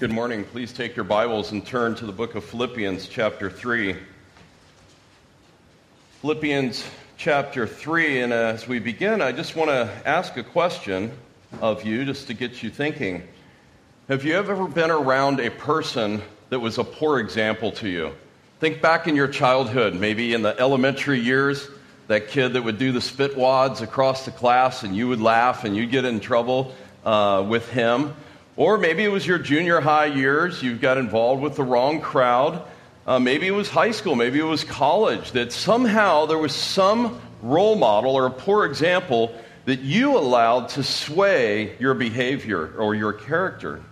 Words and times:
Good 0.00 0.10
morning. 0.10 0.42
Please 0.42 0.72
take 0.72 0.96
your 0.96 1.04
Bibles 1.04 1.52
and 1.52 1.64
turn 1.64 1.94
to 1.94 2.04
the 2.04 2.10
book 2.10 2.34
of 2.34 2.44
Philippians, 2.44 3.06
chapter 3.06 3.48
3. 3.48 3.94
Philippians, 6.20 6.84
chapter 7.16 7.64
3. 7.64 8.22
And 8.22 8.32
as 8.32 8.66
we 8.66 8.80
begin, 8.80 9.22
I 9.22 9.30
just 9.30 9.54
want 9.54 9.70
to 9.70 9.88
ask 10.04 10.36
a 10.36 10.42
question 10.42 11.12
of 11.60 11.84
you 11.84 12.04
just 12.04 12.26
to 12.26 12.34
get 12.34 12.60
you 12.60 12.70
thinking. 12.70 13.22
Have 14.08 14.24
you 14.24 14.34
ever 14.34 14.66
been 14.66 14.90
around 14.90 15.38
a 15.38 15.48
person 15.48 16.22
that 16.48 16.58
was 16.58 16.78
a 16.78 16.84
poor 16.84 17.20
example 17.20 17.70
to 17.70 17.88
you? 17.88 18.12
Think 18.58 18.82
back 18.82 19.06
in 19.06 19.14
your 19.14 19.28
childhood, 19.28 19.94
maybe 19.94 20.34
in 20.34 20.42
the 20.42 20.58
elementary 20.58 21.20
years, 21.20 21.68
that 22.08 22.26
kid 22.26 22.54
that 22.54 22.62
would 22.62 22.78
do 22.78 22.90
the 22.90 23.00
spit 23.00 23.36
wads 23.36 23.80
across 23.80 24.24
the 24.24 24.32
class 24.32 24.82
and 24.82 24.96
you 24.96 25.06
would 25.06 25.20
laugh 25.20 25.62
and 25.62 25.76
you'd 25.76 25.92
get 25.92 26.04
in 26.04 26.18
trouble 26.18 26.74
uh, 27.04 27.46
with 27.48 27.70
him. 27.70 28.12
Or 28.56 28.78
maybe 28.78 29.02
it 29.04 29.08
was 29.08 29.26
your 29.26 29.38
junior 29.38 29.80
high 29.80 30.06
years, 30.06 30.62
you 30.62 30.76
got 30.76 30.96
involved 30.96 31.42
with 31.42 31.56
the 31.56 31.64
wrong 31.64 32.00
crowd. 32.00 32.62
Uh, 33.06 33.18
maybe 33.18 33.46
it 33.46 33.52
was 33.52 33.68
high 33.68 33.90
school, 33.90 34.14
maybe 34.14 34.38
it 34.38 34.44
was 34.44 34.64
college, 34.64 35.32
that 35.32 35.52
somehow 35.52 36.26
there 36.26 36.38
was 36.38 36.54
some 36.54 37.20
role 37.42 37.76
model 37.76 38.14
or 38.14 38.26
a 38.26 38.30
poor 38.30 38.64
example 38.64 39.34
that 39.66 39.80
you 39.80 40.16
allowed 40.16 40.68
to 40.70 40.82
sway 40.82 41.76
your 41.78 41.94
behavior 41.94 42.72
or 42.78 42.94
your 42.94 43.12
character. 43.12 43.82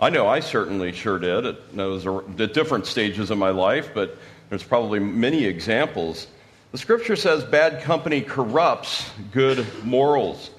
I 0.00 0.10
know 0.10 0.26
I 0.26 0.40
certainly 0.40 0.92
sure 0.92 1.18
did 1.18 1.44
at, 1.44 1.76
those, 1.76 2.06
at 2.06 2.54
different 2.54 2.86
stages 2.86 3.30
of 3.30 3.38
my 3.38 3.50
life, 3.50 3.90
but 3.92 4.16
there's 4.48 4.62
probably 4.62 4.98
many 4.98 5.44
examples. 5.44 6.26
The 6.72 6.78
scripture 6.78 7.16
says 7.16 7.44
bad 7.44 7.82
company 7.82 8.22
corrupts 8.22 9.10
good 9.32 9.66
morals. 9.84 10.50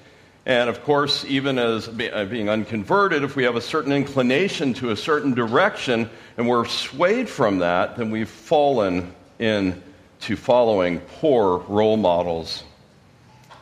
And 0.44 0.68
of 0.68 0.82
course, 0.82 1.24
even 1.26 1.58
as 1.58 1.88
uh, 1.88 2.26
being 2.28 2.48
unconverted, 2.48 3.22
if 3.22 3.36
we 3.36 3.44
have 3.44 3.54
a 3.54 3.60
certain 3.60 3.92
inclination 3.92 4.74
to 4.74 4.90
a 4.90 4.96
certain 4.96 5.34
direction 5.34 6.10
and 6.36 6.48
we're 6.48 6.64
swayed 6.64 7.28
from 7.28 7.58
that, 7.58 7.96
then 7.96 8.10
we've 8.10 8.28
fallen 8.28 9.14
into 9.38 10.36
following 10.36 10.98
poor 11.00 11.58
role 11.58 11.96
models. 11.96 12.64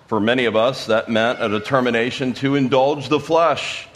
For 0.06 0.20
many 0.20 0.46
of 0.46 0.56
us, 0.56 0.86
that 0.86 1.10
meant 1.10 1.42
a 1.42 1.48
determination 1.48 2.32
to 2.34 2.54
indulge 2.54 3.10
the 3.10 3.20
flesh. 3.20 3.86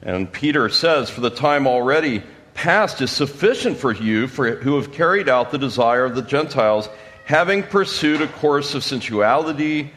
And 0.00 0.32
Peter 0.32 0.68
says, 0.68 1.10
For 1.10 1.20
the 1.20 1.30
time 1.30 1.66
already 1.66 2.22
past 2.54 3.00
is 3.00 3.10
sufficient 3.10 3.76
for 3.76 3.92
you 3.92 4.28
for, 4.28 4.54
who 4.54 4.76
have 4.76 4.92
carried 4.92 5.28
out 5.28 5.50
the 5.50 5.58
desire 5.58 6.04
of 6.04 6.14
the 6.14 6.22
Gentiles, 6.22 6.88
having 7.24 7.64
pursued 7.64 8.22
a 8.22 8.28
course 8.28 8.74
of 8.74 8.84
sensuality 8.84 9.92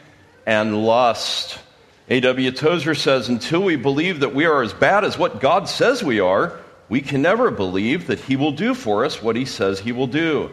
and 0.46 0.84
lust 0.84 1.60
A.W. 2.10 2.52
Tozer 2.52 2.96
says, 2.96 3.30
Until 3.30 3.64
we 3.64 3.76
believe 3.76 4.20
that 4.20 4.36
we 4.36 4.46
are 4.46 4.62
as 4.62 4.74
bad 4.74 5.06
as 5.06 5.18
what 5.18 5.40
God 5.40 5.70
says 5.70 6.04
we 6.04 6.20
are, 6.20 6.60
we 6.90 7.02
can 7.02 7.22
never 7.22 7.50
believe 7.50 8.08
that 8.08 8.20
He 8.20 8.36
will 8.36 8.52
do 8.52 8.74
for 8.74 9.06
us 9.06 9.22
what 9.22 9.36
He 9.36 9.46
says 9.46 9.80
He 9.80 9.92
will 9.94 10.08
do. 10.08 10.52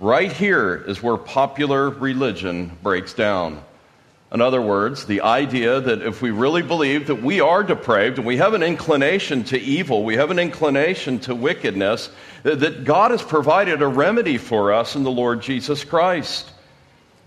Right 0.00 0.32
here 0.32 0.74
is 0.74 1.02
where 1.02 1.16
popular 1.16 1.90
religion 1.90 2.76
breaks 2.82 3.14
down. 3.14 3.62
In 4.30 4.42
other 4.42 4.60
words, 4.60 5.06
the 5.06 5.22
idea 5.22 5.80
that 5.80 6.02
if 6.02 6.20
we 6.20 6.30
really 6.30 6.62
believe 6.62 7.06
that 7.06 7.22
we 7.22 7.40
are 7.40 7.62
depraved 7.62 8.18
and 8.18 8.26
we 8.26 8.36
have 8.36 8.52
an 8.52 8.62
inclination 8.62 9.44
to 9.44 9.58
evil, 9.58 10.04
we 10.04 10.16
have 10.16 10.30
an 10.30 10.38
inclination 10.38 11.18
to 11.20 11.34
wickedness, 11.34 12.10
that 12.42 12.84
God 12.84 13.10
has 13.12 13.22
provided 13.22 13.80
a 13.80 13.86
remedy 13.86 14.36
for 14.36 14.72
us 14.72 14.96
in 14.96 15.02
the 15.02 15.10
Lord 15.10 15.40
Jesus 15.40 15.82
Christ. 15.82 16.50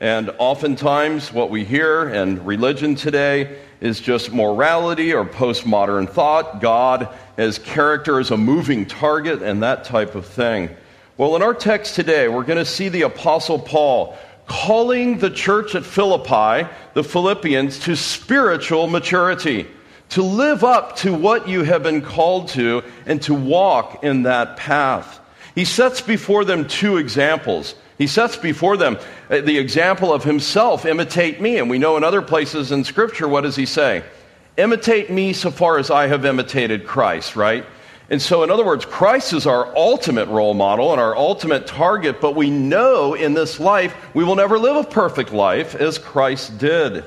And 0.01 0.31
oftentimes, 0.39 1.31
what 1.31 1.51
we 1.51 1.63
hear 1.63 2.09
in 2.09 2.43
religion 2.43 2.95
today 2.95 3.59
is 3.81 3.99
just 3.99 4.33
morality 4.33 5.13
or 5.13 5.23
postmodern 5.23 6.09
thought. 6.09 6.59
God 6.59 7.07
as 7.37 7.59
character 7.59 8.19
as 8.19 8.31
a 8.31 8.37
moving 8.37 8.87
target 8.87 9.43
and 9.43 9.61
that 9.61 9.83
type 9.83 10.15
of 10.15 10.25
thing. 10.25 10.71
Well, 11.17 11.35
in 11.35 11.43
our 11.43 11.53
text 11.53 11.93
today, 11.93 12.27
we're 12.27 12.45
going 12.45 12.57
to 12.57 12.65
see 12.65 12.89
the 12.89 13.03
Apostle 13.03 13.59
Paul 13.59 14.17
calling 14.47 15.19
the 15.19 15.29
church 15.29 15.75
at 15.75 15.85
Philippi, 15.85 16.67
the 16.95 17.03
Philippians, 17.03 17.77
to 17.81 17.95
spiritual 17.95 18.87
maturity, 18.87 19.67
to 20.09 20.23
live 20.23 20.63
up 20.63 20.95
to 20.97 21.13
what 21.13 21.47
you 21.47 21.61
have 21.61 21.83
been 21.83 22.01
called 22.01 22.47
to, 22.49 22.81
and 23.05 23.21
to 23.21 23.35
walk 23.35 24.03
in 24.03 24.23
that 24.23 24.57
path. 24.57 25.19
He 25.53 25.63
sets 25.63 26.01
before 26.01 26.43
them 26.43 26.67
two 26.67 26.97
examples 26.97 27.75
he 28.01 28.07
sets 28.07 28.35
before 28.35 28.77
them 28.77 28.97
uh, 29.29 29.41
the 29.41 29.59
example 29.59 30.11
of 30.11 30.23
himself 30.23 30.87
imitate 30.87 31.39
me. 31.39 31.59
And 31.59 31.69
we 31.69 31.77
know 31.77 31.97
in 31.97 32.03
other 32.03 32.23
places 32.23 32.71
in 32.71 32.83
Scripture, 32.83 33.27
what 33.27 33.41
does 33.41 33.55
he 33.55 33.67
say? 33.67 34.03
Imitate 34.57 35.11
me 35.11 35.33
so 35.33 35.51
far 35.51 35.77
as 35.77 35.91
I 35.91 36.07
have 36.07 36.25
imitated 36.25 36.87
Christ, 36.87 37.35
right? 37.35 37.63
And 38.09 38.19
so, 38.19 38.41
in 38.41 38.49
other 38.49 38.65
words, 38.65 38.85
Christ 38.85 39.33
is 39.33 39.45
our 39.45 39.67
ultimate 39.77 40.29
role 40.29 40.55
model 40.55 40.91
and 40.91 40.99
our 40.99 41.15
ultimate 41.15 41.67
target, 41.67 42.19
but 42.19 42.35
we 42.35 42.49
know 42.49 43.13
in 43.13 43.35
this 43.35 43.59
life 43.59 43.95
we 44.15 44.23
will 44.23 44.35
never 44.35 44.57
live 44.57 44.77
a 44.77 44.83
perfect 44.83 45.31
life 45.31 45.75
as 45.75 45.99
Christ 45.99 46.57
did. 46.57 47.05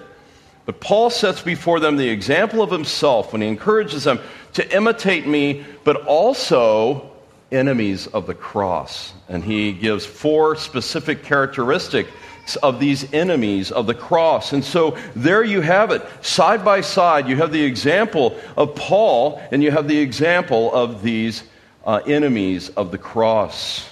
But 0.64 0.80
Paul 0.80 1.10
sets 1.10 1.42
before 1.42 1.80
them 1.80 1.96
the 1.96 2.08
example 2.08 2.62
of 2.62 2.70
himself 2.70 3.32
when 3.32 3.42
he 3.42 3.48
encourages 3.48 4.04
them 4.04 4.20
to 4.52 4.76
imitate 4.76 5.26
me, 5.26 5.66
but 5.82 6.06
also 6.06 7.10
enemies 7.54 8.06
of 8.08 8.26
the 8.26 8.34
cross. 8.34 9.12
And 9.28 9.42
he 9.42 9.72
gives 9.72 10.04
four 10.04 10.56
specific 10.56 11.22
characteristics 11.22 12.10
of 12.62 12.78
these 12.78 13.12
enemies 13.12 13.72
of 13.72 13.86
the 13.86 13.94
cross. 13.94 14.52
And 14.52 14.64
so 14.64 14.98
there 15.16 15.42
you 15.42 15.60
have 15.60 15.90
it. 15.90 16.02
Side 16.22 16.64
by 16.64 16.82
side, 16.82 17.28
you 17.28 17.36
have 17.36 17.52
the 17.52 17.62
example 17.62 18.38
of 18.56 18.74
Paul 18.74 19.40
and 19.50 19.62
you 19.62 19.70
have 19.70 19.88
the 19.88 19.98
example 19.98 20.72
of 20.74 21.02
these 21.02 21.42
uh, 21.86 22.00
enemies 22.06 22.68
of 22.70 22.90
the 22.90 22.98
cross. 22.98 23.88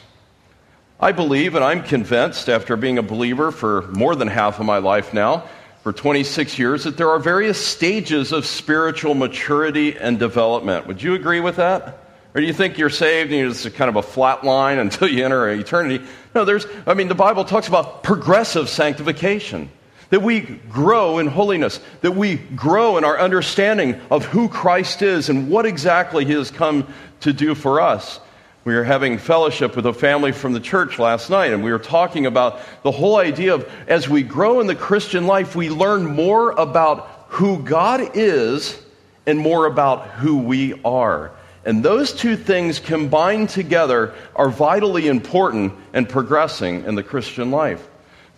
I 1.01 1.13
believe, 1.13 1.57
and 1.57 1.65
I'm 1.65 1.83
convinced 1.83 2.49
after 2.49 2.77
being 2.77 2.99
a 2.99 3.03
believer 3.03 3.51
for 3.51 3.83
more 3.89 4.15
than 4.15 4.29
half 4.29 4.61
of 4.61 4.67
my 4.67 4.79
life 4.79 5.13
now, 5.13 5.49
for 5.83 5.93
26 5.93 6.61
years, 6.61 6.85
that 6.85 6.97
there 6.97 7.11
are 7.11 7.19
various 7.19 7.59
stages 7.59 8.31
of 8.31 8.47
spiritual 8.47 9.15
maturity 9.15 9.99
and 9.99 10.19
development. 10.19 10.87
Would 10.87 11.03
you 11.03 11.15
agree 11.15 11.41
with 11.41 11.57
that? 11.57 12.02
Or 12.35 12.41
do 12.41 12.47
you 12.47 12.53
think 12.53 12.79
you're 12.79 12.91
saved 12.91 13.31
and 13.33 13.63
you're 13.63 13.73
kind 13.73 13.89
of 13.89 13.97
a 13.97 14.03
flat 14.03 14.45
line 14.45 14.79
until 14.85 15.09
you 15.09 15.25
enter 15.25 15.49
eternity? 15.51 16.05
No, 16.35 16.45
there's, 16.45 16.67
I 16.87 16.95
mean, 16.95 17.09
the 17.09 17.15
Bible 17.15 17.45
talks 17.45 17.69
about 17.69 18.03
progressive 18.03 18.69
sanctification. 18.69 19.71
That 20.11 20.21
we 20.21 20.41
grow 20.41 21.19
in 21.19 21.27
holiness, 21.27 21.81
that 22.03 22.13
we 22.13 22.37
grow 22.37 22.99
in 22.99 23.05
our 23.05 23.19
understanding 23.19 23.99
of 24.11 24.27
who 24.27 24.51
Christ 24.51 25.01
is 25.01 25.31
and 25.31 25.49
what 25.49 25.65
exactly 25.65 26.27
He 26.27 26.33
has 26.33 26.51
come 26.51 26.87
to 27.21 27.33
do 27.33 27.55
for 27.55 27.81
us. 27.81 28.21
We 28.65 28.75
were 28.75 28.85
having 28.85 29.17
fellowship 29.17 29.75
with 29.75 29.87
a 29.87 29.95
family 29.95 30.33
from 30.33 30.53
the 30.53 30.61
church 30.61 30.99
last 30.99 31.31
night, 31.31 31.53
and 31.53 31.65
we 31.65 31.73
were 31.73 31.79
talking 31.79 32.27
about 32.27 32.61
the 32.83 32.91
whole 32.91 33.17
idea 33.17 33.55
of 33.55 33.69
as 33.89 34.07
we 34.07 34.23
grow 34.23 34.61
in 34.61 34.67
the 34.67 34.75
Christian 34.75 35.27
life, 35.27 35.57
we 35.57 35.71
learn 35.71 36.05
more 36.05 36.51
about 36.53 37.09
who 37.29 37.63
God 37.63 38.11
is 38.15 38.79
and 39.27 39.39
more 39.39 39.65
about 39.65 40.09
who 40.09 40.37
we 40.37 40.81
are. 40.85 41.33
And 41.65 41.83
those 41.83 42.13
two 42.13 42.37
things 42.37 42.81
combined 42.81 43.49
together 43.49 44.15
are 44.35 44.49
vitally 44.49 45.07
important 45.07 45.75
and 45.93 46.09
progressing 46.09 46.85
in 46.85 46.97
the 46.97 47.03
Christian 47.03 47.51
life. 47.51 47.87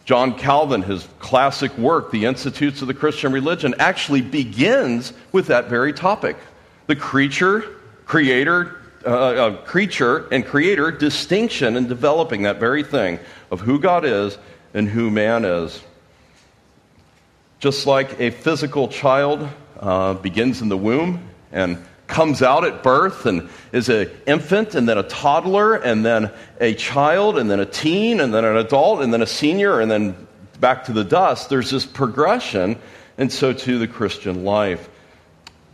John 0.04 0.36
Calvin, 0.36 0.82
his 0.82 1.08
classic 1.18 1.76
work, 1.78 2.10
The 2.10 2.26
Institutes 2.26 2.82
of 2.82 2.88
the 2.88 2.94
Christian 2.94 3.32
Religion, 3.32 3.74
actually 3.78 4.20
begins 4.20 5.14
with 5.32 5.46
that 5.46 5.70
very 5.70 5.94
topic. 5.94 6.36
The 6.86 6.96
creature, 6.96 7.64
creator, 8.04 8.82
uh, 9.06 9.08
uh, 9.08 9.56
creature 9.64 10.26
and 10.30 10.44
creator 10.44 10.90
distinction 10.90 11.76
in 11.76 11.86
developing 11.88 12.42
that 12.42 12.60
very 12.60 12.82
thing 12.82 13.18
of 13.50 13.60
who 13.60 13.78
God 13.78 14.04
is 14.04 14.36
and 14.74 14.88
who 14.88 15.10
man 15.10 15.46
is. 15.46 15.82
Just 17.58 17.86
like 17.86 18.20
a 18.20 18.30
physical 18.30 18.88
child 18.88 19.48
uh, 19.80 20.14
begins 20.14 20.60
in 20.60 20.68
the 20.68 20.76
womb 20.76 21.26
and 21.52 21.82
comes 22.06 22.42
out 22.42 22.64
at 22.64 22.82
birth 22.82 23.26
and 23.26 23.48
is 23.72 23.88
an 23.88 24.10
infant 24.26 24.74
and 24.74 24.88
then 24.88 24.98
a 24.98 25.02
toddler 25.02 25.74
and 25.74 26.04
then 26.04 26.30
a 26.60 26.74
child 26.74 27.38
and 27.38 27.50
then 27.50 27.60
a 27.60 27.66
teen 27.66 28.20
and 28.20 28.32
then 28.32 28.44
an 28.44 28.56
adult 28.56 29.02
and 29.02 29.12
then 29.12 29.22
a 29.22 29.26
senior 29.26 29.80
and 29.80 29.90
then 29.90 30.14
back 30.60 30.84
to 30.84 30.92
the 30.92 31.04
dust. 31.04 31.48
There's 31.48 31.70
this 31.70 31.86
progression, 31.86 32.78
and 33.18 33.32
so 33.32 33.52
too 33.52 33.78
the 33.78 33.88
Christian 33.88 34.44
life. 34.44 34.88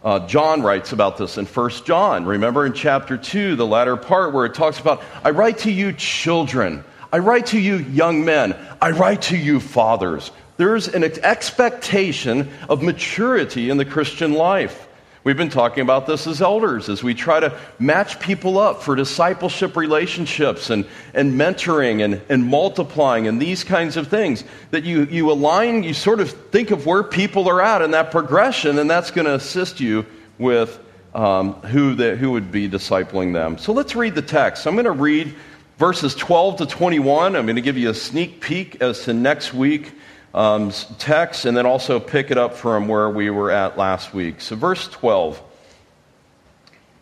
Uh, 0.03 0.27
John 0.27 0.63
writes 0.63 0.93
about 0.93 1.19
this 1.19 1.37
in 1.37 1.45
1 1.45 1.71
John. 1.85 2.25
Remember 2.25 2.65
in 2.65 2.73
chapter 2.73 3.17
2, 3.19 3.57
the 3.57 3.67
latter 3.67 3.97
part 3.97 4.33
where 4.33 4.47
it 4.47 4.55
talks 4.55 4.79
about, 4.79 5.03
I 5.23 5.31
write 5.31 5.59
to 5.59 5.71
you 5.71 5.93
children, 5.93 6.85
I 7.13 7.19
write 7.19 7.47
to 7.47 7.61
you 7.61 7.77
young 7.77 8.25
men, 8.25 8.57
I 8.81 8.93
write 8.93 9.23
to 9.23 9.37
you 9.37 9.61
fathers. 9.61 10.31
There's 10.57 10.89
an 10.89 11.05
expectation 11.05 12.51
of 12.69 12.83
maturity 12.83 13.69
in 13.69 13.77
the 13.77 13.85
Christian 13.85 14.33
life. 14.33 14.89
We've 15.23 15.37
been 15.37 15.51
talking 15.51 15.83
about 15.83 16.07
this 16.07 16.27
as 16.27 16.41
elders 16.41 16.89
as 16.89 17.03
we 17.03 17.13
try 17.13 17.41
to 17.41 17.55
match 17.79 18.19
people 18.21 18.59
up 18.59 18.83
for 18.83 18.97
discipleship 18.97 19.77
relationships 19.77 20.71
and, 20.71 20.87
and 21.13 21.35
mentoring 21.35 22.03
and, 22.03 22.23
and 22.31 22.47
multiplying 22.47 23.29
and 23.29 23.41
these 23.41 23.63
kinds 23.63 23.99
of 23.99 24.09
things. 24.09 24.45
That 24.71 24.85
you, 24.85 25.05
you 25.05 25.31
align, 25.31 25.83
you 25.83 25.93
sort 25.93 26.21
of 26.21 26.31
think 26.31 26.71
of 26.71 26.87
where 26.87 27.03
people 27.03 27.51
are 27.51 27.61
at 27.61 27.83
in 27.83 27.91
that 27.91 28.11
progression, 28.11 28.79
and 28.79 28.89
that's 28.89 29.11
going 29.11 29.27
to 29.27 29.35
assist 29.35 29.79
you 29.79 30.07
with 30.39 30.81
um, 31.15 31.53
who, 31.53 31.95
the, 31.95 32.17
who 32.17 32.31
would 32.31 32.51
be 32.51 32.67
discipling 32.67 33.35
them. 33.35 33.59
So 33.59 33.75
let's 33.75 33.95
read 33.95 34.15
the 34.15 34.23
text. 34.23 34.67
I'm 34.67 34.75
going 34.75 34.87
to 34.87 34.91
read 34.91 35.35
verses 35.77 36.15
12 36.15 36.57
to 36.59 36.67
21. 36.67 37.37
I'm 37.37 37.45
going 37.45 37.57
to 37.57 37.63
give 37.63 37.77
you 37.77 37.91
a 37.91 37.95
sneak 37.95 38.41
peek 38.41 38.81
as 38.81 39.05
to 39.05 39.13
next 39.13 39.53
week 39.53 39.93
um, 40.35 40.71
text 40.99 41.45
and 41.45 41.57
then 41.57 41.67
also 41.67 41.99
pick 41.99 42.31
it 42.31 42.39
up 42.39 42.55
from 42.55 42.89
where 42.89 43.11
we 43.11 43.31
were 43.31 43.51
at 43.51 43.77
last 43.77 44.15
week. 44.15 44.41
So, 44.41 44.57
verse 44.57 44.89
12. 44.89 45.43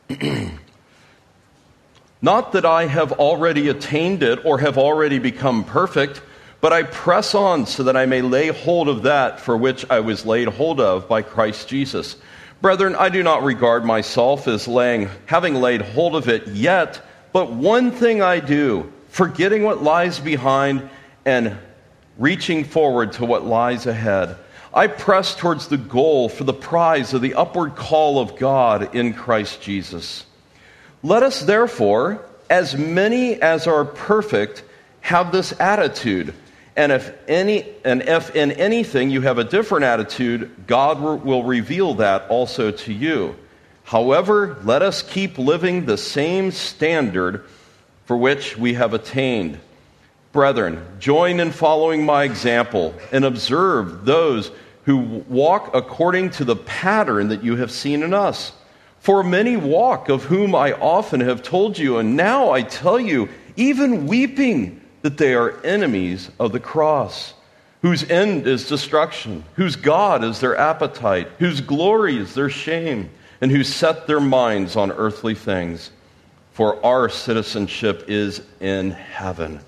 Not 2.23 2.53
that 2.53 2.65
I 2.65 2.87
have 2.87 3.13
already 3.13 3.69
attained 3.69 4.23
it 4.23 4.45
or 4.45 4.59
have 4.59 4.79
already 4.79 5.19
become 5.19 5.63
perfect, 5.65 6.21
but 6.61 6.73
I 6.73 6.83
press 6.83 7.35
on 7.35 7.67
so 7.67 7.85
that 7.85 7.97
I 7.97 8.07
may 8.07 8.23
lay 8.23 8.49
hold 8.49 8.89
of 8.89 9.03
that 9.03 9.39
for 9.41 9.57
which 9.57 9.89
I 9.89 10.01
was 10.01 10.27
laid 10.27 10.49
hold 10.49 10.81
of 10.81 11.09
by 11.09 11.23
Christ 11.23 11.69
Jesus. 11.69 12.17
Brethren, 12.61 12.97
I 12.97 13.09
do 13.09 13.23
not 13.23 13.45
regard 13.45 13.85
myself 13.85 14.49
as 14.49 14.67
laying, 14.67 15.09
having 15.27 15.55
laid 15.55 15.81
hold 15.83 16.17
of 16.17 16.29
it 16.29 16.49
yet, 16.49 17.01
but 17.33 17.53
one 17.53 17.93
thing 17.93 18.21
I 18.21 18.41
do, 18.41 18.93
forgetting 19.11 19.63
what 19.63 19.85
lies 19.85 20.19
behind 20.19 20.89
and 21.25 21.57
reaching 22.19 22.65
forward 22.65 23.13
to 23.13 23.25
what 23.25 23.45
lies 23.47 23.87
ahead. 23.87 24.37
I 24.75 24.87
press 24.87 25.35
towards 25.35 25.69
the 25.69 25.79
goal 25.79 26.29
for 26.29 26.45
the 26.45 26.53
prize 26.53 27.15
of 27.15 27.23
the 27.23 27.35
upward 27.35 27.75
call 27.77 28.19
of 28.19 28.37
God 28.37 28.95
in 28.95 29.15
Christ 29.15 29.63
Jesus. 29.63 30.27
Let 31.03 31.23
us 31.23 31.41
therefore, 31.41 32.25
as 32.51 32.77
many 32.77 33.41
as 33.41 33.67
are 33.67 33.85
perfect, 33.85 34.65
have 35.01 35.33
this 35.33 35.59
attitude. 35.59 36.35
And 36.77 36.93
if, 36.93 37.13
any, 37.27 37.67
and 37.85 38.03
if 38.03 38.37
in 38.37 38.53
anything 38.53 39.11
you 39.11 39.23
have 39.23 39.39
a 39.39 39.45
different 39.45 39.85
attitude, 39.85 40.51
God 40.67 41.01
will 41.01 41.45
reveal 41.45 41.95
that 41.95 42.29
also 42.29 42.71
to 42.71 42.93
you. 42.93 43.37
However, 43.85 44.59
let 44.65 44.83
us 44.83 45.03
keep 45.03 45.39
living 45.39 45.87
the 45.87 45.97
same 45.97 46.51
standard 46.51 47.45
for 48.05 48.17
which 48.17 48.59
we 48.59 48.75
have 48.75 48.93
attained. 48.93 49.59
Brethren, 50.33 50.87
join 50.99 51.41
in 51.41 51.53
following 51.53 52.05
my 52.05 52.25
example 52.25 52.95
and 53.13 53.25
observe 53.25 54.05
those 54.05 54.51
who 54.85 54.99
walk 55.29 55.75
according 55.75 56.31
to 56.31 56.45
the 56.45 56.57
pattern 56.57 57.29
that 57.29 57.43
you 57.43 57.57
have 57.57 57.71
seen 57.71 58.03
in 58.03 58.13
us. 58.13 58.53
For 59.01 59.23
many 59.23 59.57
walk, 59.57 60.09
of 60.09 60.25
whom 60.25 60.55
I 60.55 60.73
often 60.73 61.21
have 61.21 61.43
told 61.43 61.79
you, 61.79 61.99
and 61.99 62.17
now 62.17 62.51
I 62.51 62.63
tell 62.63 63.01
you, 63.01 63.29
even 63.57 64.07
weeping, 64.07 64.81
that 65.03 65.17
they 65.17 65.35
are 65.35 65.59
enemies 65.65 66.31
of 66.39 66.53
the 66.53 66.61
cross, 66.61 67.33
whose 67.81 68.09
end 68.11 68.47
is 68.47 68.69
destruction, 68.69 69.45
whose 69.55 69.77
God 69.77 70.25
is 70.25 70.41
their 70.41 70.57
appetite, 70.57 71.29
whose 71.39 71.61
glory 71.61 72.19
is 72.19 72.35
their 72.35 72.51
shame, 72.51 73.09
and 73.41 73.51
who 73.51 73.65
set 73.65 74.07
their 74.07 74.21
minds 74.21 74.75
on 74.77 74.91
earthly 74.93 75.35
things. 75.35 75.91
For 76.53 76.85
our 76.85 77.09
citizenship 77.09 78.05
is 78.09 78.43
in 78.61 78.91
heaven 78.91 79.61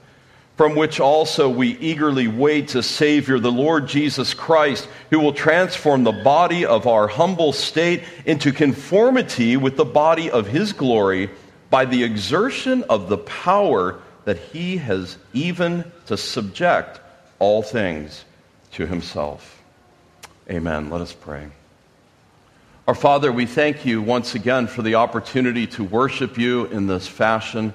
from 0.60 0.74
which 0.74 1.00
also 1.00 1.48
we 1.48 1.68
eagerly 1.78 2.28
wait 2.28 2.74
a 2.74 2.82
Savior, 2.82 3.38
the 3.38 3.50
Lord 3.50 3.88
Jesus 3.88 4.34
Christ, 4.34 4.86
who 5.08 5.18
will 5.18 5.32
transform 5.32 6.04
the 6.04 6.12
body 6.12 6.66
of 6.66 6.86
our 6.86 7.08
humble 7.08 7.54
state 7.54 8.02
into 8.26 8.52
conformity 8.52 9.56
with 9.56 9.78
the 9.78 9.86
body 9.86 10.30
of 10.30 10.46
His 10.46 10.74
glory 10.74 11.30
by 11.70 11.86
the 11.86 12.04
exertion 12.04 12.84
of 12.90 13.08
the 13.08 13.16
power 13.16 14.02
that 14.26 14.36
He 14.36 14.76
has 14.76 15.16
even 15.32 15.90
to 16.08 16.18
subject 16.18 17.00
all 17.38 17.62
things 17.62 18.26
to 18.72 18.84
Himself. 18.84 19.62
Amen. 20.50 20.90
Let 20.90 21.00
us 21.00 21.14
pray. 21.14 21.48
Our 22.86 22.94
Father, 22.94 23.32
we 23.32 23.46
thank 23.46 23.86
you 23.86 24.02
once 24.02 24.34
again 24.34 24.66
for 24.66 24.82
the 24.82 24.96
opportunity 24.96 25.66
to 25.68 25.84
worship 25.84 26.36
you 26.36 26.66
in 26.66 26.86
this 26.86 27.08
fashion, 27.08 27.72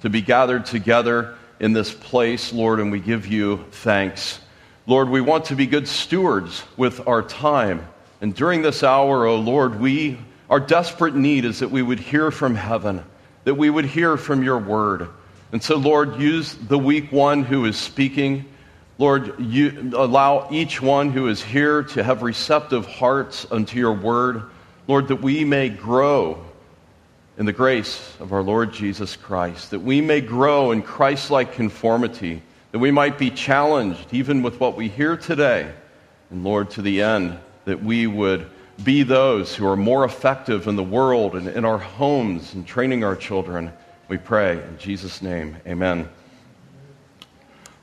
to 0.00 0.08
be 0.08 0.22
gathered 0.22 0.64
together 0.64 1.36
in 1.62 1.72
this 1.72 1.94
place, 1.94 2.52
Lord, 2.52 2.80
and 2.80 2.90
we 2.90 2.98
give 2.98 3.28
you 3.28 3.64
thanks. 3.70 4.40
Lord, 4.88 5.08
we 5.08 5.20
want 5.20 5.44
to 5.46 5.54
be 5.54 5.66
good 5.66 5.86
stewards 5.86 6.64
with 6.76 7.06
our 7.06 7.22
time. 7.22 7.86
And 8.20 8.34
during 8.34 8.62
this 8.62 8.82
hour, 8.82 9.26
O 9.26 9.36
oh 9.36 9.36
Lord, 9.36 9.78
we, 9.80 10.18
our 10.50 10.58
desperate 10.58 11.14
need 11.14 11.44
is 11.44 11.60
that 11.60 11.70
we 11.70 11.80
would 11.80 12.00
hear 12.00 12.32
from 12.32 12.56
heaven, 12.56 13.04
that 13.44 13.54
we 13.54 13.70
would 13.70 13.84
hear 13.84 14.16
from 14.16 14.42
your 14.42 14.58
word. 14.58 15.08
And 15.52 15.62
so, 15.62 15.76
Lord, 15.76 16.20
use 16.20 16.52
the 16.52 16.78
weak 16.78 17.12
one 17.12 17.44
who 17.44 17.64
is 17.66 17.76
speaking. 17.76 18.44
Lord, 18.98 19.38
you 19.38 19.92
allow 19.94 20.48
each 20.50 20.82
one 20.82 21.10
who 21.10 21.28
is 21.28 21.40
here 21.40 21.84
to 21.84 22.02
have 22.02 22.24
receptive 22.24 22.86
hearts 22.86 23.46
unto 23.52 23.78
your 23.78 23.92
word. 23.92 24.42
Lord, 24.88 25.06
that 25.08 25.22
we 25.22 25.44
may 25.44 25.68
grow 25.68 26.44
in 27.38 27.46
the 27.46 27.52
grace 27.52 28.14
of 28.20 28.32
our 28.32 28.42
Lord 28.42 28.72
Jesus 28.72 29.16
Christ, 29.16 29.70
that 29.70 29.80
we 29.80 30.00
may 30.00 30.20
grow 30.20 30.72
in 30.72 30.82
Christ 30.82 31.30
like 31.30 31.54
conformity, 31.54 32.42
that 32.72 32.78
we 32.78 32.90
might 32.90 33.18
be 33.18 33.30
challenged 33.30 34.06
even 34.12 34.42
with 34.42 34.60
what 34.60 34.76
we 34.76 34.88
hear 34.88 35.16
today. 35.16 35.72
And 36.30 36.44
Lord, 36.44 36.70
to 36.70 36.82
the 36.82 37.02
end, 37.02 37.38
that 37.64 37.82
we 37.82 38.06
would 38.06 38.46
be 38.84 39.02
those 39.02 39.54
who 39.54 39.66
are 39.66 39.76
more 39.76 40.04
effective 40.04 40.66
in 40.66 40.76
the 40.76 40.82
world 40.82 41.34
and 41.34 41.48
in 41.48 41.64
our 41.64 41.78
homes 41.78 42.54
and 42.54 42.66
training 42.66 43.04
our 43.04 43.16
children. 43.16 43.72
We 44.08 44.18
pray 44.18 44.62
in 44.62 44.78
Jesus' 44.78 45.22
name. 45.22 45.56
Amen. 45.66 46.08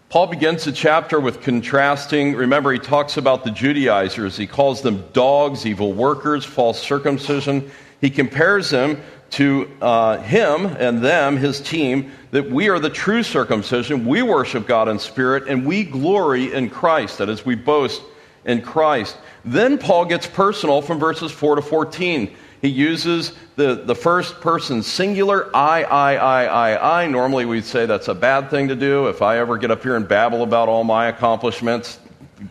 Paul 0.10 0.28
begins 0.28 0.64
the 0.66 0.72
chapter 0.72 1.20
with 1.20 1.42
contrasting. 1.42 2.34
Remember, 2.34 2.72
he 2.72 2.80
talks 2.80 3.18
about 3.18 3.44
the 3.44 3.52
Judaizers. 3.52 4.36
He 4.36 4.48
calls 4.48 4.82
them 4.82 5.04
dogs, 5.14 5.68
evil 5.68 5.94
workers, 5.94 6.44
false 6.44 6.80
circumcision. 6.80 7.70
He 8.02 8.10
compares 8.10 8.72
them 8.72 9.02
to 9.32 9.70
uh, 9.82 10.18
him 10.18 10.66
and 10.66 11.04
them, 11.04 11.38
his 11.38 11.62
team, 11.62 12.12
that 12.32 12.50
we 12.50 12.70
are 12.70 12.80
the 12.80 12.90
true 12.90 13.24
circumcision. 13.24 14.06
We 14.06 14.22
worship 14.22 14.68
God 14.68 14.88
in 14.88 15.00
spirit 15.00 15.48
and 15.48 15.66
we 15.66 15.84
glory 15.84 16.54
in 16.54 16.70
Christ. 16.70 17.20
That 17.20 17.30
is, 17.30 17.46
we 17.46 17.56
boast 17.56 18.02
in 18.46 18.62
Christ. 18.62 19.18
Then 19.46 19.78
Paul 19.78 20.06
gets 20.06 20.28
personal 20.28 20.82
from 20.82 21.00
verses 21.00 21.32
4 21.32 21.56
to 21.56 21.62
14. 21.62 22.36
He 22.62 22.68
uses 22.68 23.34
the, 23.56 23.76
the 23.76 23.96
first 23.96 24.42
person 24.42 24.84
singular, 24.84 25.50
I, 25.56 25.84
I, 25.84 26.16
I, 26.16 26.46
I, 26.46 27.04
I. 27.04 27.08
Normally 27.08 27.46
we'd 27.46 27.64
say 27.64 27.86
that's 27.86 28.10
a 28.10 28.16
bad 28.16 28.50
thing 28.50 28.68
to 28.68 28.76
do. 28.76 29.08
If 29.08 29.22
I 29.22 29.38
ever 29.38 29.58
get 29.58 29.72
up 29.72 29.82
here 29.82 29.96
and 29.96 30.08
babble 30.08 30.44
about 30.44 30.68
all 30.68 30.84
my 30.84 31.08
accomplishments, 31.08 32.00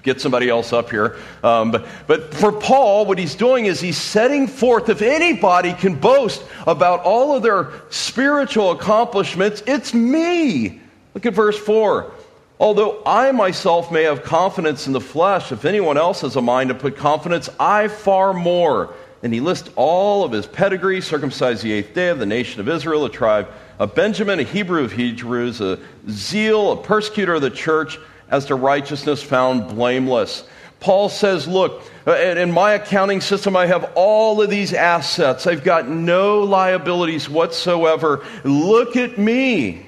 get 0.03 0.21
somebody 0.21 0.49
else 0.49 0.73
up 0.73 0.91
here. 0.91 1.17
Um, 1.43 1.71
but, 1.71 1.87
but 2.07 2.35
for 2.35 2.53
Paul, 2.53 3.07
what 3.07 3.19
he's 3.19 3.35
doing 3.35 3.67
is 3.67 3.81
he's 3.81 3.97
setting 3.97 4.47
forth 4.47 4.89
if 4.89 5.03
anybody 5.03 5.73
can 5.73 5.95
boast 5.95 6.45
about 6.67 7.01
all 7.01 7.35
of 7.35 7.43
their 7.43 7.71
spiritual 7.91 8.73
accomplishments, 8.73 9.63
it's 9.67 9.95
me. 9.95 10.81
Look 11.15 11.27
at 11.27 11.35
verse 11.35 11.59
4. 11.59 12.13
Although 12.61 13.03
I 13.07 13.31
myself 13.33 13.93
may 13.93 14.03
have 14.03 14.25
confidence 14.25 14.87
in 14.87 14.93
the 14.93 15.01
flesh, 15.01 15.53
if 15.53 15.65
anyone 15.65 15.97
else 15.97 16.23
has 16.23 16.37
a 16.37 16.43
mind 16.43 16.69
to 16.69 16.75
put 16.75 16.97
confidence, 16.97 17.49
I 17.59 17.89
far 17.89 18.35
more. 18.35 18.95
And 19.23 19.33
he 19.33 19.41
lists 19.41 19.71
all 19.77 20.25
of 20.25 20.33
his 20.33 20.47
pedigree 20.47 21.01
circumcised 21.01 21.63
the 21.63 21.73
eighth 21.73 21.95
day 21.95 22.09
of 22.09 22.19
the 22.19 22.27
nation 22.27 22.61
of 22.61 22.69
Israel, 22.69 23.05
a 23.05 23.11
tribe 23.11 23.49
of 23.79 23.95
Benjamin, 23.95 24.41
a 24.41 24.45
Hebrew 24.45 24.85
of 24.85 24.93
Hebrews, 24.93 25.61
a 25.61 25.79
zeal, 26.09 26.73
a 26.73 26.83
persecutor 26.83 27.35
of 27.35 27.43
the 27.43 27.51
church 27.51 27.99
as 28.31 28.47
to 28.47 28.55
righteousness 28.55 29.23
found 29.23 29.69
blameless. 29.75 30.45
Paul 30.81 31.09
says, 31.09 31.49
Look, 31.49 31.83
uh, 32.07 32.15
in 32.15 32.53
my 32.53 32.73
accounting 32.73 33.21
system, 33.21 33.57
I 33.57 33.67
have 33.67 33.93
all 33.95 34.41
of 34.41 34.51
these 34.51 34.73
assets. 34.73 35.47
I've 35.47 35.65
got 35.65 35.89
no 35.89 36.41
liabilities 36.41 37.29
whatsoever. 37.29 38.25
Look 38.45 38.97
at 38.97 39.19
me. 39.19 39.87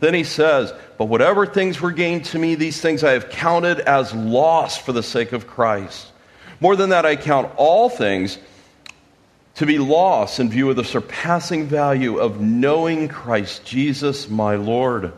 Then 0.00 0.14
he 0.14 0.24
says, 0.24 0.72
But 0.98 1.06
whatever 1.06 1.46
things 1.46 1.80
were 1.80 1.92
gained 1.92 2.24
to 2.26 2.38
me, 2.38 2.54
these 2.54 2.80
things 2.80 3.04
I 3.04 3.12
have 3.12 3.30
counted 3.30 3.80
as 3.80 4.12
loss 4.14 4.76
for 4.76 4.92
the 4.92 5.02
sake 5.02 5.32
of 5.32 5.46
Christ. 5.46 6.08
More 6.60 6.76
than 6.76 6.90
that, 6.90 7.06
I 7.06 7.16
count 7.16 7.52
all 7.56 7.88
things 7.88 8.38
to 9.56 9.66
be 9.66 9.78
lost 9.78 10.40
in 10.40 10.48
view 10.48 10.70
of 10.70 10.76
the 10.76 10.84
surpassing 10.84 11.66
value 11.66 12.18
of 12.18 12.40
knowing 12.40 13.08
Christ 13.08 13.64
Jesus, 13.64 14.28
my 14.28 14.56
Lord 14.56 15.12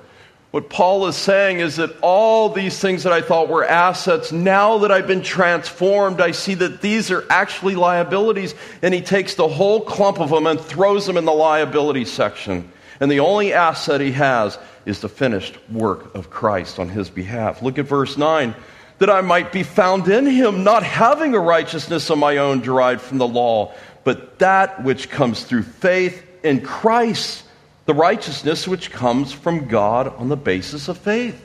what 0.55 0.71
Paul 0.71 1.09
is 1.09 1.17
saying 1.17 1.59
is 1.59 1.75
that 1.79 1.97
all 2.01 2.49
these 2.49 2.79
things 2.79 3.03
that 3.03 3.13
I 3.13 3.23
thought 3.23 3.49
were 3.49 3.65
assets, 3.65 4.31
now 4.31 4.79
that 4.79 4.93
I've 4.93 5.09
been 5.09 5.21
transformed, 5.21 6.21
I 6.21 6.31
see 6.31 6.55
that 6.55 6.81
these 6.81 7.11
are 7.11 7.25
actually 7.29 7.75
liabilities. 7.75 8.55
And 8.81 8.95
he 8.95 9.01
takes 9.01 9.35
the 9.35 9.49
whole 9.49 9.81
clump 9.81 10.21
of 10.21 10.31
them 10.31 10.47
and 10.47 10.61
throws 10.61 11.09
them 11.09 11.17
in 11.17 11.25
the 11.25 11.33
liability 11.33 12.05
section. 12.05 12.71
And 13.01 13.11
the 13.11 13.19
only 13.19 13.53
asset 13.53 14.01
he 14.01 14.13
has 14.13 14.57
is 14.87 15.01
the 15.01 15.09
finished 15.09 15.59
work 15.73 16.15
of 16.15 16.31
Christ 16.31 16.79
on 16.79 16.89
his 16.89 17.11
behalf. 17.11 17.61
Look 17.61 17.81
at 17.81 17.87
verse 17.87 18.17
9. 18.17 18.55
That 19.01 19.11
I 19.11 19.23
might 19.23 19.51
be 19.51 19.65
found 19.65 20.07
in 20.07 20.25
him, 20.25 20.63
not 20.63 20.85
having 20.85 21.35
a 21.35 21.41
righteousness 21.41 22.11
of 22.11 22.19
my 22.19 22.37
own 22.37 22.61
derived 22.61 23.01
from 23.01 23.19
the 23.19 23.27
law, 23.27 23.75
but 24.05 24.39
that 24.39 24.85
which 24.85 25.11
comes 25.11 25.43
through 25.43 25.65
faith 25.65 26.25
in 26.45 26.61
Christ 26.61 27.44
the 27.87 27.95
righteousness 27.95 28.67
which 28.67 28.91
comes 28.91 29.33
from 29.33 29.69
God 29.69 30.09
on 30.17 30.29
the 30.29 30.37
basis 30.37 30.89
of 30.89 30.99
faith. 30.99 31.41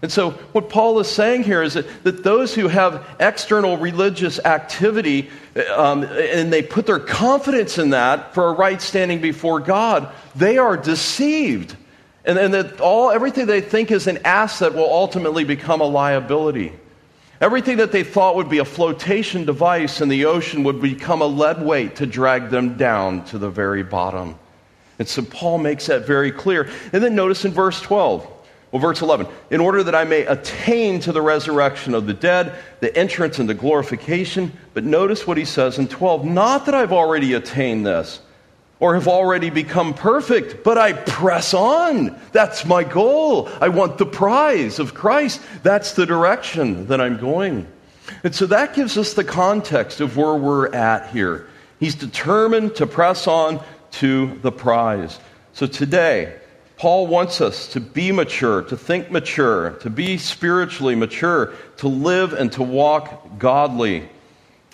And 0.00 0.12
so, 0.12 0.30
what 0.52 0.68
Paul 0.68 1.00
is 1.00 1.08
saying 1.08 1.42
here 1.42 1.60
is 1.60 1.74
that, 1.74 2.04
that 2.04 2.22
those 2.22 2.54
who 2.54 2.68
have 2.68 3.04
external 3.18 3.76
religious 3.76 4.38
activity 4.38 5.28
um, 5.74 6.04
and 6.04 6.52
they 6.52 6.62
put 6.62 6.86
their 6.86 7.00
confidence 7.00 7.78
in 7.78 7.90
that 7.90 8.32
for 8.32 8.48
a 8.48 8.52
right 8.52 8.80
standing 8.80 9.20
before 9.20 9.58
God, 9.58 10.08
they 10.36 10.56
are 10.56 10.76
deceived. 10.76 11.76
And, 12.24 12.38
and 12.38 12.54
that 12.54 12.80
all, 12.80 13.10
everything 13.10 13.46
they 13.46 13.60
think 13.60 13.90
is 13.90 14.06
an 14.06 14.18
asset 14.24 14.74
will 14.74 14.88
ultimately 14.92 15.42
become 15.42 15.80
a 15.80 15.84
liability. 15.84 16.72
Everything 17.40 17.78
that 17.78 17.90
they 17.90 18.04
thought 18.04 18.36
would 18.36 18.48
be 18.48 18.58
a 18.58 18.64
flotation 18.64 19.44
device 19.44 20.00
in 20.00 20.08
the 20.08 20.26
ocean 20.26 20.64
would 20.64 20.80
become 20.80 21.22
a 21.22 21.26
lead 21.26 21.62
weight 21.62 21.96
to 21.96 22.06
drag 22.06 22.50
them 22.50 22.76
down 22.76 23.24
to 23.26 23.38
the 23.38 23.50
very 23.50 23.82
bottom. 23.82 24.38
And 24.98 25.06
so 25.08 25.22
Paul 25.22 25.58
makes 25.58 25.86
that 25.86 26.06
very 26.06 26.32
clear. 26.32 26.68
And 26.92 27.02
then 27.02 27.14
notice 27.14 27.44
in 27.44 27.52
verse 27.52 27.80
12 27.80 28.26
well, 28.70 28.82
verse 28.82 29.00
11, 29.00 29.26
in 29.50 29.60
order 29.60 29.82
that 29.82 29.94
I 29.94 30.04
may 30.04 30.26
attain 30.26 31.00
to 31.00 31.12
the 31.12 31.22
resurrection 31.22 31.94
of 31.94 32.06
the 32.06 32.12
dead, 32.12 32.54
the 32.80 32.94
entrance 32.94 33.38
into 33.38 33.54
glorification. 33.54 34.52
But 34.74 34.84
notice 34.84 35.26
what 35.26 35.38
he 35.38 35.46
says 35.46 35.78
in 35.78 35.88
12, 35.88 36.26
not 36.26 36.66
that 36.66 36.74
I've 36.74 36.92
already 36.92 37.32
attained 37.32 37.86
this 37.86 38.20
or 38.78 38.94
have 38.94 39.08
already 39.08 39.48
become 39.48 39.94
perfect, 39.94 40.62
but 40.64 40.76
I 40.76 40.92
press 40.92 41.54
on. 41.54 42.20
That's 42.32 42.66
my 42.66 42.84
goal. 42.84 43.48
I 43.60 43.70
want 43.70 43.96
the 43.96 44.06
prize 44.06 44.78
of 44.78 44.94
Christ. 44.94 45.40
That's 45.62 45.94
the 45.94 46.06
direction 46.06 46.86
that 46.88 47.00
I'm 47.00 47.18
going. 47.18 47.66
And 48.22 48.34
so 48.34 48.46
that 48.46 48.74
gives 48.74 48.98
us 48.98 49.14
the 49.14 49.24
context 49.24 50.00
of 50.00 50.16
where 50.16 50.34
we're 50.34 50.72
at 50.74 51.10
here. 51.10 51.48
He's 51.80 51.94
determined 51.94 52.76
to 52.76 52.86
press 52.86 53.26
on 53.26 53.64
to 53.92 54.38
the 54.42 54.52
prize. 54.52 55.18
So 55.52 55.66
today, 55.66 56.36
Paul 56.78 57.08
wants 57.08 57.40
us 57.40 57.68
to 57.72 57.80
be 57.80 58.12
mature, 58.12 58.62
to 58.62 58.76
think 58.76 59.10
mature, 59.10 59.72
to 59.80 59.90
be 59.90 60.16
spiritually 60.16 60.94
mature, 60.94 61.52
to 61.78 61.88
live 61.88 62.32
and 62.32 62.52
to 62.52 62.62
walk 62.62 63.38
godly. 63.38 64.08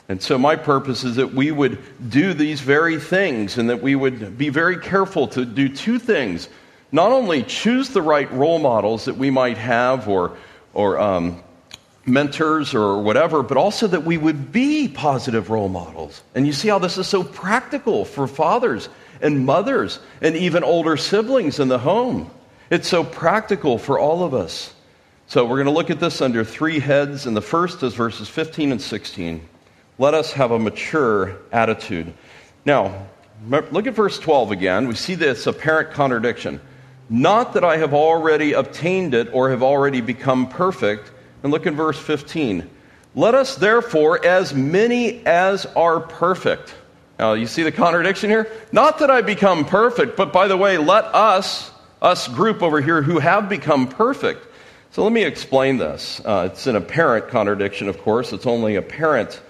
And 0.06 0.20
so, 0.20 0.36
my 0.36 0.56
purpose 0.56 1.02
is 1.02 1.16
that 1.16 1.32
we 1.32 1.50
would 1.50 1.78
do 2.10 2.34
these 2.34 2.60
very 2.60 3.00
things 3.00 3.56
and 3.56 3.70
that 3.70 3.80
we 3.80 3.94
would 3.94 4.36
be 4.36 4.50
very 4.50 4.76
careful 4.76 5.28
to 5.28 5.46
do 5.46 5.70
two 5.70 5.98
things. 5.98 6.48
Not 6.92 7.10
only 7.10 7.42
choose 7.42 7.88
the 7.88 8.02
right 8.02 8.30
role 8.30 8.58
models 8.58 9.06
that 9.06 9.16
we 9.16 9.30
might 9.30 9.56
have 9.56 10.06
or, 10.06 10.36
or 10.74 11.00
um, 11.00 11.42
mentors 12.04 12.74
or 12.74 13.00
whatever, 13.00 13.42
but 13.42 13.56
also 13.56 13.86
that 13.86 14.04
we 14.04 14.18
would 14.18 14.52
be 14.52 14.88
positive 14.88 15.48
role 15.48 15.70
models. 15.70 16.22
And 16.34 16.46
you 16.46 16.52
see 16.52 16.68
how 16.68 16.78
this 16.78 16.98
is 16.98 17.06
so 17.06 17.22
practical 17.24 18.04
for 18.04 18.26
fathers 18.26 18.90
and 19.20 19.44
mothers 19.44 19.98
and 20.20 20.36
even 20.36 20.64
older 20.64 20.96
siblings 20.96 21.60
in 21.60 21.68
the 21.68 21.78
home. 21.78 22.30
It's 22.70 22.88
so 22.88 23.04
practical 23.04 23.78
for 23.78 23.98
all 23.98 24.24
of 24.24 24.34
us. 24.34 24.74
So 25.26 25.44
we're 25.44 25.56
going 25.56 25.66
to 25.66 25.72
look 25.72 25.90
at 25.90 26.00
this 26.00 26.20
under 26.20 26.44
three 26.44 26.78
heads, 26.78 27.26
and 27.26 27.36
the 27.36 27.40
first 27.42 27.82
is 27.82 27.94
verses 27.94 28.28
15 28.28 28.72
and 28.72 28.80
16. 28.80 29.48
Let 29.98 30.14
us 30.14 30.32
have 30.32 30.50
a 30.50 30.58
mature 30.58 31.38
attitude. 31.52 32.12
Now, 32.64 33.06
look 33.48 33.86
at 33.86 33.94
verse 33.94 34.18
12 34.18 34.50
again. 34.50 34.88
We 34.88 34.94
see 34.94 35.14
this 35.14 35.46
apparent 35.46 35.92
contradiction. 35.92 36.60
Not 37.08 37.54
that 37.54 37.64
I 37.64 37.76
have 37.76 37.94
already 37.94 38.54
obtained 38.54 39.14
it 39.14 39.28
or 39.32 39.50
have 39.50 39.62
already 39.62 40.00
become 40.00 40.48
perfect. 40.48 41.10
And 41.42 41.52
look 41.52 41.66
in 41.66 41.74
verse 41.74 41.98
15. 41.98 42.68
Let 43.14 43.34
us 43.34 43.56
therefore, 43.56 44.24
as 44.24 44.52
many 44.54 45.24
as 45.24 45.66
are 45.66 46.00
perfect, 46.00 46.74
now, 47.18 47.34
you 47.34 47.46
see 47.46 47.62
the 47.62 47.72
contradiction 47.72 48.28
here? 48.28 48.50
Not 48.72 48.98
that 48.98 49.10
I 49.10 49.22
become 49.22 49.64
perfect, 49.64 50.16
but 50.16 50.32
by 50.32 50.48
the 50.48 50.56
way, 50.56 50.78
let 50.78 51.04
us, 51.04 51.70
us 52.02 52.26
group 52.26 52.62
over 52.62 52.80
here 52.80 53.02
who 53.02 53.20
have 53.20 53.48
become 53.48 53.86
perfect. 53.86 54.46
So 54.90 55.04
let 55.04 55.12
me 55.12 55.22
explain 55.22 55.76
this. 55.76 56.20
Uh, 56.24 56.48
it's 56.52 56.66
an 56.66 56.76
apparent 56.76 57.28
contradiction, 57.28 57.88
of 57.88 57.98
course, 57.98 58.32
it's 58.32 58.46
only 58.46 58.76
apparent. 58.76 59.40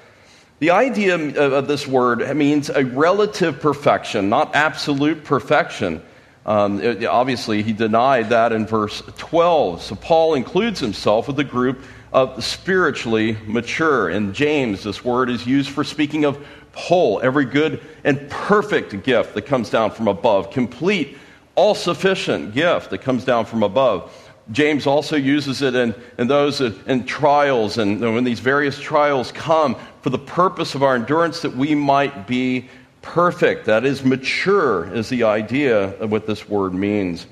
The 0.59 0.71
idea 0.71 1.15
of 1.15 1.67
this 1.67 1.87
word 1.87 2.37
means 2.37 2.71
a 2.71 2.85
relative 2.85 3.61
perfection, 3.61 4.29
not 4.29 4.55
absolute 4.55 5.25
perfection. 5.25 6.03
Um, 6.47 6.81
it, 6.81 7.05
obviously, 7.05 7.63
he 7.63 7.73
denied 7.73 8.29
that 8.29 8.53
in 8.53 8.67
verse 8.67 9.03
12. 9.17 9.83
So 9.83 9.95
Paul 9.95 10.35
includes 10.35 10.81
himself 10.81 11.27
with 11.27 11.37
the 11.37 11.45
group 11.45 11.83
of 12.13 12.45
spiritually 12.45 13.37
mature. 13.47 14.09
In 14.09 14.33
James, 14.35 14.85
this 14.85 15.05
word 15.05 15.31
is 15.31 15.47
used 15.47 15.71
for 15.71 15.83
speaking 15.83 16.25
of 16.25 16.39
whole, 16.75 17.21
every 17.21 17.45
good 17.45 17.81
and 18.05 18.29
perfect 18.31 19.03
gift 19.05 19.35
that 19.35 19.43
comes 19.43 19.71
down 19.71 19.91
from 19.91 20.09
above, 20.09 20.51
complete, 20.51 21.17
all 21.55 21.75
sufficient 21.75 22.55
gift 22.55 22.91
that 22.91 22.99
comes 22.99 23.25
down 23.25 23.45
from 23.45 23.63
above. 23.63 24.13
James 24.53 24.87
also 24.87 25.17
uses 25.17 25.63
it 25.63 25.75
in, 25.75 25.95
in 26.19 26.27
those 26.27 26.61
uh, 26.61 26.75
in 26.87 27.07
trials, 27.07 27.79
and 27.79 28.01
when 28.01 28.25
these 28.25 28.41
various 28.41 28.79
trials 28.79 29.33
come 29.33 29.75
for 30.03 30.11
the 30.11 30.19
purpose 30.19 30.75
of 30.75 30.83
our 30.83 30.95
endurance, 30.95 31.41
that 31.41 31.57
we 31.57 31.75
might 31.75 32.27
be 32.27 32.69
perfect. 33.01 33.65
That 33.65 33.87
is, 33.87 34.05
mature, 34.05 34.93
is 34.95 35.09
the 35.09 35.23
idea 35.23 35.99
of 35.99 36.13
what 36.13 36.27
this 36.27 36.47
word 36.49 36.75
means. 36.75 37.27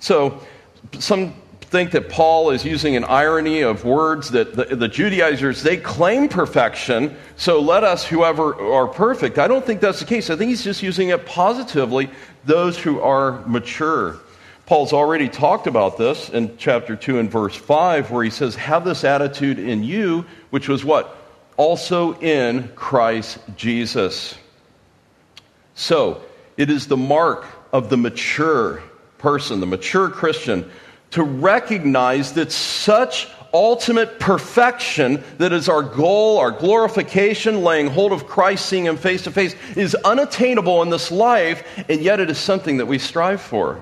So, 0.00 0.40
some 0.98 1.34
think 1.76 1.90
that 1.90 2.08
Paul 2.08 2.52
is 2.52 2.64
using 2.64 2.96
an 2.96 3.04
irony 3.04 3.60
of 3.60 3.84
words 3.84 4.30
that 4.30 4.56
the, 4.56 4.64
the, 4.74 4.88
Judaizers, 4.88 5.62
they 5.62 5.76
claim 5.76 6.26
perfection, 6.26 7.14
so 7.36 7.60
let 7.60 7.84
us, 7.84 8.02
whoever 8.02 8.58
are 8.72 8.88
perfect. 8.88 9.38
I 9.38 9.46
don't 9.46 9.62
think 9.62 9.82
that's 9.82 10.00
the 10.00 10.06
case. 10.06 10.30
I 10.30 10.36
think 10.36 10.48
he's 10.48 10.64
just 10.64 10.82
using 10.82 11.10
it 11.10 11.26
positively, 11.26 12.08
those 12.46 12.78
who 12.78 13.00
are 13.00 13.46
mature. 13.46 14.16
Paul's 14.64 14.94
already 14.94 15.28
talked 15.28 15.66
about 15.66 15.98
this 15.98 16.30
in 16.30 16.56
chapter 16.56 16.96
2 16.96 17.18
and 17.18 17.30
verse 17.30 17.54
5, 17.54 18.10
where 18.10 18.24
he 18.24 18.30
says, 18.30 18.54
Have 18.54 18.86
this 18.86 19.04
attitude 19.04 19.58
in 19.58 19.84
you, 19.84 20.24
which 20.48 20.70
was 20.70 20.82
what? 20.82 21.14
Also 21.58 22.18
in 22.20 22.68
Christ 22.68 23.38
Jesus. 23.54 24.34
So, 25.74 26.22
it 26.56 26.70
is 26.70 26.86
the 26.86 26.96
mark 26.96 27.44
of 27.70 27.90
the 27.90 27.98
mature 27.98 28.82
person, 29.18 29.60
the 29.60 29.66
mature 29.66 30.08
Christian, 30.08 30.70
to 31.16 31.22
recognize 31.22 32.34
that 32.34 32.52
such 32.52 33.26
ultimate 33.54 34.20
perfection 34.20 35.24
that 35.38 35.50
is 35.50 35.66
our 35.66 35.82
goal, 35.82 36.36
our 36.36 36.50
glorification, 36.50 37.62
laying 37.62 37.86
hold 37.86 38.12
of 38.12 38.26
Christ, 38.26 38.66
seeing 38.66 38.84
Him 38.84 38.98
face 38.98 39.22
to 39.22 39.30
face, 39.30 39.56
is 39.76 39.94
unattainable 39.94 40.82
in 40.82 40.90
this 40.90 41.10
life, 41.10 41.66
and 41.88 42.02
yet 42.02 42.20
it 42.20 42.28
is 42.28 42.36
something 42.36 42.76
that 42.76 42.84
we 42.84 42.98
strive 42.98 43.40
for. 43.40 43.80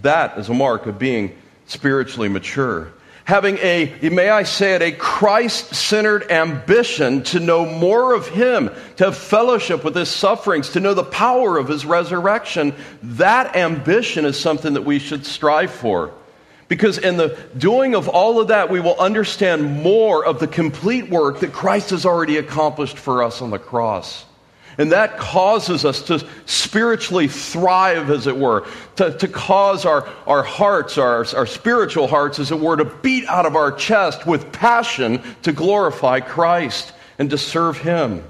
That 0.00 0.38
is 0.38 0.48
a 0.48 0.54
mark 0.54 0.86
of 0.86 0.98
being 0.98 1.36
spiritually 1.66 2.30
mature 2.30 2.94
having 3.26 3.58
a, 3.58 3.92
may 4.08 4.30
I 4.30 4.44
say 4.44 4.76
it, 4.76 4.82
a 4.82 4.92
Christ 4.92 5.74
centered 5.74 6.30
ambition 6.30 7.24
to 7.24 7.40
know 7.40 7.66
more 7.66 8.14
of 8.14 8.28
Him, 8.28 8.70
to 8.96 9.04
have 9.06 9.18
fellowship 9.18 9.82
with 9.82 9.96
His 9.96 10.08
sufferings, 10.08 10.70
to 10.70 10.80
know 10.80 10.94
the 10.94 11.02
power 11.02 11.58
of 11.58 11.66
His 11.66 11.84
resurrection, 11.84 12.72
that 13.02 13.56
ambition 13.56 14.24
is 14.24 14.38
something 14.38 14.74
that 14.74 14.84
we 14.84 15.00
should 15.00 15.26
strive 15.26 15.72
for. 15.72 16.12
Because 16.68 16.98
in 16.98 17.16
the 17.16 17.36
doing 17.56 17.96
of 17.96 18.08
all 18.08 18.40
of 18.40 18.48
that, 18.48 18.70
we 18.70 18.80
will 18.80 18.98
understand 18.98 19.82
more 19.82 20.24
of 20.24 20.38
the 20.38 20.48
complete 20.48 21.10
work 21.10 21.40
that 21.40 21.52
Christ 21.52 21.90
has 21.90 22.06
already 22.06 22.36
accomplished 22.36 22.96
for 22.96 23.24
us 23.24 23.42
on 23.42 23.50
the 23.50 23.58
cross. 23.58 24.24
And 24.78 24.92
that 24.92 25.16
causes 25.16 25.84
us 25.84 26.02
to 26.02 26.26
spiritually 26.44 27.28
thrive, 27.28 28.10
as 28.10 28.26
it 28.26 28.36
were, 28.36 28.66
to, 28.96 29.16
to 29.16 29.28
cause 29.28 29.86
our, 29.86 30.06
our 30.26 30.42
hearts, 30.42 30.98
our, 30.98 31.24
our 31.34 31.46
spiritual 31.46 32.06
hearts, 32.06 32.38
as 32.38 32.50
it 32.50 32.60
were, 32.60 32.76
to 32.76 32.84
beat 32.84 33.26
out 33.26 33.46
of 33.46 33.56
our 33.56 33.72
chest 33.72 34.26
with 34.26 34.52
passion 34.52 35.22
to 35.42 35.52
glorify 35.52 36.20
Christ 36.20 36.92
and 37.18 37.30
to 37.30 37.38
serve 37.38 37.78
Him 37.78 38.22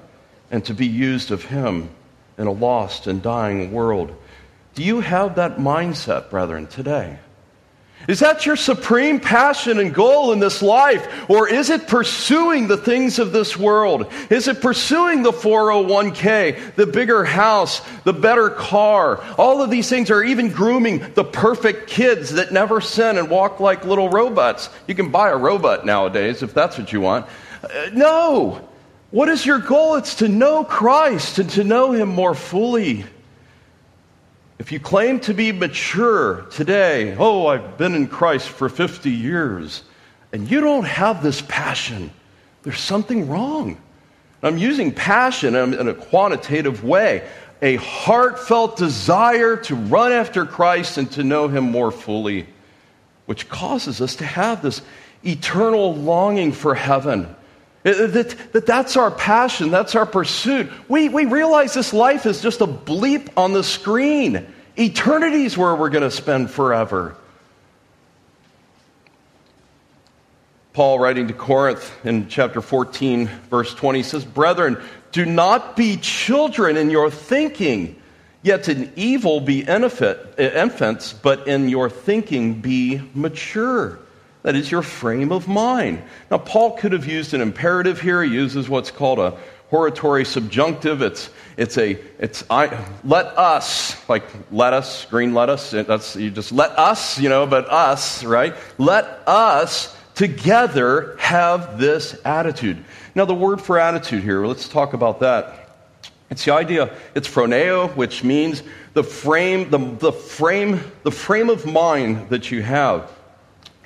and 0.51 0.65
to 0.67 0.75
be 0.75 0.87
used 0.87 1.33
of 1.33 1.45
Him 1.45 1.91
in 2.39 2.47
a 2.47 2.53
lost 2.53 3.09
and 3.09 3.21
dying 3.21 3.73
world. 3.73 4.15
Do 4.75 4.85
you 4.85 5.01
have 5.01 5.37
that 5.37 5.57
mindset, 5.57 6.31
brethren, 6.31 6.69
today? 6.69 7.19
Is 8.09 8.21
that 8.21 8.47
your 8.47 8.57
supreme 8.57 9.19
passion 9.19 9.81
and 9.81 9.93
goal 9.93 10.33
in 10.33 10.39
this 10.39 10.63
life? 10.63 11.29
Or 11.29 11.49
is 11.49 11.71
it 11.71 11.89
pursuing 11.89 12.69
the 12.69 12.77
things 12.77 13.19
of 13.19 13.33
this 13.33 13.57
world? 13.57 14.13
Is 14.31 14.47
it 14.47 14.61
pursuing 14.61 15.23
the 15.23 15.33
401k, 15.33 16.75
the 16.77 16.87
bigger 16.87 17.25
house, 17.25 17.83
the 18.05 18.13
better 18.13 18.51
car? 18.51 19.23
All 19.37 19.61
of 19.61 19.71
these 19.71 19.89
things 19.89 20.11
are 20.11 20.23
even 20.23 20.51
grooming 20.51 20.99
the 21.15 21.25
perfect 21.25 21.89
kids 21.89 22.35
that 22.35 22.53
never 22.53 22.81
sin 22.81 23.19
and 23.19 23.29
walk 23.29 23.59
like 23.59 23.85
little 23.85 24.09
robots. 24.09 24.71
You 24.87 24.95
can 24.95 25.11
buy 25.11 25.31
a 25.31 25.37
robot 25.37 25.85
nowadays 25.85 26.43
if 26.43 26.55
that's 26.55 26.79
what 26.79 26.93
you 26.93 27.01
want. 27.01 27.27
Uh, 27.63 27.91
no. 27.93 28.69
What 29.11 29.29
is 29.29 29.47
your 29.47 29.59
goal? 29.59 29.97
It's 29.97 30.17
to 30.17 30.29
know 30.29 30.63
Christ 30.63 31.39
and 31.39 31.51
to 31.51 31.65
know 31.65 31.93
Him 31.93 32.09
more 32.09 32.35
fully. 32.35 33.05
If 34.59 34.73
you 34.73 34.81
claim 34.81 35.21
to 35.21 35.35
be 35.35 35.53
mature 35.53 36.47
today, 36.51 37.15
oh, 37.19 37.47
I've 37.47 37.77
been 37.77 37.95
in 37.95 38.09
Christ 38.09 38.49
for 38.49 38.69
50 38.69 39.11
years, 39.11 39.83
and 40.33 40.51
you 40.51 40.61
don't 40.61 40.87
have 40.87 41.23
this 41.23 41.43
passion, 41.43 42.11
there's 42.63 42.81
something 42.81 43.29
wrong. 43.29 43.79
I'm 44.43 44.59
using 44.59 44.93
passion 44.93 45.55
in 45.55 45.89
a 45.89 45.95
quantitative 45.95 46.85
way 46.85 47.27
a 47.63 47.77
heartfelt 47.77 48.77
desire 48.77 49.57
to 49.57 49.75
run 49.75 50.13
after 50.13 50.45
Christ 50.45 50.99
and 50.99 51.11
to 51.13 51.25
know 51.25 51.49
Him 51.49 51.65
more 51.71 51.91
fully. 51.91 52.47
which 53.27 53.49
causes 53.49 54.01
us 54.01 54.15
to 54.17 54.25
have 54.25 54.63
this 54.63 54.83
eternal 55.25 55.95
longing 55.97 56.53
for 56.53 56.77
heaven. 56.77 57.35
That, 57.87 58.37
that 58.53 58.67
that's 58.67 58.97
our 58.97 59.13
passion, 59.13 59.71
that's 59.71 59.95
our 59.95 60.07
pursuit. 60.07 60.73
We, 60.89 61.09
we 61.09 61.25
realize 61.25 61.73
this 61.73 61.93
life 61.93 62.27
is 62.27 62.41
just 62.41 62.61
a 62.61 62.67
bleep 62.67 63.29
on 63.37 63.53
the 63.53 63.63
screen. 63.63 64.45
Eternity 64.77 65.45
is 65.45 65.57
where 65.57 65.73
we're 65.73 65.91
going 65.91 66.03
to 66.03 66.11
spend 66.11 66.51
forever. 66.51 67.17
Paul, 70.73 70.99
writing 70.99 71.29
to 71.29 71.33
Corinth 71.33 71.89
in 72.05 72.27
chapter 72.27 72.61
14, 72.61 73.29
verse 73.51 73.73
20, 73.73 74.03
says, 74.03 74.25
Brethren, 74.25 74.83
do 75.13 75.25
not 75.25 75.77
be 75.77 75.97
children 75.97 76.77
in 76.77 76.91
your 76.91 77.09
thinking, 77.09 78.03
yet 78.43 78.69
in 78.69 78.93
evil 78.97 79.39
be 79.39 79.61
infants, 79.61 81.13
but 81.13 81.47
in 81.47 81.69
your 81.69 81.89
thinking 81.89 82.61
be 82.61 83.01
mature. 83.15 84.01
That 84.47 84.55
is 84.55 84.71
your 84.71 84.83
frame 84.83 85.33
of 85.33 85.49
mind. 85.49 86.05
Now, 86.31 86.39
Paul 86.39 86.77
could 86.77 86.93
have 86.93 87.05
used 87.05 87.35
an 87.35 87.41
imperative 87.41 88.01
here. 88.01 88.23
He 88.23 88.33
uses 88.33 88.69
what's 88.69 88.93
called 88.93 89.19
a 89.19 89.37
hortatory 89.71 90.25
subjunctive. 90.25 91.03
It's, 91.03 91.31
it's 91.57 91.77
a, 91.77 91.99
it's, 92.21 92.45
I, 92.49 92.87
let 93.03 93.27
us, 93.37 94.09
like 94.09 94.23
let 94.53 94.73
us, 94.73 95.05
green 95.07 95.35
lettuce. 95.35 95.73
That's, 95.73 96.15
you 96.15 96.31
just 96.31 96.53
let 96.53 96.71
us, 96.79 97.19
you 97.19 97.29
know, 97.29 97.45
but 97.45 97.69
us, 97.69 98.23
right? 98.23 98.55
Let 98.79 99.07
us 99.27 99.97
together 100.15 101.17
have 101.19 101.81
this 101.81 102.17
attitude. 102.25 102.85
Now, 103.17 103.25
the 103.25 103.35
word 103.35 103.61
for 103.61 103.81
attitude 103.81 104.23
here, 104.23 104.47
let's 104.47 104.69
talk 104.69 104.93
about 104.93 105.19
that. 105.19 105.71
It's 106.31 106.45
the 106.45 106.53
idea, 106.53 106.97
it's 107.17 107.27
phroneo, 107.27 107.97
which 107.97 108.23
means 108.23 108.63
the 108.95 109.03
frame, 109.03 109.71
the, 109.71 109.79
the 109.79 110.13
frame, 110.13 110.81
the 111.03 111.11
frame 111.11 111.51
of 111.51 111.67
mind 111.67 112.29
that 112.29 112.53
you 112.53 112.63
have. 112.63 113.11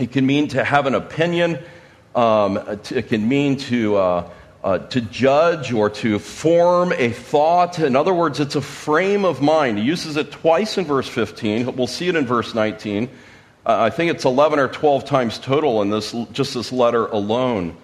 It 0.01 0.13
can 0.13 0.25
mean 0.25 0.49
to 0.49 0.65
have 0.65 0.87
an 0.87 0.95
opinion. 0.95 1.59
Um, 2.15 2.57
it 2.91 3.09
can 3.09 3.29
mean 3.29 3.59
to, 3.59 3.97
uh, 3.97 4.31
uh, 4.65 4.79
to 4.79 5.03
judge 5.03 5.75
or 5.75 5.91
to 5.91 6.19
form 6.19 6.95
a 6.97 7.11
thought. 7.11 7.79
In 7.79 7.95
other 7.97 8.15
words, 8.15 8.41
it's 8.41 8.55
a 8.55 8.63
frame 8.63 9.27
of 9.27 9.43
mind. 9.43 9.77
He 9.77 9.85
uses 9.85 10.17
it 10.17 10.31
twice 10.31 10.79
in 10.79 10.87
verse 10.87 11.07
15. 11.07 11.77
We'll 11.77 11.87
see 11.87 12.09
it 12.09 12.17
in 12.17 12.25
verse 12.25 12.55
19. 12.55 13.11
Uh, 13.67 13.77
I 13.79 13.91
think 13.91 14.11
it's 14.11 14.25
11 14.25 14.59
or 14.59 14.69
12 14.69 15.05
times 15.05 15.39
total 15.39 15.83
in 15.83 15.91
this, 15.91 16.17
just 16.33 16.55
this 16.55 16.73
letter 16.73 17.05
alone. 17.05 17.77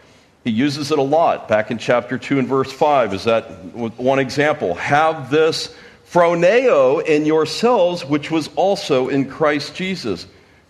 He 0.43 0.53
uses 0.53 0.91
it 0.93 0.99
a 0.99 1.03
lot. 1.03 1.49
Back 1.49 1.71
in 1.71 1.77
chapter 1.77 2.17
2 2.17 2.39
and 2.39 2.49
verse 2.49 2.73
5 2.73 3.13
is 3.13 3.25
that 3.25 3.45
one 3.75 4.21
example. 4.21 4.75
Have 4.77 5.29
this 5.29 5.75
phroneo 6.11 7.05
in 7.05 7.27
yourselves, 7.27 8.07
which 8.07 8.31
was 8.31 8.49
also 8.57 9.11
in 9.11 9.29
Christ 9.29 9.75
Jesus 9.75 10.27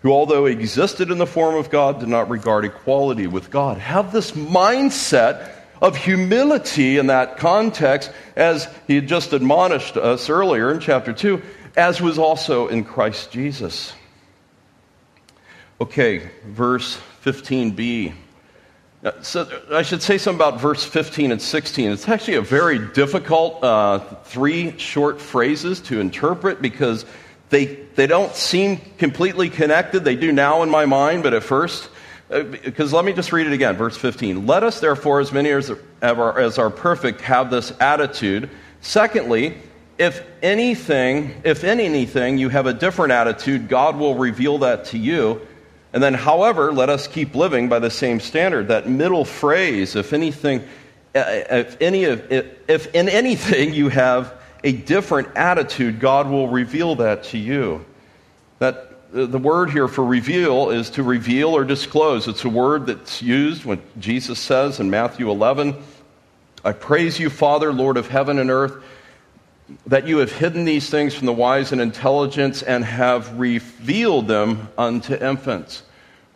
who, 0.07 0.13
although 0.13 0.45
existed 0.45 1.11
in 1.11 1.17
the 1.17 1.27
form 1.27 1.55
of 1.55 1.69
God, 1.69 1.99
did 1.99 2.07
not 2.07 2.29
regard 2.29 2.63
equality 2.63 3.27
with 3.27 3.51
God. 3.51 3.77
Have 3.77 4.13
this 4.13 4.31
mindset 4.31 5.51
of 5.81 5.97
humility 5.97 6.97
in 6.97 7.07
that 7.07 7.35
context, 7.35 8.09
as 8.37 8.73
he 8.87 8.95
had 8.95 9.09
just 9.09 9.33
admonished 9.33 9.97
us 9.97 10.29
earlier 10.29 10.71
in 10.71 10.79
chapter 10.79 11.11
2, 11.11 11.41
as 11.75 11.99
was 11.99 12.17
also 12.17 12.69
in 12.69 12.85
Christ 12.85 13.31
Jesus. 13.31 13.91
Okay, 15.81 16.29
verse 16.45 16.97
15b. 17.25 18.13
So 19.23 19.61
I 19.73 19.81
should 19.81 20.01
say 20.01 20.17
something 20.17 20.39
about 20.39 20.61
verse 20.61 20.85
15 20.85 21.33
and 21.33 21.41
16. 21.41 21.91
It's 21.91 22.07
actually 22.07 22.35
a 22.35 22.41
very 22.41 22.79
difficult 22.79 23.61
uh, 23.61 23.99
three 24.23 24.77
short 24.79 25.19
phrases 25.19 25.81
to 25.81 25.99
interpret 25.99 26.61
because 26.61 27.05
they, 27.49 27.65
they 27.65 28.07
don't 28.07 28.35
seem 28.35 28.77
completely 28.97 29.49
connected. 29.49 30.03
They 30.03 30.15
do 30.15 30.31
now 30.31 30.63
in 30.63 30.69
my 30.69 30.85
mind, 30.85 31.23
but 31.23 31.33
at 31.33 31.43
first, 31.43 31.89
because 32.29 32.93
uh, 32.93 32.97
let 32.97 33.05
me 33.05 33.13
just 33.13 33.31
read 33.31 33.47
it 33.47 33.53
again, 33.53 33.75
verse 33.77 33.95
15. 33.95 34.45
Let 34.45 34.63
us 34.63 34.79
therefore, 34.81 35.21
as 35.21 35.31
many 35.31 35.49
as 35.49 35.71
are, 36.01 36.39
as 36.39 36.57
are 36.57 36.69
perfect, 36.69 37.21
have 37.21 37.49
this 37.49 37.71
attitude. 37.79 38.49
Secondly, 38.81 39.57
if 39.97 40.25
anything, 40.43 41.41
if 41.43 41.63
in 41.63 41.79
anything 41.79 42.37
you 42.37 42.49
have 42.49 42.65
a 42.65 42.73
different 42.73 43.13
attitude, 43.13 43.69
God 43.69 43.97
will 43.97 44.15
reveal 44.15 44.59
that 44.59 44.85
to 44.85 44.97
you. 44.97 45.41
And 45.93 46.03
then, 46.03 46.13
however, 46.13 46.73
let 46.73 46.89
us 46.89 47.07
keep 47.07 47.33
living 47.33 47.69
by 47.69 47.79
the 47.79 47.89
same 47.89 48.19
standard. 48.19 48.67
That 48.67 48.89
middle 48.89 49.23
phrase, 49.23 49.95
if 49.95 50.11
anything, 50.11 50.61
uh, 51.15 51.23
if, 51.49 51.81
any, 51.81 52.03
if, 52.03 52.29
if 52.69 52.93
in 52.93 53.07
anything 53.07 53.73
you 53.73 53.87
have 53.87 54.33
a 54.63 54.71
different 54.71 55.29
attitude, 55.35 55.99
God 55.99 56.29
will 56.29 56.47
reveal 56.47 56.95
that 56.95 57.23
to 57.25 57.37
you. 57.37 57.85
That 58.59 58.93
uh, 59.13 59.25
the 59.25 59.37
word 59.37 59.69
here 59.69 59.87
for 59.87 60.03
reveal 60.03 60.69
is 60.69 60.89
to 60.91 61.03
reveal 61.03 61.49
or 61.49 61.63
disclose. 61.63 62.27
It's 62.27 62.43
a 62.43 62.49
word 62.49 62.87
that's 62.87 63.21
used 63.21 63.65
when 63.65 63.81
Jesus 63.99 64.39
says 64.39 64.79
in 64.79 64.89
Matthew 64.89 65.29
11, 65.29 65.75
I 66.65 66.71
praise 66.73 67.19
you, 67.19 67.29
Father, 67.29 67.71
Lord 67.71 67.97
of 67.97 68.07
heaven 68.07 68.39
and 68.39 68.49
earth, 68.49 68.83
that 69.85 70.07
you 70.07 70.17
have 70.17 70.31
hidden 70.31 70.65
these 70.65 70.89
things 70.89 71.13
from 71.13 71.25
the 71.25 71.33
wise 71.33 71.71
and 71.71 71.79
intelligent 71.79 72.63
and 72.65 72.83
have 72.83 73.39
revealed 73.39 74.27
them 74.27 74.69
unto 74.77 75.13
infants. 75.13 75.83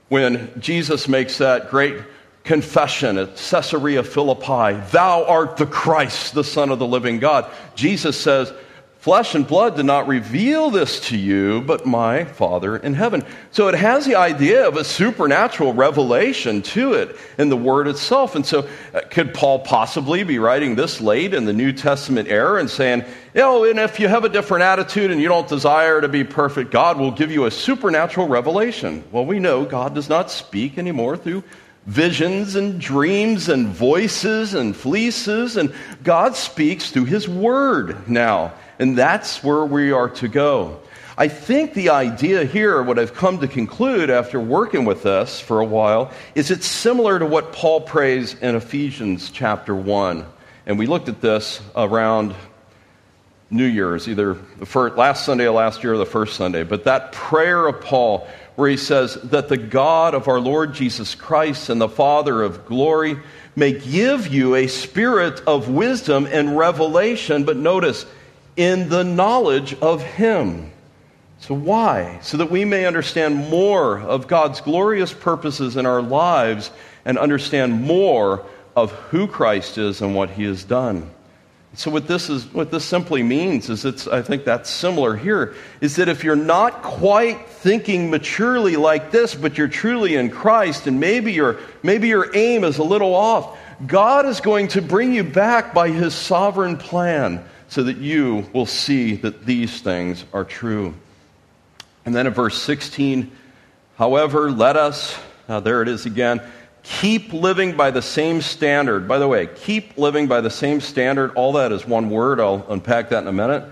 When 0.10 0.52
Jesus 0.60 1.08
makes 1.08 1.38
that 1.40 1.70
great 1.70 1.96
confession 2.44 3.18
at 3.18 3.36
Caesarea 3.36 4.04
Philippi 4.04 4.80
Thou 4.92 5.26
art 5.26 5.58
the 5.58 5.66
Christ, 5.66 6.34
the 6.34 6.44
Son 6.44 6.70
of 6.70 6.80
the 6.80 6.88
living 6.88 7.20
God. 7.20 7.50
Jesus 7.76 8.20
says, 8.20 8.54
Flesh 9.02 9.34
and 9.34 9.48
blood 9.48 9.78
did 9.78 9.88
not 9.88 10.08
reveal 10.08 10.70
this 10.70 11.00
to 11.10 11.18
you, 11.18 11.62
but 11.62 11.88
my 11.88 12.24
Father 12.24 12.78
in 12.78 12.94
heaven. 12.94 13.26
So 13.50 13.68
it 13.68 13.74
has 13.74 14.06
the 14.06 14.14
idea 14.14 14.68
of 14.68 14.78
a 14.78 14.84
supernatural 14.84 15.74
revelation 15.74 16.62
to 16.62 16.94
it 16.94 17.16
in 17.40 17.50
the 17.50 17.58
Word 17.58 17.88
itself. 17.88 18.36
And 18.36 18.46
so, 18.46 18.70
uh, 18.94 19.02
could 19.10 19.34
Paul 19.34 19.58
possibly 19.62 20.22
be 20.22 20.38
writing 20.38 20.76
this 20.76 21.02
late 21.02 21.34
in 21.34 21.46
the 21.46 21.52
New 21.52 21.74
Testament 21.74 22.30
era 22.30 22.60
and 22.60 22.70
saying, 22.70 23.04
you 23.34 23.42
know, 23.42 23.64
and 23.64 23.80
if 23.80 24.00
you 24.00 24.08
have 24.08 24.24
a 24.24 24.30
different 24.30 24.66
attitude 24.66 25.10
and 25.10 25.20
you 25.20 25.30
don't 25.30 25.48
desire 25.48 26.00
to 26.00 26.08
be 26.08 26.24
perfect, 26.24 26.70
God 26.70 27.00
will 27.00 27.10
give 27.10 27.32
you 27.32 27.46
a 27.46 27.52
supernatural 27.52 28.28
revelation? 28.28 29.04
Well, 29.12 29.26
we 29.26 29.40
know 29.40 29.66
God 29.66 29.96
does 29.96 30.10
not 30.10 30.30
speak 30.30 30.78
anymore 30.78 31.18
through 31.18 31.44
visions 31.86 32.56
and 32.56 32.80
dreams 32.80 33.50
and 33.50 33.68
voices 33.68 34.54
and 34.54 34.76
fleeces, 34.76 35.58
and 35.58 35.74
God 36.04 36.36
speaks 36.36 36.92
through 36.92 37.06
His 37.06 37.28
Word 37.28 38.08
now. 38.08 38.54
And 38.80 38.98
that's 38.98 39.44
where 39.44 39.66
we 39.66 39.92
are 39.92 40.10
to 40.10 40.28
go. 40.28 40.80
I 41.18 41.28
think 41.28 41.74
the 41.74 41.90
idea 41.90 42.46
here, 42.46 42.82
what 42.82 42.98
I've 42.98 43.14
come 43.14 43.40
to 43.40 43.48
conclude 43.48 44.10
after 44.10 44.40
working 44.40 44.86
with 44.86 45.04
this 45.04 45.40
for 45.40 45.60
a 45.60 45.66
while, 45.66 46.12
is 46.34 46.50
it's 46.50 46.66
similar 46.66 47.20
to 47.20 47.26
what 47.26 47.54
Paul 47.54 47.82
prays 47.82 48.34
in 48.36 48.56
Ephesians 48.56 49.30
chapter 49.30 49.76
1. 49.76 50.26
And 50.66 50.80
we 50.80 50.88
looked 50.88 51.10
at 51.10 51.22
this 51.22 51.62
around 51.76 52.34
New 53.52 53.66
Year's, 53.66 54.08
either 54.08 54.36
the 54.58 54.66
first, 54.66 54.96
last 54.96 55.26
Sunday 55.26 55.46
of 55.46 55.54
last 55.54 55.84
year 55.84 55.94
or 55.94 55.98
the 55.98 56.06
first 56.06 56.38
Sunday. 56.38 56.64
But 56.64 56.86
that 56.86 57.12
prayer 57.12 57.68
of 57.68 57.82
Paul 57.82 58.28
where 58.56 58.70
he 58.70 58.78
says 58.78 59.16
that 59.16 59.50
the 59.50 59.58
God 59.58 60.14
of 60.14 60.28
our 60.28 60.40
Lord 60.40 60.74
Jesus 60.74 61.16
Christ 61.16 61.70
and 61.70 61.80
the 61.80 61.90
Father 61.90 62.42
of 62.42 62.66
glory 62.66 63.18
may 63.56 63.74
give 63.74 64.28
you 64.28 64.56
a 64.56 64.68
spirit 64.68 65.42
of 65.48 65.70
wisdom 65.70 66.28
and 66.30 66.58
revelation, 66.58 67.44
but 67.44 67.58
notice, 67.58 68.06
in 68.56 68.90
the 68.90 69.04
knowledge 69.04 69.74
of 69.76 70.04
Him. 70.04 70.72
So, 71.40 71.56
why? 71.56 72.20
So 72.22 72.38
that 72.38 72.52
we 72.52 72.66
may 72.66 72.86
understand 72.86 73.36
more 73.36 74.00
of 74.00 74.28
God's 74.28 74.62
glorious 74.62 75.14
purposes 75.14 75.76
in 75.76 75.86
our 75.86 76.02
lives 76.02 76.72
and 77.04 77.18
understand 77.18 77.82
more 77.82 78.46
of 78.76 78.92
who 78.92 79.28
Christ 79.28 79.78
is 79.78 80.02
and 80.02 80.16
what 80.16 80.30
He 80.30 80.44
has 80.44 80.64
done. 80.64 81.10
So 81.74 81.90
what 81.90 82.06
this 82.06 82.30
is 82.30 82.46
what 82.54 82.70
this 82.70 82.84
simply 82.84 83.24
means 83.24 83.70
is 83.70 83.86
it's 83.86 84.06
I 84.06 84.22
think 84.22 84.44
that's 84.44 84.70
similar 84.70 85.16
here 85.16 85.56
is 85.80 85.96
that 85.96 86.10
if 86.10 86.24
you're 86.24 86.36
not 86.36 86.84
quite 86.84 87.48
thinking 87.48 88.10
maturely 88.10 88.76
like 88.76 89.12
this 89.12 89.36
but 89.36 89.58
you're 89.58 89.70
truly 89.70 90.16
in 90.16 90.30
Christ 90.30 90.88
and 90.88 91.00
maybe 91.00 91.32
your 91.32 91.60
maybe 91.82 92.10
your 92.10 92.36
aim 92.36 92.66
is 92.66 92.78
a 92.78 92.84
little 92.84 93.16
off 93.16 93.58
God 93.88 94.26
is 94.26 94.42
going 94.42 94.68
to 94.70 94.82
bring 94.82 95.14
you 95.14 95.24
back 95.24 95.74
by 95.74 95.90
his 95.90 96.14
sovereign 96.14 96.76
plan 96.76 97.44
so 97.70 97.84
that 97.84 97.98
you 97.98 98.46
will 98.52 98.66
see 98.66 99.16
that 99.16 99.46
these 99.46 99.82
things 99.82 100.26
are 100.34 100.44
true. 100.44 100.94
And 102.04 102.14
then 102.14 102.28
in 102.28 102.34
verse 102.34 102.62
16 102.62 103.32
however 103.96 104.52
let 104.52 104.76
us 104.76 105.18
now 105.48 105.62
there 105.62 105.82
it 105.82 105.88
is 105.88 106.06
again 106.06 106.42
Keep 106.84 107.34
living 107.34 107.78
by 107.78 107.92
the 107.92 108.02
same 108.02 108.42
standard. 108.42 109.08
By 109.08 109.20
the 109.20 109.28
way, 109.28 109.48
keep 109.48 109.98
living 109.98 110.28
by 110.28 110.42
the 110.42 110.50
same 110.50 110.82
standard. 110.82 111.32
All 111.36 111.54
that 111.54 111.72
is 111.72 111.86
one 111.86 112.10
word. 112.10 112.40
I'll 112.40 112.66
unpack 112.70 113.10
that 113.10 113.22
in 113.22 113.28
a 113.28 113.34
minute. 113.34 113.66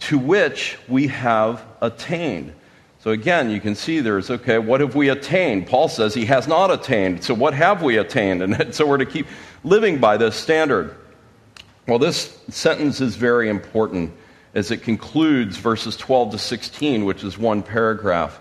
To 0.00 0.18
which 0.18 0.78
we 0.88 1.06
have 1.08 1.64
attained. 1.80 2.52
So 2.98 3.12
again, 3.12 3.50
you 3.50 3.60
can 3.60 3.76
see 3.76 4.00
there's, 4.00 4.30
okay, 4.30 4.58
what 4.58 4.80
have 4.80 4.96
we 4.96 5.10
attained? 5.10 5.68
Paul 5.68 5.88
says 5.88 6.12
he 6.12 6.24
has 6.24 6.48
not 6.48 6.72
attained. 6.72 7.22
So 7.22 7.34
what 7.34 7.54
have 7.54 7.82
we 7.82 7.98
attained? 7.98 8.42
And 8.42 8.74
so 8.74 8.84
we're 8.84 8.98
to 8.98 9.06
keep 9.06 9.28
living 9.62 9.98
by 9.98 10.16
this 10.16 10.34
standard. 10.34 10.96
Well, 11.86 12.00
this 12.00 12.36
sentence 12.48 13.00
is 13.00 13.14
very 13.14 13.48
important 13.48 14.12
as 14.54 14.72
it 14.72 14.78
concludes 14.78 15.56
verses 15.56 15.96
12 15.96 16.32
to 16.32 16.38
16, 16.38 17.04
which 17.04 17.22
is 17.22 17.38
one 17.38 17.62
paragraph. 17.62 18.40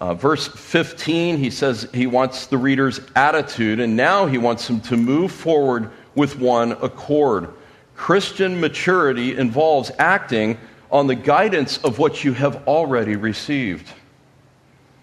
Uh, 0.00 0.14
verse 0.14 0.48
15, 0.48 1.36
he 1.36 1.50
says 1.50 1.86
he 1.92 2.06
wants 2.06 2.46
the 2.46 2.56
reader's 2.56 3.00
attitude, 3.16 3.80
and 3.80 3.94
now 3.94 4.26
he 4.26 4.38
wants 4.38 4.66
them 4.66 4.80
to 4.80 4.96
move 4.96 5.30
forward 5.30 5.90
with 6.14 6.38
one 6.38 6.72
accord. 6.72 7.52
Christian 7.94 8.58
maturity 8.58 9.36
involves 9.36 9.90
acting 9.98 10.56
on 10.90 11.06
the 11.06 11.14
guidance 11.14 11.76
of 11.84 11.98
what 11.98 12.24
you 12.24 12.32
have 12.32 12.66
already 12.66 13.16
received. 13.16 13.92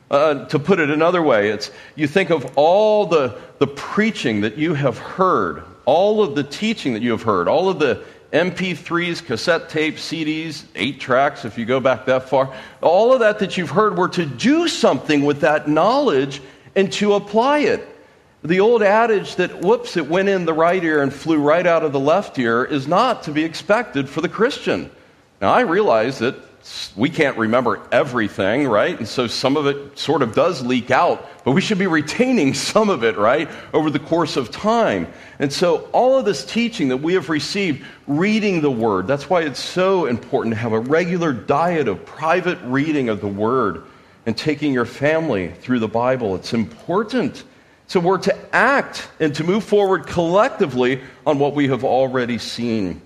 Uh, 0.09 0.45
to 0.45 0.57
put 0.57 0.79
it 0.79 0.89
another 0.89 1.21
way, 1.21 1.49
it's 1.49 1.69
you 1.95 2.07
think 2.07 2.31
of 2.31 2.57
all 2.57 3.05
the, 3.05 3.37
the 3.59 3.67
preaching 3.67 4.41
that 4.41 4.57
you 4.57 4.73
have 4.73 4.97
heard, 4.97 5.63
all 5.85 6.23
of 6.23 6.33
the 6.33 6.43
teaching 6.43 6.93
that 6.93 7.03
you 7.03 7.11
have 7.11 7.21
heard, 7.21 7.47
all 7.47 7.69
of 7.69 7.77
the 7.77 8.03
MP3s, 8.37 9.25
cassette 9.25 9.69
tapes, 9.69 10.01
CDs, 10.09 10.63
eight 10.75 10.99
tracks, 10.99 11.45
if 11.45 11.57
you 11.57 11.65
go 11.65 11.79
back 11.79 12.05
that 12.05 12.29
far, 12.29 12.53
all 12.81 13.13
of 13.13 13.19
that 13.21 13.39
that 13.39 13.57
you've 13.57 13.69
heard 13.69 13.97
were 13.97 14.09
to 14.09 14.25
do 14.25 14.67
something 14.67 15.25
with 15.25 15.41
that 15.41 15.67
knowledge 15.67 16.41
and 16.75 16.91
to 16.93 17.13
apply 17.13 17.59
it. 17.59 17.87
The 18.43 18.59
old 18.59 18.83
adage 18.83 19.35
that, 19.37 19.61
whoops, 19.61 19.97
it 19.97 20.07
went 20.07 20.29
in 20.29 20.45
the 20.45 20.53
right 20.53 20.83
ear 20.83 21.01
and 21.01 21.11
flew 21.11 21.39
right 21.39 21.65
out 21.65 21.83
of 21.83 21.91
the 21.91 21.99
left 21.99 22.37
ear 22.37 22.63
is 22.63 22.87
not 22.87 23.23
to 23.23 23.31
be 23.31 23.43
expected 23.43 24.07
for 24.07 24.21
the 24.21 24.29
Christian. 24.29 24.91
Now, 25.41 25.53
I 25.53 25.61
realize 25.61 26.19
that 26.19 26.56
we 26.95 27.09
can't 27.09 27.37
remember 27.37 27.81
everything, 27.91 28.67
right? 28.67 28.97
And 28.97 29.07
so 29.07 29.27
some 29.27 29.55
of 29.55 29.67
it 29.67 29.97
sort 29.97 30.21
of 30.21 30.33
does 30.33 30.65
leak 30.65 30.89
out, 30.89 31.29
but 31.43 31.51
we 31.51 31.61
should 31.61 31.77
be 31.77 31.87
retaining 31.87 32.53
some 32.55 32.89
of 32.89 33.03
it, 33.03 33.17
right, 33.17 33.49
over 33.73 33.89
the 33.89 33.99
course 33.99 34.35
of 34.35 34.51
time. 34.51 35.07
And 35.39 35.53
so 35.53 35.89
all 35.91 36.17
of 36.17 36.25
this 36.25 36.43
teaching 36.43 36.89
that 36.89 36.97
we 36.97 37.13
have 37.13 37.29
received, 37.29 37.85
reading 38.07 38.61
the 38.61 38.71
Word, 38.71 39.07
that's 39.07 39.29
why 39.29 39.43
it's 39.43 39.63
so 39.63 40.07
important 40.07 40.55
to 40.55 40.59
have 40.59 40.73
a 40.73 40.79
regular 40.79 41.33
diet 41.33 41.87
of 41.87 42.05
private 42.05 42.59
reading 42.63 43.09
of 43.09 43.21
the 43.21 43.27
Word 43.27 43.83
and 44.25 44.35
taking 44.35 44.73
your 44.73 44.85
family 44.85 45.49
through 45.49 45.79
the 45.79 45.87
Bible. 45.87 46.35
It's 46.35 46.53
important. 46.53 47.43
So 47.87 47.99
we're 47.99 48.17
to 48.19 48.55
act 48.55 49.07
and 49.19 49.33
to 49.35 49.43
move 49.43 49.63
forward 49.63 50.07
collectively 50.07 51.01
on 51.25 51.39
what 51.39 51.53
we 51.53 51.69
have 51.69 51.85
already 51.85 52.37
seen, 52.37 53.01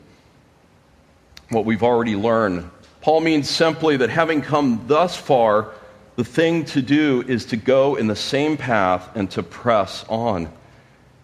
what 1.50 1.66
we've 1.66 1.84
already 1.84 2.16
learned. 2.16 2.70
Paul 3.02 3.22
means 3.22 3.50
simply 3.50 3.98
that 3.98 4.10
having 4.10 4.42
come 4.42 4.86
thus 4.88 5.16
far, 5.18 5.74
the 6.16 6.24
thing 6.24 6.66
to 6.66 6.82
do 6.82 7.24
is 7.28 7.46
to 7.46 7.58
go 7.58 7.96
in 7.96 8.08
the 8.08 8.16
same 8.16 8.58
path 8.58 9.16
and 9.16 9.30
to 9.32 9.44
press 9.44 10.06
on. 10.08 10.52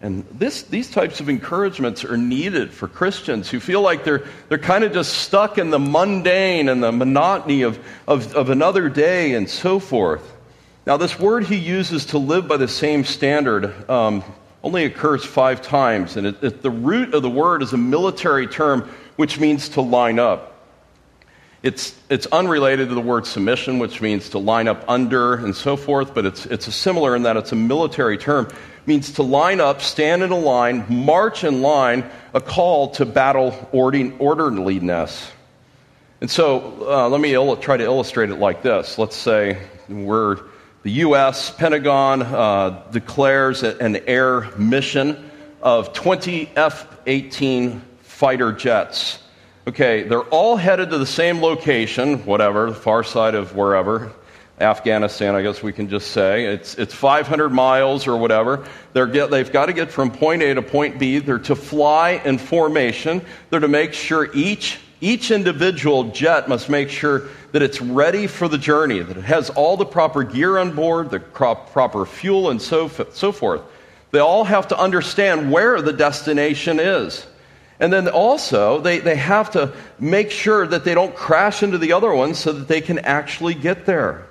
And 0.01 0.25
this, 0.31 0.63
these 0.63 0.91
types 0.91 1.19
of 1.19 1.29
encouragements 1.29 2.05
are 2.05 2.17
needed 2.17 2.71
for 2.71 2.87
Christians 2.87 3.49
who 3.49 3.59
feel 3.59 3.81
like 3.81 4.03
they're, 4.03 4.25
they're 4.47 4.59
kind 4.59 4.83
of 4.83 4.93
just 4.93 5.13
stuck 5.13 5.57
in 5.57 5.71
the 5.71 5.79
mundane 5.79 6.69
and 6.69 6.83
the 6.83 6.91
monotony 6.91 7.63
of, 7.63 7.79
of, 8.07 8.35
of 8.35 8.49
another 8.49 8.89
day 8.89 9.33
and 9.33 9.49
so 9.49 9.79
forth. 9.79 10.35
Now, 10.85 10.97
this 10.97 11.19
word 11.19 11.45
he 11.45 11.57
uses 11.57 12.05
to 12.07 12.17
live 12.17 12.47
by 12.47 12.57
the 12.57 12.67
same 12.67 13.03
standard 13.03 13.89
um, 13.89 14.23
only 14.63 14.85
occurs 14.85 15.25
five 15.25 15.61
times. 15.61 16.15
And 16.15 16.27
it, 16.27 16.43
it, 16.43 16.61
the 16.61 16.71
root 16.71 17.13
of 17.13 17.23
the 17.23 17.29
word 17.29 17.61
is 17.61 17.73
a 17.73 17.77
military 17.77 18.47
term 18.47 18.89
which 19.15 19.39
means 19.39 19.69
to 19.69 19.81
line 19.81 20.19
up. 20.19 20.56
It's, 21.63 21.95
it's 22.09 22.27
unrelated 22.27 22.89
to 22.89 22.95
the 22.95 23.01
word 23.01 23.25
submission, 23.25 23.79
which 23.79 23.99
means 23.99 24.29
to 24.29 24.37
line 24.37 24.67
up 24.67 24.83
under 24.87 25.33
and 25.35 25.55
so 25.55 25.75
forth, 25.75 26.13
but 26.13 26.25
it's, 26.25 26.45
it's 26.45 26.73
similar 26.73 27.15
in 27.15 27.23
that 27.23 27.35
it's 27.35 27.51
a 27.51 27.55
military 27.55 28.17
term. 28.17 28.45
It 28.45 28.87
means 28.87 29.13
to 29.13 29.23
line 29.23 29.59
up, 29.59 29.81
stand 29.81 30.21
in 30.21 30.31
a 30.31 30.37
line, 30.37 30.85
march 30.87 31.43
in 31.43 31.61
line, 31.61 32.09
a 32.33 32.41
call 32.41 32.91
to 32.91 33.05
battle 33.05 33.69
orderliness. 33.71 35.31
And 36.21 36.29
so 36.29 36.87
uh, 36.87 37.09
let 37.09 37.21
me 37.21 37.33
il- 37.33 37.57
try 37.57 37.77
to 37.77 37.83
illustrate 37.83 38.29
it 38.29 38.35
like 38.35 38.61
this. 38.61 38.97
Let's 38.99 39.15
say 39.15 39.57
we're 39.89 40.39
the 40.83 40.91
U.S. 40.91 41.51
Pentagon 41.51 42.21
uh, 42.21 42.83
declares 42.91 43.63
an 43.63 43.97
air 44.07 44.49
mission 44.57 45.29
of 45.61 45.91
20 45.93 46.51
F 46.55 46.87
18 47.07 47.81
fighter 48.03 48.53
jets 48.53 49.19
Okay, 49.67 50.03
they're 50.03 50.21
all 50.21 50.55
headed 50.55 50.91
to 50.91 50.97
the 50.97 51.05
same 51.05 51.41
location, 51.41 52.25
whatever, 52.25 52.67
the 52.67 52.73
far 52.73 53.03
side 53.03 53.35
of 53.35 53.53
wherever, 53.53 54.13
Afghanistan, 54.61 55.35
I 55.35 55.41
guess 55.41 55.61
we 55.61 55.73
can 55.73 55.89
just 55.89 56.11
say. 56.11 56.45
It's, 56.45 56.75
it's 56.75 56.93
500 56.93 57.49
miles 57.49 58.07
or 58.07 58.15
whatever. 58.15 58.65
They're 58.93 59.07
get, 59.07 59.29
they've 59.29 59.51
got 59.51 59.65
to 59.65 59.73
get 59.73 59.91
from 59.91 60.09
point 60.09 60.41
A 60.41 60.53
to 60.53 60.61
point 60.61 60.97
B. 60.97 61.19
They're 61.19 61.39
to 61.39 61.55
fly 61.55 62.21
in 62.23 62.37
formation. 62.37 63.21
They're 63.49 63.59
to 63.59 63.67
make 63.67 63.91
sure 63.91 64.29
each, 64.33 64.79
each 65.01 65.31
individual 65.31 66.11
jet 66.11 66.47
must 66.47 66.69
make 66.69 66.89
sure 66.89 67.23
that 67.51 67.61
it's 67.61 67.81
ready 67.81 68.25
for 68.25 68.47
the 68.47 68.57
journey, 68.57 69.01
that 69.01 69.17
it 69.17 69.23
has 69.25 69.49
all 69.49 69.75
the 69.75 69.85
proper 69.85 70.23
gear 70.23 70.59
on 70.59 70.77
board, 70.77 71.09
the 71.09 71.19
crop, 71.19 71.73
proper 71.73 72.05
fuel, 72.05 72.51
and 72.51 72.61
so, 72.61 72.87
so 72.87 73.33
forth. 73.33 73.63
They 74.11 74.19
all 74.19 74.45
have 74.45 74.69
to 74.69 74.79
understand 74.79 75.51
where 75.51 75.81
the 75.81 75.91
destination 75.91 76.79
is. 76.79 77.27
And 77.79 77.93
then 77.93 78.07
also, 78.07 78.79
they, 78.79 78.99
they 78.99 79.15
have 79.15 79.51
to 79.51 79.73
make 79.99 80.31
sure 80.31 80.65
that 80.65 80.83
they 80.83 80.95
don't 80.95 81.15
crash 81.15 81.61
into 81.61 81.77
the 81.77 81.93
other 81.93 82.11
ones 82.11 82.39
so 82.39 82.51
that 82.51 82.67
they 82.67 82.81
can 82.81 82.99
actually 82.99 83.53
get 83.53 83.85
there. 83.85 84.25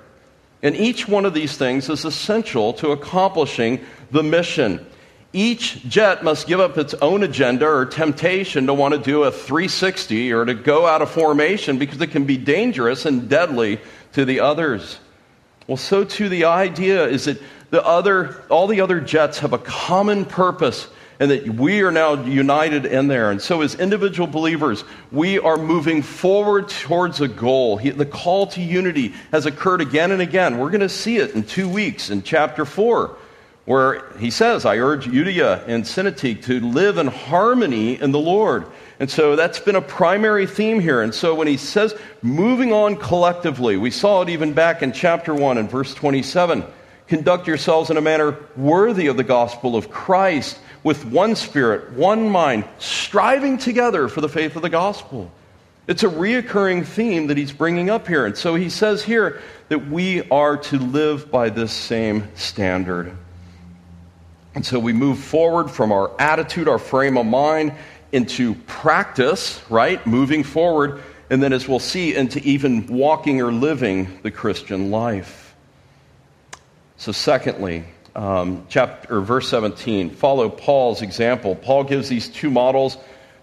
And 0.61 0.75
each 0.75 1.07
one 1.07 1.25
of 1.25 1.33
these 1.33 1.55
things 1.55 1.89
is 1.89 2.03
essential 2.03 2.73
to 2.73 2.91
accomplishing 2.91 3.85
the 4.11 4.23
mission. 4.23 4.85
Each 5.31 5.83
jet 5.87 6.23
must 6.23 6.47
give 6.47 6.59
up 6.59 6.77
its 6.77 6.93
own 6.95 7.23
agenda 7.23 7.67
or 7.67 7.85
temptation 7.85 8.67
to 8.67 8.73
want 8.73 8.95
to 8.95 8.99
do 8.99 9.23
a 9.23 9.31
360 9.31 10.33
or 10.33 10.45
to 10.45 10.53
go 10.53 10.85
out 10.85 11.01
of 11.01 11.11
formation 11.11 11.77
because 11.77 12.01
it 12.01 12.11
can 12.11 12.25
be 12.25 12.37
dangerous 12.37 13.05
and 13.05 13.29
deadly 13.29 13.79
to 14.13 14.25
the 14.25 14.39
others. 14.39 14.99
Well, 15.67 15.77
so 15.77 16.03
too 16.03 16.27
the 16.27 16.45
idea 16.45 17.05
is 17.07 17.25
that 17.25 17.41
the 17.69 17.85
other, 17.85 18.41
all 18.49 18.67
the 18.67 18.81
other 18.81 18.99
jets 18.99 19.39
have 19.39 19.53
a 19.53 19.57
common 19.57 20.25
purpose 20.25 20.87
and 21.19 21.31
that 21.31 21.47
we 21.47 21.81
are 21.81 21.91
now 21.91 22.23
united 22.23 22.85
in 22.85 23.07
there. 23.07 23.31
And 23.31 23.41
so, 23.41 23.61
as 23.61 23.75
individual 23.75 24.27
believers, 24.27 24.83
we 25.11 25.39
are 25.39 25.57
moving 25.57 26.01
forward 26.01 26.69
towards 26.69 27.21
a 27.21 27.27
goal. 27.27 27.77
He, 27.77 27.89
the 27.89 28.05
call 28.05 28.47
to 28.47 28.61
unity 28.61 29.13
has 29.31 29.45
occurred 29.45 29.81
again 29.81 30.11
and 30.11 30.21
again. 30.21 30.59
We're 30.59 30.69
going 30.69 30.81
to 30.81 30.89
see 30.89 31.17
it 31.17 31.31
in 31.31 31.43
two 31.43 31.67
weeks 31.67 32.09
in 32.09 32.21
chapter 32.21 32.65
4, 32.65 33.17
where 33.65 34.09
he 34.17 34.29
says, 34.29 34.65
I 34.65 34.77
urge 34.77 35.07
Euodia 35.07 35.67
and 35.67 35.83
Syntyche 35.83 36.43
to 36.43 36.59
live 36.59 36.97
in 36.97 37.07
harmony 37.07 37.99
in 37.99 38.11
the 38.11 38.19
Lord. 38.19 38.65
And 38.99 39.09
so 39.09 39.35
that's 39.35 39.59
been 39.59 39.75
a 39.75 39.81
primary 39.81 40.47
theme 40.47 40.79
here. 40.79 41.01
And 41.01 41.13
so 41.13 41.35
when 41.35 41.47
he 41.47 41.57
says 41.57 41.95
moving 42.21 42.73
on 42.73 42.95
collectively, 42.95 43.77
we 43.77 43.91
saw 43.91 44.23
it 44.23 44.29
even 44.29 44.53
back 44.53 44.81
in 44.81 44.91
chapter 44.91 45.33
1 45.33 45.57
and 45.57 45.69
verse 45.69 45.93
27 45.93 46.63
conduct 47.07 47.47
yourselves 47.47 47.89
in 47.89 47.97
a 47.97 48.01
manner 48.01 48.37
worthy 48.55 49.07
of 49.07 49.17
the 49.17 49.23
gospel 49.23 49.75
of 49.75 49.89
Christ 49.89 50.59
with 50.87 51.03
one 51.03 51.35
spirit, 51.35 51.91
one 51.91 52.29
mind, 52.29 52.63
striving 52.79 53.57
together 53.57 54.07
for 54.07 54.21
the 54.21 54.29
faith 54.29 54.55
of 54.55 54.61
the 54.61 54.69
gospel. 54.69 55.29
It's 55.85 56.03
a 56.03 56.07
reoccurring 56.07 56.85
theme 56.85 57.27
that 57.27 57.35
he's 57.35 57.51
bringing 57.51 57.89
up 57.89 58.07
here. 58.07 58.25
And 58.25 58.37
so 58.37 58.55
he 58.55 58.69
says 58.69 59.03
here 59.03 59.41
that 59.67 59.89
we 59.89 60.29
are 60.29 60.55
to 60.55 60.79
live 60.79 61.29
by 61.29 61.49
this 61.49 61.73
same 61.73 62.33
standard. 62.35 63.11
And 64.55 64.65
so 64.65 64.79
we 64.79 64.93
move 64.93 65.19
forward 65.19 65.69
from 65.69 65.91
our 65.91 66.09
attitude, 66.21 66.69
our 66.69 66.79
frame 66.79 67.17
of 67.17 67.25
mind, 67.25 67.73
into 68.13 68.55
practice, 68.55 69.61
right? 69.69 70.07
Moving 70.07 70.45
forward. 70.45 71.03
And 71.29 71.43
then, 71.43 71.51
as 71.51 71.67
we'll 71.67 71.79
see, 71.79 72.15
into 72.15 72.39
even 72.43 72.87
walking 72.87 73.41
or 73.41 73.51
living 73.51 74.19
the 74.23 74.31
Christian 74.31 74.89
life. 74.89 75.53
So, 76.95 77.11
secondly, 77.11 77.83
um, 78.17 78.65
chapter 78.67 79.21
verse 79.21 79.47
17. 79.47 80.09
Follow 80.09 80.49
Paul's 80.49 81.01
example. 81.01 81.55
Paul 81.55 81.85
gives 81.85 82.09
these 82.09 82.27
two 82.27 82.49
models 82.49 82.97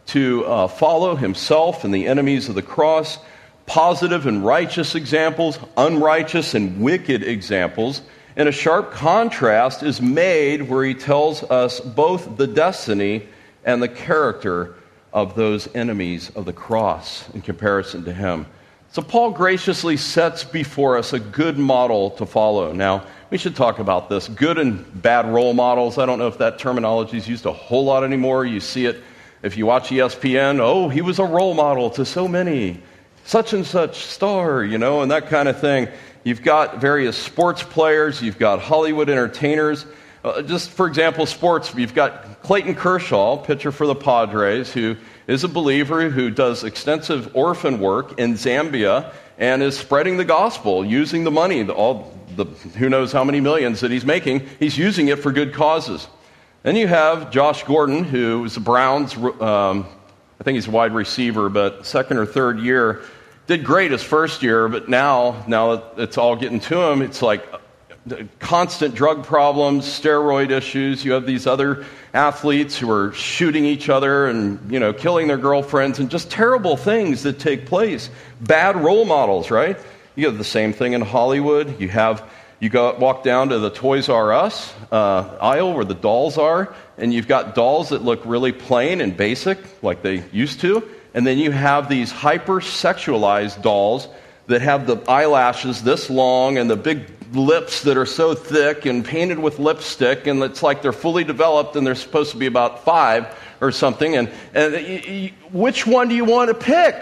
to 0.07 0.45
uh, 0.45 0.69
follow 0.69 1.17
himself 1.17 1.85
and 1.85 1.95
the 1.95 2.07
enemies 2.07 2.51
of 2.51 2.55
the 2.55 2.63
cross 2.63 3.19
positive 3.67 4.27
and 4.27 4.45
righteous 4.45 4.95
examples, 4.95 5.59
unrighteous 5.77 6.55
and 6.55 6.81
wicked 6.81 7.23
examples. 7.23 8.03
And 8.37 8.49
a 8.49 8.53
sharp 8.53 8.93
contrast 8.93 9.83
is 9.83 10.03
made 10.03 10.69
where 10.69 10.85
he 10.85 10.95
tells 10.95 11.43
us 11.45 11.81
both 11.81 12.37
the 12.37 12.47
destiny 12.47 13.27
and 13.65 13.83
the 13.83 13.89
character 13.89 14.75
of 15.13 15.37
those 15.37 15.73
enemies 15.75 16.31
of 16.35 16.45
the 16.45 16.53
cross 16.53 17.29
in 17.33 17.41
comparison 17.41 18.05
to 18.05 18.13
him. 18.13 18.47
So, 18.91 19.03
Paul 19.03 19.33
graciously 19.33 19.97
sets 19.97 20.45
before 20.45 20.99
us 20.99 21.13
a 21.13 21.19
good 21.19 21.59
model 21.59 22.11
to 22.11 22.27
follow. 22.27 22.73
Now, 22.73 23.05
we 23.35 23.38
should 23.38 23.57
talk 23.57 23.81
about 23.81 24.09
this. 24.09 24.29
Good 24.29 24.59
and 24.59 25.03
bad 25.03 25.27
role 25.27 25.55
models. 25.55 25.99
I 25.99 26.07
don't 26.07 26.20
know 26.20 26.29
if 26.29 26.38
that 26.38 26.57
terminology 26.57 27.16
is 27.16 27.27
used 27.27 27.47
a 27.47 27.53
whole 27.53 27.85
lot 27.85 28.05
anymore. 28.05 28.47
You 28.47 28.61
see 28.61 28.87
it 28.87 29.03
if 29.42 29.57
you 29.57 29.66
watch 29.66 29.88
ESPN. 29.88 30.61
Oh, 30.61 30.88
he 30.88 31.01
was 31.01 31.18
a 31.18 31.25
role 31.25 31.53
model 31.53 31.90
to 31.90 32.05
so 32.05 32.29
many. 32.29 32.81
Such 33.25 33.53
and 33.53 33.66
such 33.66 33.97
star, 33.97 34.62
you 34.62 34.79
know, 34.79 35.03
and 35.03 35.11
that 35.11 35.31
kind 35.31 35.49
of 35.49 35.59
thing. 35.59 35.88
You've 36.23 36.42
got 36.42 36.81
various 36.81 37.16
sports 37.16 37.61
players, 37.64 38.23
you've 38.23 38.38
got 38.38 38.61
Hollywood 38.61 39.11
entertainers. 39.11 39.85
Uh, 40.23 40.40
just 40.42 40.70
for 40.70 40.87
example, 40.87 41.27
sports, 41.27 41.75
you've 41.75 41.92
got 41.92 42.40
Clayton 42.44 42.77
Kershaw, 42.77 43.37
pitcher 43.37 43.73
for 43.73 43.88
the 43.88 43.97
Padres, 43.97 44.73
who 44.73 44.94
is 45.27 45.42
a 45.42 45.49
believer 45.49 46.09
who 46.09 46.31
does 46.31 46.62
extensive 46.62 47.35
orphan 47.35 47.81
work 47.81 48.16
in 48.16 48.35
Zambia 48.35 49.12
and 49.38 49.61
is 49.61 49.77
spreading 49.77 50.18
the 50.18 50.25
gospel 50.25 50.85
using 50.85 51.25
the 51.25 51.33
money, 51.33 51.68
all 51.68 52.16
the, 52.37 52.44
who 52.79 52.88
knows 52.88 53.12
how 53.12 53.25
many 53.25 53.40
millions 53.40 53.81
that 53.81 53.90
he's 53.90 54.05
making, 54.05 54.47
he's 54.59 54.77
using 54.77 55.09
it 55.09 55.18
for 55.18 55.33
good 55.33 55.55
causes. 55.55 56.07
Then 56.62 56.77
you 56.77 56.87
have 56.87 57.31
Josh 57.31 57.64
Gordon, 57.64 58.05
who 58.05 58.44
is 58.44 58.55
the 58.55 58.61
Browns, 58.61 59.16
um, 59.16 59.87
I 60.40 60.44
think 60.44 60.57
he's 60.57 60.68
a 60.68 60.70
wide 60.70 60.92
receiver, 60.92 61.49
but 61.49 61.87
second 61.87 62.16
or 62.18 62.27
third 62.27 62.59
year, 62.59 63.03
did 63.47 63.64
great 63.64 63.90
his 63.90 64.03
first 64.03 64.42
year, 64.42 64.68
but 64.68 64.88
now, 64.88 65.44
now 65.47 65.77
that 65.77 65.85
it's 65.99 66.16
all 66.16 66.37
getting 66.37 66.61
to 66.61 66.81
him, 66.81 67.03
it's 67.03 67.20
like 67.20 67.47
constant 68.38 68.94
drug 68.94 69.25
problems, 69.25 69.85
steroid 69.87 70.51
issues. 70.51 71.05
You 71.05 71.12
have 71.12 71.27
these 71.27 71.47
other 71.47 71.85
athletes 72.12 72.79
who 72.79 72.90
are 72.90 73.12
shooting 73.12 73.64
each 73.64 73.88
other 73.88 74.27
and, 74.27 74.70
you 74.70 74.79
know, 74.79 74.92
killing 74.92 75.27
their 75.27 75.38
girlfriends 75.38 75.99
and 75.99 76.11
just 76.11 76.31
terrible 76.31 76.77
things 76.77 77.23
that 77.23 77.38
take 77.38 77.66
place. 77.66 78.11
Bad 78.40 78.77
role 78.77 79.05
models, 79.05 79.51
right? 79.51 79.79
You 80.16 80.27
have 80.27 80.38
the 80.38 80.44
same 80.44 80.72
thing 80.72 80.92
in 80.92 81.00
Hollywood. 81.00 81.81
You 81.81 81.88
have 81.88 82.29
you 82.61 82.68
go 82.68 82.94
walk 82.94 83.24
down 83.24 83.48
to 83.48 83.59
the 83.59 83.68
Toys 83.68 84.09
R 84.09 84.33
Us 84.33 84.72
uh, 84.92 85.37
aisle 85.40 85.74
where 85.74 85.85
the 85.85 85.94
dolls 85.94 86.38
are, 86.38 86.72
and 86.96 87.12
you've 87.12 87.27
got 87.27 87.55
dolls 87.55 87.88
that 87.88 88.03
look 88.03 88.24
really 88.24 88.53
plain 88.53 89.00
and 89.00 89.16
basic, 89.16 89.59
like 89.83 90.03
they 90.03 90.22
used 90.33 90.61
to, 90.61 90.88
and 91.14 91.27
then 91.27 91.38
you 91.38 91.50
have 91.50 91.88
these 91.88 92.12
hyper 92.12 92.61
sexualized 92.61 93.61
dolls 93.61 94.09
that 94.46 94.62
have 94.62 94.87
the 94.87 94.96
eyelashes 95.11 95.83
this 95.83 96.09
long 96.09 96.59
and 96.59 96.70
the 96.70 96.77
big 96.77 97.11
lips 97.33 97.83
that 97.83 97.96
are 97.96 98.07
so 98.07 98.35
thick 98.35 98.87
and 98.87 99.05
painted 99.05 99.38
with 99.40 99.59
lipstick, 99.59 100.29
and 100.29 100.42
it's 100.42 100.62
like 100.62 100.81
they're 100.81 100.92
fully 100.92 101.24
developed 101.24 101.74
and 101.74 101.85
they're 101.85 101.94
supposed 101.96 102.31
to 102.31 102.37
be 102.37 102.46
about 102.46 102.85
five 102.85 103.27
or 103.61 103.72
something. 103.72 104.16
And, 104.16 104.31
and 104.55 105.33
which 105.50 105.87
one 105.87 106.09
do 106.09 106.14
you 106.14 106.24
want 106.24 106.48
to 106.50 106.55
pick? 106.55 106.94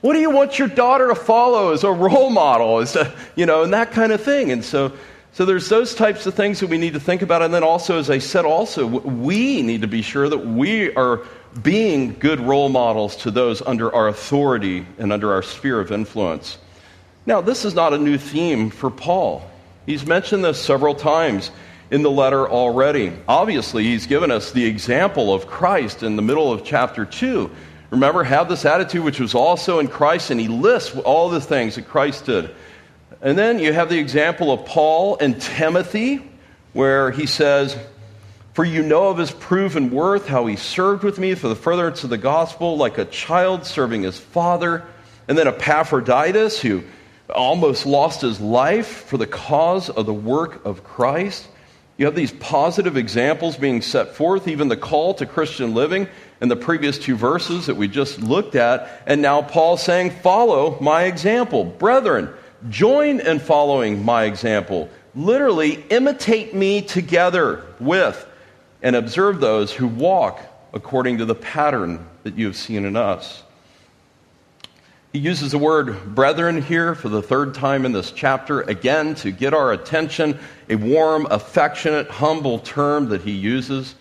What 0.00 0.12
do 0.12 0.20
you 0.20 0.30
want 0.30 0.58
your 0.58 0.68
daughter 0.68 1.08
to 1.08 1.14
follow 1.14 1.72
as 1.72 1.82
a 1.82 1.90
role 1.90 2.30
model? 2.30 2.78
As 2.78 2.94
a, 2.94 3.12
you 3.34 3.46
know, 3.46 3.64
and 3.64 3.72
that 3.72 3.90
kind 3.90 4.12
of 4.12 4.22
thing. 4.22 4.52
And 4.52 4.64
so, 4.64 4.92
so 5.32 5.44
there's 5.44 5.68
those 5.68 5.94
types 5.94 6.26
of 6.26 6.34
things 6.34 6.60
that 6.60 6.68
we 6.68 6.78
need 6.78 6.92
to 6.92 7.00
think 7.00 7.22
about. 7.22 7.42
And 7.42 7.52
then 7.52 7.64
also, 7.64 7.98
as 7.98 8.08
I 8.08 8.18
said, 8.18 8.44
also 8.44 8.86
we 8.86 9.62
need 9.62 9.82
to 9.82 9.88
be 9.88 10.02
sure 10.02 10.28
that 10.28 10.46
we 10.46 10.94
are 10.94 11.22
being 11.62 12.14
good 12.14 12.40
role 12.40 12.68
models 12.68 13.16
to 13.16 13.30
those 13.30 13.60
under 13.62 13.92
our 13.92 14.08
authority 14.08 14.86
and 14.98 15.12
under 15.12 15.32
our 15.32 15.42
sphere 15.42 15.80
of 15.80 15.90
influence. 15.90 16.58
Now, 17.26 17.40
this 17.40 17.64
is 17.64 17.74
not 17.74 17.92
a 17.92 17.98
new 17.98 18.18
theme 18.18 18.70
for 18.70 18.90
Paul. 18.90 19.48
He's 19.84 20.06
mentioned 20.06 20.44
this 20.44 20.62
several 20.62 20.94
times 20.94 21.50
in 21.90 22.02
the 22.02 22.10
letter 22.10 22.48
already. 22.48 23.12
Obviously, 23.26 23.84
he's 23.84 24.06
given 24.06 24.30
us 24.30 24.52
the 24.52 24.64
example 24.64 25.32
of 25.32 25.46
Christ 25.46 26.02
in 26.02 26.16
the 26.16 26.22
middle 26.22 26.52
of 26.52 26.64
chapter 26.64 27.04
2. 27.04 27.50
Remember, 27.90 28.22
have 28.22 28.48
this 28.48 28.64
attitude 28.64 29.02
which 29.02 29.20
was 29.20 29.34
also 29.34 29.78
in 29.78 29.88
Christ, 29.88 30.30
and 30.30 30.40
he 30.40 30.48
lists 30.48 30.94
all 30.96 31.30
the 31.30 31.40
things 31.40 31.76
that 31.76 31.88
Christ 31.88 32.26
did. 32.26 32.54
And 33.22 33.36
then 33.38 33.58
you 33.58 33.72
have 33.72 33.88
the 33.88 33.98
example 33.98 34.52
of 34.52 34.66
Paul 34.66 35.16
and 35.20 35.40
Timothy, 35.40 36.22
where 36.74 37.10
he 37.10 37.26
says, 37.26 37.76
For 38.52 38.64
you 38.64 38.82
know 38.82 39.08
of 39.08 39.16
his 39.18 39.30
proven 39.30 39.90
worth, 39.90 40.26
how 40.26 40.46
he 40.46 40.56
served 40.56 41.02
with 41.02 41.18
me 41.18 41.34
for 41.34 41.48
the 41.48 41.56
furtherance 41.56 42.04
of 42.04 42.10
the 42.10 42.18
gospel, 42.18 42.76
like 42.76 42.98
a 42.98 43.06
child 43.06 43.64
serving 43.64 44.02
his 44.02 44.18
father. 44.18 44.84
And 45.26 45.36
then 45.36 45.48
Epaphroditus, 45.48 46.60
who 46.60 46.84
almost 47.34 47.86
lost 47.86 48.20
his 48.20 48.40
life 48.40 48.86
for 48.86 49.16
the 49.16 49.26
cause 49.26 49.90
of 49.90 50.06
the 50.06 50.14
work 50.14 50.64
of 50.64 50.84
Christ. 50.84 51.46
You 51.96 52.06
have 52.06 52.14
these 52.14 52.32
positive 52.32 52.96
examples 52.96 53.56
being 53.56 53.82
set 53.82 54.14
forth, 54.14 54.46
even 54.46 54.68
the 54.68 54.76
call 54.76 55.14
to 55.14 55.26
Christian 55.26 55.74
living 55.74 56.08
in 56.40 56.48
the 56.48 56.56
previous 56.56 56.98
two 56.98 57.16
verses 57.16 57.66
that 57.66 57.76
we 57.76 57.88
just 57.88 58.20
looked 58.20 58.54
at. 58.54 59.02
And 59.06 59.22
now 59.22 59.42
Paul 59.42 59.76
saying, 59.76 60.10
Follow 60.10 60.78
my 60.80 61.04
example. 61.04 61.64
Brethren, 61.64 62.32
join 62.68 63.20
in 63.20 63.38
following 63.38 64.04
my 64.04 64.24
example. 64.24 64.88
Literally, 65.14 65.84
imitate 65.90 66.54
me 66.54 66.82
together 66.82 67.64
with 67.80 68.26
and 68.82 68.94
observe 68.94 69.40
those 69.40 69.72
who 69.72 69.88
walk 69.88 70.40
according 70.72 71.18
to 71.18 71.24
the 71.24 71.34
pattern 71.34 72.06
that 72.22 72.36
you 72.36 72.46
have 72.46 72.56
seen 72.56 72.84
in 72.84 72.96
us. 72.96 73.42
He 75.12 75.18
uses 75.20 75.52
the 75.52 75.58
word 75.58 76.14
brethren 76.14 76.60
here 76.60 76.94
for 76.94 77.08
the 77.08 77.22
third 77.22 77.54
time 77.54 77.86
in 77.86 77.92
this 77.92 78.12
chapter, 78.12 78.60
again, 78.60 79.14
to 79.16 79.30
get 79.30 79.54
our 79.54 79.72
attention, 79.72 80.38
a 80.68 80.76
warm, 80.76 81.26
affectionate, 81.30 82.08
humble 82.08 82.58
term 82.58 83.08
that 83.08 83.22
he 83.22 83.32
uses. 83.32 83.94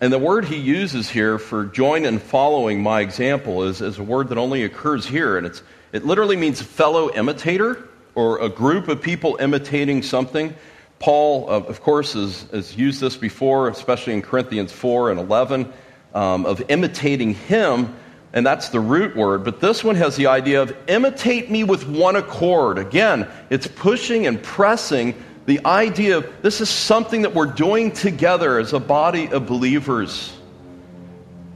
And 0.00 0.12
the 0.12 0.18
word 0.18 0.46
he 0.46 0.56
uses 0.56 1.10
here 1.10 1.38
for 1.38 1.66
join 1.66 2.06
in 2.06 2.18
following 2.18 2.82
my 2.82 3.00
example 3.00 3.64
is, 3.64 3.82
is 3.82 3.98
a 3.98 4.02
word 4.02 4.30
that 4.30 4.38
only 4.38 4.64
occurs 4.64 5.06
here, 5.06 5.36
and 5.36 5.46
it's, 5.46 5.62
it 5.92 6.06
literally 6.06 6.36
means 6.36 6.62
fellow 6.62 7.12
imitator 7.12 7.86
or 8.14 8.40
a 8.40 8.48
group 8.48 8.88
of 8.88 9.02
people 9.02 9.36
imitating 9.40 10.02
something. 10.02 10.54
Paul, 11.00 11.48
of 11.48 11.82
course, 11.82 12.14
has, 12.14 12.46
has 12.50 12.76
used 12.76 13.00
this 13.00 13.16
before, 13.16 13.68
especially 13.68 14.14
in 14.14 14.22
Corinthians 14.22 14.72
4 14.72 15.10
and 15.10 15.20
11, 15.20 15.72
um, 16.14 16.46
of 16.46 16.62
imitating 16.68 17.34
him 17.34 17.94
and 18.32 18.46
that's 18.46 18.68
the 18.68 18.80
root 18.80 19.16
word. 19.16 19.44
But 19.44 19.60
this 19.60 19.82
one 19.82 19.96
has 19.96 20.16
the 20.16 20.28
idea 20.28 20.62
of 20.62 20.76
imitate 20.86 21.50
me 21.50 21.64
with 21.64 21.88
one 21.88 22.16
accord. 22.16 22.78
Again, 22.78 23.28
it's 23.50 23.66
pushing 23.66 24.26
and 24.26 24.40
pressing 24.42 25.14
the 25.50 25.66
idea 25.66 26.18
of 26.18 26.42
this 26.42 26.60
is 26.60 26.70
something 26.70 27.22
that 27.22 27.34
we're 27.34 27.46
doing 27.46 27.90
together 27.90 28.60
as 28.60 28.72
a 28.72 28.78
body 28.78 29.26
of 29.32 29.48
believers. 29.48 30.32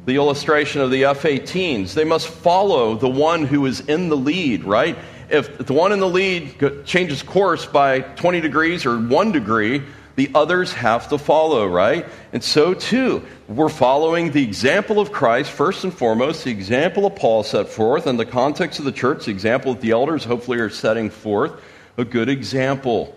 The 0.06 0.16
illustration 0.16 0.80
of 0.80 0.90
the 0.90 1.04
F 1.04 1.22
18s, 1.22 1.94
they 1.94 2.02
must 2.02 2.26
follow 2.26 2.96
the 2.96 3.08
one 3.08 3.44
who 3.46 3.64
is 3.66 3.78
in 3.82 4.08
the 4.08 4.16
lead, 4.16 4.64
right? 4.64 4.98
If 5.30 5.58
the 5.58 5.72
one 5.72 5.92
in 5.92 6.00
the 6.00 6.08
lead 6.08 6.84
changes 6.84 7.22
course 7.22 7.66
by 7.66 8.00
20 8.00 8.40
degrees 8.40 8.84
or 8.84 8.98
one 8.98 9.30
degree, 9.30 9.80
the 10.16 10.28
others 10.34 10.72
have 10.72 11.08
to 11.10 11.16
follow, 11.16 11.64
right? 11.64 12.04
And 12.32 12.42
so 12.42 12.74
too, 12.74 13.24
we're 13.46 13.68
following 13.68 14.32
the 14.32 14.42
example 14.42 14.98
of 14.98 15.12
Christ, 15.12 15.52
first 15.52 15.84
and 15.84 15.94
foremost, 15.94 16.42
the 16.42 16.50
example 16.50 17.06
of 17.06 17.14
Paul 17.14 17.44
set 17.44 17.68
forth, 17.68 18.08
and 18.08 18.18
the 18.18 18.26
context 18.26 18.80
of 18.80 18.86
the 18.86 18.92
church, 18.92 19.26
the 19.26 19.30
example 19.30 19.74
that 19.74 19.82
the 19.82 19.92
elders 19.92 20.24
hopefully 20.24 20.58
are 20.58 20.68
setting 20.68 21.10
forth, 21.10 21.52
a 21.96 22.04
good 22.04 22.28
example. 22.28 23.16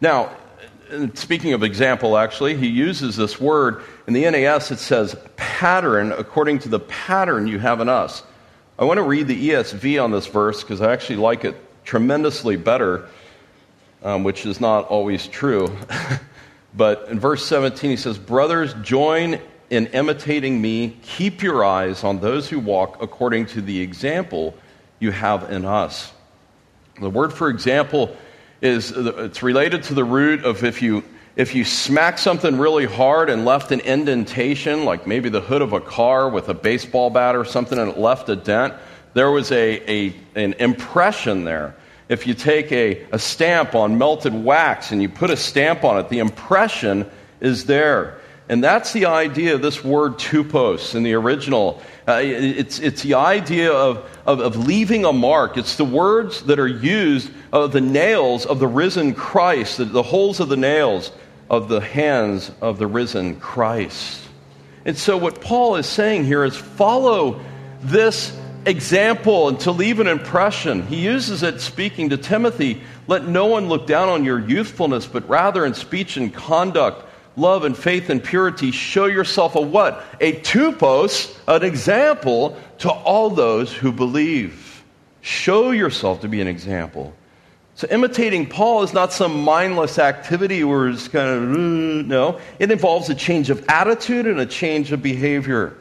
Now, 0.00 0.36
speaking 1.14 1.52
of 1.52 1.62
example, 1.62 2.16
actually, 2.16 2.56
he 2.56 2.68
uses 2.68 3.16
this 3.16 3.40
word. 3.40 3.82
In 4.06 4.14
the 4.14 4.30
NAS, 4.30 4.70
it 4.70 4.78
says 4.78 5.16
pattern 5.36 6.12
according 6.12 6.60
to 6.60 6.68
the 6.68 6.80
pattern 6.80 7.46
you 7.46 7.58
have 7.58 7.80
in 7.80 7.88
us. 7.88 8.22
I 8.78 8.84
want 8.84 8.98
to 8.98 9.02
read 9.02 9.26
the 9.26 9.50
ESV 9.50 10.02
on 10.02 10.10
this 10.10 10.26
verse 10.26 10.62
because 10.62 10.80
I 10.80 10.92
actually 10.92 11.16
like 11.16 11.44
it 11.44 11.56
tremendously 11.84 12.56
better 12.56 13.08
um, 14.06 14.22
which 14.22 14.46
is 14.46 14.60
not 14.60 14.86
always 14.86 15.26
true. 15.26 15.76
but 16.74 17.08
in 17.08 17.18
verse 17.18 17.44
17, 17.46 17.90
he 17.90 17.96
says, 17.96 18.18
Brothers, 18.18 18.72
join 18.82 19.40
in 19.68 19.86
imitating 19.88 20.62
me. 20.62 20.96
Keep 21.02 21.42
your 21.42 21.64
eyes 21.64 22.04
on 22.04 22.20
those 22.20 22.48
who 22.48 22.60
walk 22.60 23.02
according 23.02 23.46
to 23.46 23.60
the 23.60 23.80
example 23.80 24.54
you 25.00 25.10
have 25.10 25.50
in 25.50 25.64
us. 25.64 26.12
The 27.00 27.10
word 27.10 27.32
for 27.32 27.48
example 27.48 28.16
is 28.66 28.92
it's 28.92 29.42
related 29.42 29.84
to 29.84 29.94
the 29.94 30.04
root 30.04 30.44
of 30.44 30.64
if 30.64 30.82
you 30.82 31.02
if 31.36 31.54
you 31.54 31.64
smack 31.64 32.18
something 32.18 32.58
really 32.58 32.86
hard 32.86 33.30
and 33.30 33.44
left 33.44 33.70
an 33.70 33.80
indentation, 33.80 34.84
like 34.84 35.06
maybe 35.06 35.28
the 35.28 35.40
hood 35.40 35.62
of 35.62 35.72
a 35.72 35.80
car 35.80 36.28
with 36.28 36.48
a 36.48 36.54
baseball 36.54 37.10
bat 37.10 37.36
or 37.36 37.44
something, 37.44 37.78
and 37.78 37.90
it 37.90 37.98
left 37.98 38.28
a 38.28 38.36
dent, 38.36 38.74
there 39.14 39.30
was 39.30 39.52
a, 39.52 40.08
a 40.08 40.14
an 40.34 40.54
impression 40.54 41.44
there 41.44 41.74
if 42.08 42.26
you 42.26 42.34
take 42.34 42.70
a, 42.70 43.04
a 43.12 43.18
stamp 43.18 43.74
on 43.74 43.98
melted 43.98 44.32
wax 44.34 44.92
and 44.92 45.02
you 45.02 45.08
put 45.08 45.30
a 45.30 45.36
stamp 45.36 45.84
on 45.84 45.98
it, 45.98 46.08
the 46.08 46.20
impression 46.20 47.08
is 47.40 47.66
there. 47.66 48.20
And 48.48 48.62
that's 48.62 48.92
the 48.92 49.06
idea 49.06 49.54
of 49.54 49.62
this 49.62 49.82
word 49.82 50.18
tupos 50.18 50.94
in 50.94 51.02
the 51.02 51.14
original. 51.14 51.82
Uh, 52.06 52.20
it's, 52.22 52.78
it's 52.78 53.02
the 53.02 53.14
idea 53.14 53.72
of, 53.72 54.08
of, 54.24 54.40
of, 54.40 54.56
leaving 54.56 55.04
a 55.04 55.12
mark. 55.12 55.56
It's 55.56 55.76
the 55.76 55.84
words 55.84 56.42
that 56.42 56.60
are 56.60 56.68
used 56.68 57.30
of 57.52 57.72
the 57.72 57.80
nails 57.80 58.46
of 58.46 58.60
the 58.60 58.68
risen 58.68 59.14
Christ, 59.14 59.78
the, 59.78 59.84
the 59.84 60.02
holes 60.02 60.38
of 60.38 60.48
the 60.48 60.56
nails 60.56 61.10
of 61.50 61.68
the 61.68 61.80
hands 61.80 62.52
of 62.60 62.78
the 62.78 62.86
risen 62.86 63.40
Christ. 63.40 64.22
And 64.84 64.96
so, 64.96 65.16
what 65.16 65.40
Paul 65.40 65.76
is 65.76 65.86
saying 65.86 66.24
here 66.24 66.44
is 66.44 66.56
follow 66.56 67.40
this 67.82 68.36
example 68.64 69.48
and 69.48 69.58
to 69.60 69.72
leave 69.72 69.98
an 69.98 70.06
impression. 70.06 70.86
He 70.86 70.96
uses 70.96 71.42
it 71.42 71.60
speaking 71.60 72.10
to 72.10 72.16
Timothy 72.16 72.82
let 73.08 73.26
no 73.26 73.46
one 73.46 73.68
look 73.68 73.86
down 73.86 74.08
on 74.08 74.24
your 74.24 74.38
youthfulness, 74.38 75.06
but 75.06 75.28
rather 75.28 75.64
in 75.64 75.74
speech 75.74 76.16
and 76.16 76.34
conduct, 76.34 77.04
love 77.36 77.64
and 77.64 77.76
faith 77.76 78.10
and 78.10 78.22
purity, 78.22 78.70
show 78.70 79.06
yourself 79.06 79.54
a 79.54 79.60
what? 79.60 80.04
A 80.20 80.34
tupos, 80.40 81.36
an 81.46 81.62
example 81.62 82.56
to 82.78 82.90
all 82.90 83.30
those 83.30 83.72
who 83.72 83.92
believe. 83.92 84.84
Show 85.20 85.70
yourself 85.70 86.20
to 86.22 86.28
be 86.28 86.40
an 86.40 86.48
example. 86.48 87.14
So 87.74 87.86
imitating 87.90 88.48
Paul 88.48 88.84
is 88.84 88.94
not 88.94 89.12
some 89.12 89.42
mindless 89.42 89.98
activity 89.98 90.64
where 90.64 90.88
it's 90.88 91.08
kind 91.08 91.28
of, 91.28 91.42
mm, 91.56 92.06
no. 92.06 92.40
It 92.58 92.70
involves 92.70 93.10
a 93.10 93.14
change 93.14 93.50
of 93.50 93.64
attitude 93.68 94.26
and 94.26 94.40
a 94.40 94.46
change 94.46 94.92
of 94.92 95.02
behavior. 95.02 95.76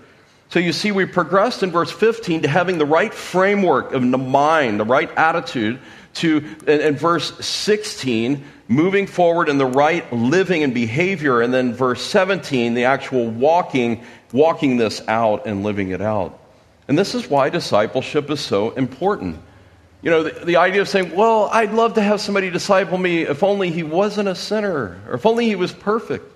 So 0.50 0.60
you 0.60 0.74
see, 0.74 0.92
we 0.92 1.06
progressed 1.06 1.64
in 1.64 1.72
verse 1.72 1.92
15 1.92 2.42
to 2.42 2.48
having 2.50 2.78
the 2.78 2.86
right 2.86 3.14
framework 3.14 3.94
of 3.94 4.10
the 4.12 4.18
mind, 4.18 4.80
the 4.80 4.86
right 4.86 5.10
attitude, 5.18 5.80
to, 6.16 6.38
in, 6.68 6.82
in 6.82 6.96
verse 6.96 7.34
16, 7.46 8.44
moving 8.68 9.08
forward 9.08 9.50
in 9.50 9.58
the 9.58 9.66
right 9.66 10.12
living 10.12 10.64
and 10.64 10.74
behavior, 10.74 11.42
and 11.42 11.54
then 11.54 11.74
verse 11.74 12.02
17, 12.04 12.74
the 12.74 12.86
actual 12.86 13.28
walking, 13.28 14.04
walking 14.32 14.78
this 14.78 15.02
out 15.08 15.46
and 15.46 15.64
living 15.64 15.90
it 15.90 16.02
out. 16.02 16.40
And 16.88 16.98
this 16.98 17.16
is 17.16 17.30
why 17.30 17.50
discipleship 17.50 18.30
is 18.30 18.40
so 18.40 18.72
important. 18.72 19.40
You 20.02 20.12
know, 20.12 20.24
the, 20.24 20.46
the, 20.46 20.56
idea 20.58 20.82
of 20.82 20.90
saying, 20.90 21.16
well, 21.16 21.50
I'd 21.52 21.74
love 21.74 21.96
to 21.96 22.02
have 22.02 22.22
somebody 22.22 22.52
disciple 22.52 22.98
me 22.98 23.24
if 23.24 23.42
only 23.42 23.72
he 23.72 23.82
wasn't 23.82 24.30
a 24.30 24.36
sinner, 24.36 25.02
or 25.08 25.16
if 25.16 25.26
only 25.26 25.48
he 25.48 25.56
was 25.56 25.72
perfect. 25.72 26.32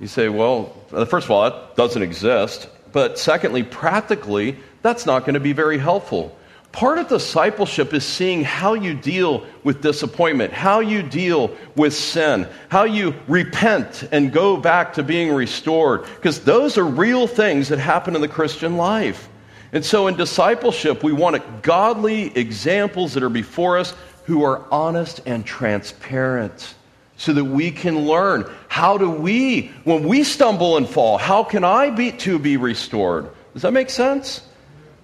You 0.00 0.06
say, 0.06 0.28
well, 0.28 0.74
uh, 0.92 1.04
first 1.04 1.26
of 1.26 1.30
all, 1.30 1.50
that 1.50 1.76
doesn't 1.76 2.02
exist. 2.02 2.68
But 2.92 3.18
secondly, 3.18 3.62
practically, 3.62 4.56
that's 4.80 5.04
not 5.04 5.20
going 5.20 5.34
to 5.34 5.40
be 5.40 5.52
very 5.52 5.78
helpful. 5.78 6.36
Part 6.72 6.98
of 6.98 7.08
discipleship 7.08 7.94
is 7.94 8.04
seeing 8.04 8.44
how 8.44 8.74
you 8.74 8.92
deal 8.92 9.46
with 9.64 9.80
disappointment, 9.80 10.52
how 10.52 10.80
you 10.80 11.02
deal 11.02 11.56
with 11.74 11.94
sin, 11.94 12.46
how 12.68 12.84
you 12.84 13.14
repent 13.28 14.06
and 14.12 14.30
go 14.30 14.58
back 14.58 14.94
to 14.94 15.02
being 15.02 15.32
restored, 15.32 16.04
because 16.16 16.40
those 16.40 16.76
are 16.76 16.84
real 16.84 17.26
things 17.26 17.68
that 17.68 17.78
happen 17.78 18.14
in 18.14 18.20
the 18.20 18.28
Christian 18.28 18.76
life. 18.76 19.28
And 19.72 19.84
so 19.84 20.06
in 20.06 20.16
discipleship, 20.16 21.02
we 21.02 21.12
want 21.12 21.62
godly 21.62 22.36
examples 22.36 23.14
that 23.14 23.22
are 23.22 23.30
before 23.30 23.78
us 23.78 23.94
who 24.24 24.44
are 24.44 24.62
honest 24.70 25.20
and 25.24 25.46
transparent 25.46 26.74
so 27.16 27.32
that 27.32 27.44
we 27.44 27.70
can 27.70 28.06
learn 28.06 28.44
how 28.68 28.98
do 28.98 29.10
we, 29.10 29.68
when 29.84 30.06
we 30.06 30.24
stumble 30.24 30.76
and 30.76 30.86
fall, 30.86 31.16
how 31.16 31.42
can 31.42 31.64
I 31.64 31.90
be 31.90 32.12
to 32.12 32.38
be 32.38 32.56
restored? 32.58 33.30
Does 33.54 33.62
that 33.62 33.72
make 33.72 33.88
sense? 33.88 34.42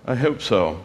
I 0.07 0.15
hope 0.15 0.43
so. 0.43 0.85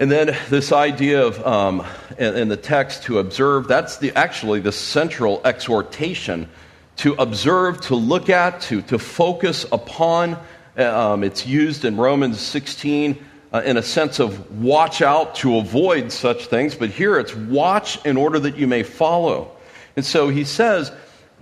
And 0.00 0.08
then 0.12 0.36
this 0.48 0.70
idea 0.70 1.26
of 1.26 1.44
um, 1.44 1.84
in, 2.18 2.48
the 2.48 2.56
text 2.56 3.02
to 3.04 3.18
observe, 3.18 3.66
that's 3.66 3.98
the, 3.98 4.12
actually 4.16 4.60
the 4.60 4.70
central 4.70 5.40
exhortation 5.44 6.48
to 6.98 7.14
observe, 7.14 7.80
to 7.82 7.96
look 7.96 8.30
at, 8.30 8.60
to, 8.62 8.82
to 8.82 8.98
focus 8.98 9.66
upon. 9.72 10.38
Um, 10.76 11.24
it's 11.24 11.46
used 11.46 11.84
in 11.84 11.96
Romans 11.96 12.40
16 12.40 13.24
uh, 13.52 13.62
in 13.64 13.76
a 13.76 13.82
sense 13.82 14.20
of 14.20 14.62
watch 14.62 15.02
out 15.02 15.34
to 15.36 15.56
avoid 15.56 16.12
such 16.12 16.46
things, 16.46 16.76
but 16.76 16.90
here 16.90 17.18
it's 17.18 17.34
watch 17.34 18.04
in 18.04 18.16
order 18.16 18.38
that 18.38 18.56
you 18.56 18.68
may 18.68 18.84
follow. 18.84 19.50
And 19.96 20.04
so 20.04 20.28
he 20.28 20.44
says, 20.44 20.92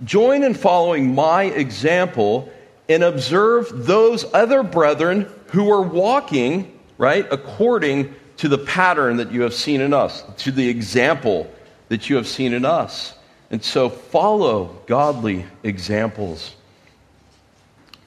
join 0.03 0.41
in 0.41 0.55
following 0.55 1.13
my 1.13 1.43
example 1.43 2.51
and 2.89 3.03
observe 3.03 3.85
those 3.85 4.25
other 4.33 4.63
brethren 4.63 5.31
who 5.51 5.71
are 5.71 5.81
walking, 5.81 6.79
right, 6.97 7.27
according 7.29 8.15
to 8.37 8.47
the 8.47 8.57
pattern 8.57 9.17
that 9.17 9.31
you 9.31 9.41
have 9.41 9.53
seen 9.53 9.81
in 9.81 9.93
us, 9.93 10.23
to 10.37 10.51
the 10.51 10.67
example 10.69 11.51
that 11.89 12.09
you 12.09 12.15
have 12.15 12.27
seen 12.27 12.53
in 12.53 12.65
us. 12.65 13.13
And 13.49 13.63
so 13.63 13.89
follow 13.89 14.75
godly 14.87 15.45
examples. 15.63 16.55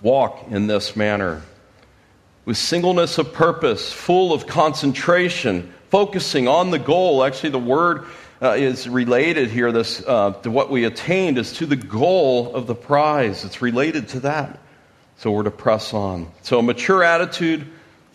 Walk 0.03 0.47
in 0.51 0.67
this 0.67 0.97
manner 0.97 1.43
with 2.45 2.57
singleness 2.57 3.19
of 3.19 3.33
purpose, 3.33 3.93
full 3.93 4.33
of 4.33 4.47
concentration, 4.47 5.73
focusing 5.91 6.49
on 6.49 6.71
the 6.71 6.79
goal. 6.79 7.23
Actually, 7.23 7.51
the 7.51 7.59
word 7.59 8.07
uh, 8.43 8.53
is 8.53 8.89
related 8.89 9.51
here 9.51 9.71
this, 9.73 10.03
uh, 10.07 10.33
to 10.43 10.51
what 10.51 10.71
we 10.71 10.85
attained 10.85 11.39
is 11.39 11.53
to 11.55 11.67
the 11.67 11.77
goal 11.77 12.55
of 12.55 12.67
the 12.67 12.75
prize. 12.75 13.45
It's 13.45 13.61
related 13.61 14.09
to 14.09 14.21
that. 14.21 14.59
So 15.19 15.31
we're 15.31 15.43
to 15.43 15.51
press 15.51 15.93
on. 15.93 16.31
So, 16.43 16.59
a 16.59 16.63
mature 16.63 17.05
attitude, 17.05 17.67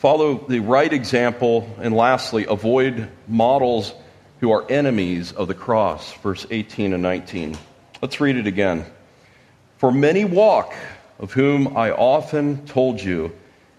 follow 0.05 0.45
the 0.47 0.59
right 0.59 0.93
example, 0.93 1.67
and 1.81 1.91
lastly, 1.91 2.45
avoid 2.47 3.09
models 3.27 3.91
who 4.39 4.51
are 4.51 4.63
enemies 4.69 5.31
of 5.31 5.47
the 5.47 5.53
cross. 5.55 6.13
Verse 6.21 6.45
18 6.51 6.93
and 6.93 7.01
19. 7.01 7.57
Let's 8.03 8.21
read 8.21 8.37
it 8.37 8.45
again. 8.45 8.85
For 9.79 9.91
many 9.91 10.23
walk, 10.23 10.75
of 11.17 11.33
whom 11.33 11.75
I 11.75 11.89
often 11.89 12.67
told 12.67 13.01
you, 13.01 13.31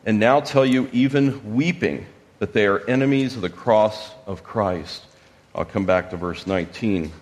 and 0.04 0.18
now 0.18 0.40
tell 0.40 0.66
you, 0.66 0.88
even 0.90 1.54
weeping, 1.54 2.04
that 2.40 2.52
they 2.52 2.66
are 2.66 2.84
enemies 2.90 3.36
of 3.36 3.42
the 3.42 3.48
cross 3.48 4.10
of 4.26 4.42
Christ. 4.42 5.04
I'll 5.54 5.64
come 5.64 5.86
back 5.86 6.10
to 6.10 6.16
verse 6.16 6.44
19. 6.44 7.12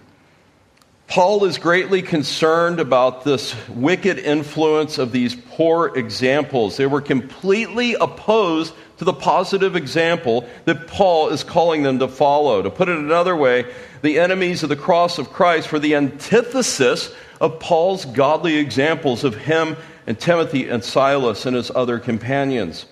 Paul 1.09 1.45
is 1.45 1.59
greatly 1.59 2.01
concerned 2.01 2.81
about 2.81 3.23
this 3.23 3.55
wicked 3.69 4.19
influence 4.19 4.97
of 4.97 5.13
these 5.13 5.37
poor 5.37 5.95
examples. 5.95 6.79
They 6.79 6.87
were 6.87 7.03
completely 7.03 7.97
opposed 8.01 8.73
to 8.99 9.05
the 9.05 9.13
positive 9.13 9.77
example 9.77 10.49
that 10.65 10.87
Paul 10.87 11.31
is 11.31 11.45
calling 11.45 11.83
them 11.83 11.99
to 11.99 12.09
follow. 12.09 12.63
To 12.63 12.71
put 12.71 12.89
it 12.89 12.99
another 12.99 13.35
way, 13.35 13.67
the 14.03 14.19
enemies 14.19 14.63
of 14.63 14.69
the 14.69 14.77
cross 14.77 15.19
of 15.19 15.33
Christ 15.33 15.73
were 15.73 15.79
the 15.79 15.95
antithesis 15.95 17.13
of 17.41 17.61
Paul's 17.61 18.05
godly 18.05 18.57
examples 18.57 19.25
of 19.25 19.37
him 19.37 19.77
and 20.07 20.19
Timothy 20.19 20.69
and 20.69 20.85
Silas 20.85 21.47
and 21.47 21.57
his 21.57 21.71
other 21.75 21.99
companions. 21.99 22.87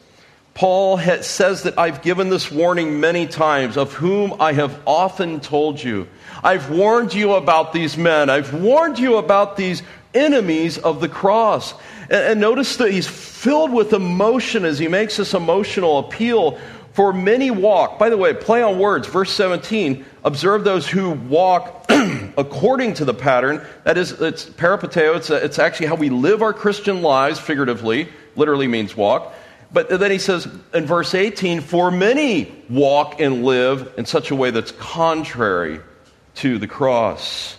Paul 0.55 0.99
says 1.23 1.63
that 1.63 1.79
I've 1.79 2.03
given 2.03 2.29
this 2.29 2.51
warning 2.51 3.01
many 3.01 3.27
times, 3.27 3.79
of 3.79 3.95
whom 3.95 4.35
I 4.39 4.53
have 4.53 4.79
often 4.87 5.41
told 5.41 5.83
you. 5.83 6.09
I've 6.45 6.71
warned 6.71 7.15
you 7.15 7.33
about 7.35 7.73
these 7.73 7.97
men. 7.97 8.29
I've 8.29 8.53
warned 8.53 8.99
you 8.99 9.17
about 9.17 9.57
these 9.57 9.83
enemies 10.13 10.77
of 10.77 11.01
the 11.01 11.09
cross. 11.09 11.73
And, 12.13 12.25
and 12.25 12.41
notice 12.41 12.77
that 12.77 12.93
he's 12.93 13.09
filled 13.09 13.73
with 13.73 13.93
emotion 13.93 14.65
as 14.65 14.79
he 14.79 14.87
makes 14.87 15.17
this 15.17 15.35
emotional 15.35 15.99
appeal 15.99 16.61
for 16.93 17.13
many 17.13 17.51
walk. 17.51 17.99
By 17.99 18.11
the 18.11 18.19
way, 18.19 18.35
play 18.35 18.63
on 18.63 18.79
words. 18.79 19.09
Verse 19.09 19.33
17 19.33 20.05
observe 20.25 20.63
those 20.63 20.87
who 20.87 21.11
walk 21.11 21.87
according 22.37 22.95
to 22.95 23.05
the 23.05 23.15
pattern. 23.15 23.61
That 23.83 23.99
is, 23.99 24.13
it's 24.13 24.45
peripateo, 24.45 25.17
it's, 25.17 25.31
a, 25.31 25.45
it's 25.45 25.59
actually 25.59 25.87
how 25.87 25.97
we 25.97 26.11
live 26.11 26.43
our 26.43 26.53
Christian 26.53 27.03
lives, 27.03 27.41
figuratively, 27.41 28.09
literally 28.37 28.69
means 28.69 28.97
walk. 28.97 29.35
But 29.73 29.89
then 29.89 30.11
he 30.11 30.19
says 30.19 30.47
in 30.75 30.85
verse 30.85 31.15
18, 31.15 31.63
for 31.63 31.91
many 31.91 32.55
walk 32.69 33.21
and 33.21 33.43
live 33.43 33.95
in 33.97 34.05
such 34.05 34.31
a 34.31 34.37
way 34.37 34.51
that's 34.51 34.71
contrary 34.73 35.81
to 36.37 36.59
the 36.59 36.69
cross. 36.69 37.57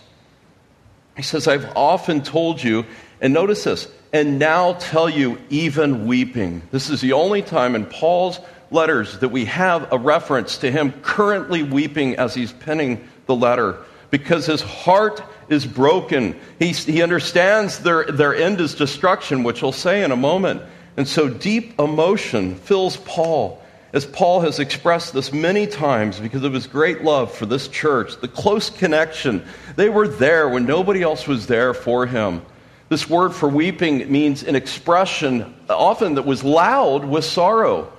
He 1.16 1.22
says, 1.22 1.48
I've 1.48 1.76
often 1.76 2.22
told 2.22 2.62
you, 2.62 2.86
and 3.20 3.34
notice 3.34 3.64
this, 3.64 3.88
and 4.14 4.38
now 4.38 4.74
tell 4.74 5.10
you, 5.10 5.40
even 5.50 6.06
weeping. 6.06 6.62
This 6.70 6.88
is 6.88 7.00
the 7.00 7.14
only 7.14 7.42
time 7.42 7.74
in 7.74 7.84
Paul's 7.84 8.38
letters 8.70 9.18
that 9.18 9.30
we 9.30 9.44
have 9.46 9.92
a 9.92 9.98
reference 9.98 10.58
to 10.58 10.70
him 10.70 10.92
currently 11.02 11.64
weeping 11.64 12.14
as 12.14 12.32
he's 12.32 12.52
penning 12.52 13.08
the 13.26 13.34
letter 13.34 13.76
because 14.10 14.46
his 14.46 14.62
heart 14.62 15.20
is 15.48 15.66
broken. 15.66 16.38
He, 16.60 16.70
he 16.70 17.02
understands 17.02 17.80
their, 17.80 18.04
their 18.04 18.36
end 18.36 18.60
is 18.60 18.76
destruction, 18.76 19.42
which 19.42 19.58
he'll 19.58 19.72
say 19.72 20.04
in 20.04 20.12
a 20.12 20.16
moment. 20.16 20.62
And 20.96 21.08
so 21.08 21.28
deep 21.28 21.76
emotion 21.80 22.54
fills 22.54 22.96
Paul, 22.98 23.60
as 23.92 24.06
Paul 24.06 24.42
has 24.42 24.60
expressed 24.60 25.12
this 25.12 25.32
many 25.32 25.66
times 25.66 26.20
because 26.20 26.44
of 26.44 26.52
his 26.52 26.68
great 26.68 27.02
love 27.02 27.34
for 27.34 27.46
this 27.46 27.66
church, 27.66 28.20
the 28.20 28.28
close 28.28 28.70
connection. 28.70 29.44
They 29.74 29.88
were 29.88 30.06
there 30.06 30.48
when 30.48 30.66
nobody 30.66 31.02
else 31.02 31.26
was 31.26 31.48
there 31.48 31.74
for 31.74 32.06
him. 32.06 32.42
This 32.94 33.10
word 33.10 33.34
for 33.34 33.48
weeping 33.48 34.08
means 34.12 34.44
an 34.44 34.54
expression 34.54 35.52
often 35.68 36.14
that 36.14 36.24
was 36.24 36.44
loud 36.44 37.04
with 37.04 37.24
sorrow. 37.24 37.92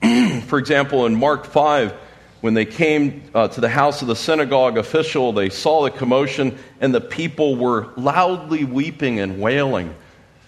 For 0.46 0.58
example, 0.58 1.04
in 1.04 1.16
Mark 1.16 1.44
5, 1.44 1.92
when 2.40 2.54
they 2.54 2.64
came 2.64 3.24
uh, 3.34 3.48
to 3.48 3.60
the 3.60 3.68
house 3.68 4.00
of 4.00 4.08
the 4.08 4.16
synagogue 4.16 4.78
official, 4.78 5.34
they 5.34 5.50
saw 5.50 5.82
the 5.82 5.90
commotion, 5.90 6.58
and 6.80 6.94
the 6.94 7.00
people 7.02 7.56
were 7.56 7.92
loudly 7.98 8.64
weeping 8.64 9.20
and 9.20 9.38
wailing. 9.38 9.94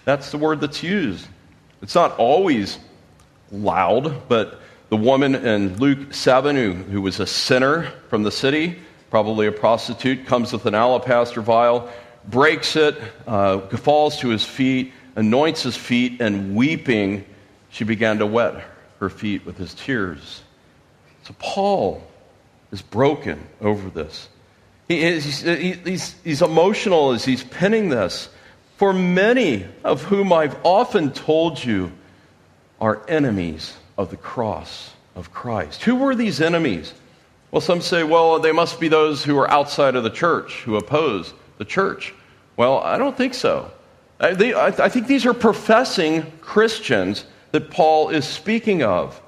That's 0.03 0.31
the 0.31 0.39
word 0.39 0.61
that's 0.61 0.81
used. 0.81 1.27
It's 1.83 1.93
not 1.93 2.17
always 2.17 2.79
loud, 3.51 4.27
but 4.27 4.61
the 4.89 4.97
woman 4.97 5.35
in 5.35 5.77
Luke 5.77 6.11
7 6.11 6.55
who, 6.55 6.73
who 6.73 7.03
was 7.03 7.19
a 7.19 7.27
sinner 7.27 7.83
from 8.09 8.23
the 8.23 8.31
city, 8.31 8.79
probably 9.11 9.45
a 9.45 9.51
prostitute, 9.51 10.25
comes 10.25 10.51
with 10.51 10.65
an 10.65 10.73
alabaster 10.73 11.41
vial, 11.41 11.87
breaks 12.27 12.75
it, 12.75 12.97
uh, 13.27 13.59
falls 13.77 14.19
to 14.19 14.29
his 14.29 14.45
feet, 14.45 14.93
anoints 15.15 15.63
his 15.63 15.75
feet, 15.75 16.21
and 16.21 16.55
weeping, 16.55 17.25
she 17.69 17.83
began 17.83 18.19
to 18.19 18.25
wet 18.25 18.63
her 18.99 19.09
feet 19.09 19.45
with 19.45 19.57
his 19.57 19.73
tears. 19.73 20.43
So 21.23 21.35
Paul 21.39 22.03
is 22.71 22.81
broken 22.81 23.47
over 23.59 23.89
this. 23.89 24.29
He 24.87 25.03
is, 25.03 25.23
he's, 25.23 25.79
he's, 25.83 26.15
he's 26.23 26.41
emotional 26.41 27.11
as 27.11 27.23
he's 27.23 27.43
penning 27.43 27.89
this. 27.89 28.29
For 28.77 28.93
many 28.93 29.65
of 29.83 30.03
whom 30.03 30.33
I've 30.33 30.57
often 30.63 31.11
told 31.11 31.63
you 31.63 31.91
are 32.79 33.01
enemies 33.07 33.73
of 33.97 34.09
the 34.09 34.17
cross 34.17 34.91
of 35.15 35.31
Christ. 35.31 35.83
Who 35.83 35.97
were 35.97 36.15
these 36.15 36.41
enemies? 36.41 36.93
Well, 37.51 37.61
some 37.61 37.81
say, 37.81 38.03
well, 38.03 38.39
they 38.39 38.51
must 38.51 38.79
be 38.79 38.87
those 38.87 39.23
who 39.23 39.37
are 39.37 39.49
outside 39.49 39.95
of 39.95 40.03
the 40.03 40.09
church, 40.09 40.61
who 40.63 40.77
oppose 40.77 41.33
the 41.61 41.65
church. 41.65 42.11
Well, 42.57 42.79
I 42.79 42.97
don't 42.97 43.15
think 43.15 43.35
so. 43.35 43.69
I, 44.19 44.33
they, 44.33 44.51
I, 44.55 44.69
I 44.69 44.89
think 44.89 45.05
these 45.05 45.27
are 45.27 45.33
professing 45.33 46.23
Christians 46.41 47.23
that 47.51 47.69
Paul 47.69 48.09
is 48.09 48.25
speaking 48.25 48.81
of. 48.81 49.21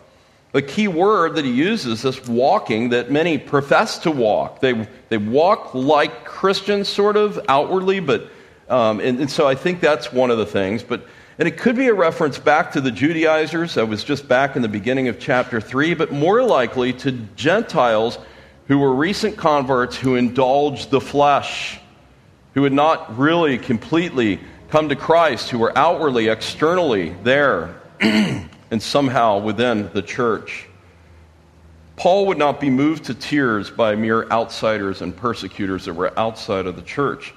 The 0.52 0.64
key 0.64 0.88
word 0.88 1.36
that 1.36 1.46
he 1.46 1.52
uses 1.52 2.04
is 2.06 2.28
walking 2.28 2.90
that 2.90 3.12
many 3.12 3.38
profess 3.38 4.00
to 4.00 4.10
walk. 4.10 4.62
They, 4.62 4.88
they 5.10 5.18
walk 5.18 5.76
like 5.76 6.26
Christians, 6.26 6.90
sort 6.90 7.18
of 7.18 7.40
outwardly, 7.48 8.00
but 8.00 8.30
um, 8.68 9.00
and, 9.00 9.20
and, 9.20 9.30
so 9.30 9.48
I 9.48 9.54
think 9.54 9.80
that's 9.80 10.12
one 10.12 10.32
of 10.32 10.40
the 10.40 10.46
things. 10.48 10.82
But 10.82 11.06
and 11.38 11.48
it 11.48 11.58
could 11.58 11.76
be 11.76 11.90
a 11.90 11.94
reference 11.94 12.40
back 12.40 12.72
to 12.72 12.82
the 12.82 12.92
Judaizers 12.92 13.76
that 13.76 13.88
was 13.88 14.04
just 14.04 14.28
back 14.28 14.56
in 14.56 14.64
the 14.64 14.68
beginning 14.68 15.08
of 15.08 15.20
chapter 15.20 15.62
three, 15.62 15.94
but 15.94 16.12
more 16.12 16.42
likely 16.42 16.94
to 16.94 17.12
Gentiles 17.36 18.18
who 18.68 18.80
were 18.80 18.94
recent 18.96 19.38
converts 19.38 19.96
who 19.96 20.16
indulged 20.16 20.90
the 20.90 21.02
flesh, 21.02 21.80
who 22.54 22.64
had 22.64 22.74
not 22.74 23.18
really 23.18 23.58
completely 23.58 24.40
come 24.70 24.90
to 24.90 24.96
Christ, 24.96 25.50
who 25.50 25.60
were 25.60 25.78
outwardly, 25.78 26.28
externally 26.28 27.16
there. 27.24 27.76
and 28.74 28.82
somehow 28.82 29.38
within 29.38 29.88
the 29.94 30.02
church. 30.02 30.68
Paul 31.96 32.26
would 32.26 32.40
not 32.40 32.60
be 32.60 32.72
moved 32.72 33.04
to 33.04 33.14
tears 33.14 33.70
by 33.70 33.96
mere 33.96 34.28
outsiders 34.30 35.04
and 35.04 35.16
persecutors 35.16 35.86
that 35.86 35.94
were 35.94 36.18
outside 36.20 36.66
of 36.66 36.76
the 36.76 36.82
church. 36.82 37.36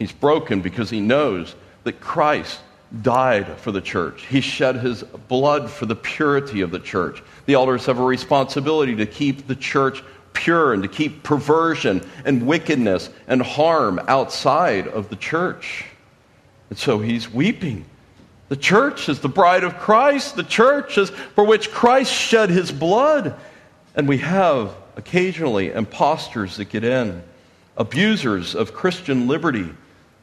He's 0.00 0.10
broken 0.10 0.60
because 0.60 0.90
he 0.90 1.00
knows 1.00 1.54
that 1.84 2.00
Christ 2.00 2.58
died 3.00 3.58
for 3.58 3.70
the 3.70 3.80
church. 3.80 4.26
He 4.26 4.40
shed 4.40 4.74
his 4.74 5.04
blood 5.04 5.70
for 5.70 5.86
the 5.86 5.94
purity 5.94 6.62
of 6.62 6.72
the 6.72 6.80
church. 6.80 7.22
The 7.46 7.54
elders 7.54 7.86
have 7.86 8.00
a 8.00 8.04
responsibility 8.04 8.96
to 8.96 9.06
keep 9.06 9.46
the 9.46 9.54
church 9.54 10.02
pure 10.32 10.72
and 10.72 10.82
to 10.82 10.88
keep 10.88 11.22
perversion 11.22 12.06
and 12.24 12.46
wickedness 12.46 13.10
and 13.26 13.42
harm 13.42 14.00
outside 14.08 14.88
of 14.88 15.08
the 15.08 15.16
church. 15.16 15.84
And 16.70 16.78
so 16.78 16.98
he's 16.98 17.30
weeping 17.30 17.84
the 18.52 18.56
church 18.56 19.08
is 19.08 19.20
the 19.20 19.30
bride 19.30 19.64
of 19.64 19.78
Christ. 19.78 20.36
The 20.36 20.44
church 20.44 20.98
is 20.98 21.08
for 21.08 21.42
which 21.42 21.70
Christ 21.70 22.12
shed 22.12 22.50
his 22.50 22.70
blood. 22.70 23.34
And 23.94 24.06
we 24.06 24.18
have 24.18 24.74
occasionally 24.94 25.72
impostors 25.72 26.58
that 26.58 26.66
get 26.66 26.84
in, 26.84 27.22
abusers 27.78 28.54
of 28.54 28.74
Christian 28.74 29.26
liberty. 29.26 29.70